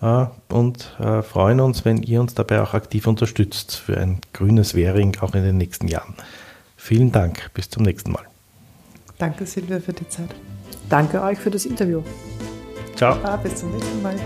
äh, 0.02 0.26
und 0.48 0.96
freuen 1.22 1.60
uns, 1.60 1.84
wenn 1.84 2.02
ihr 2.02 2.20
uns 2.20 2.34
dabei 2.34 2.60
auch 2.60 2.74
aktiv 2.74 3.06
unterstützt 3.06 3.76
für 3.76 3.96
ein 3.96 4.20
grünes 4.32 4.74
Währing 4.74 5.16
auch 5.20 5.34
in 5.34 5.44
den 5.44 5.56
nächsten 5.56 5.86
Jahren. 5.86 6.14
Vielen 6.90 7.12
Dank, 7.12 7.54
bis 7.54 7.70
zum 7.70 7.84
nächsten 7.84 8.10
Mal. 8.10 8.24
Danke 9.16 9.46
Silvia 9.46 9.78
für 9.78 9.92
die 9.92 10.08
Zeit. 10.08 10.34
Danke 10.88 11.22
euch 11.22 11.38
für 11.38 11.48
das 11.48 11.64
Interview. 11.64 12.02
Ciao. 12.96 13.16
Ah, 13.22 13.36
bis 13.36 13.54
zum 13.54 13.70
nächsten 13.70 14.02
Mal. 14.02 14.16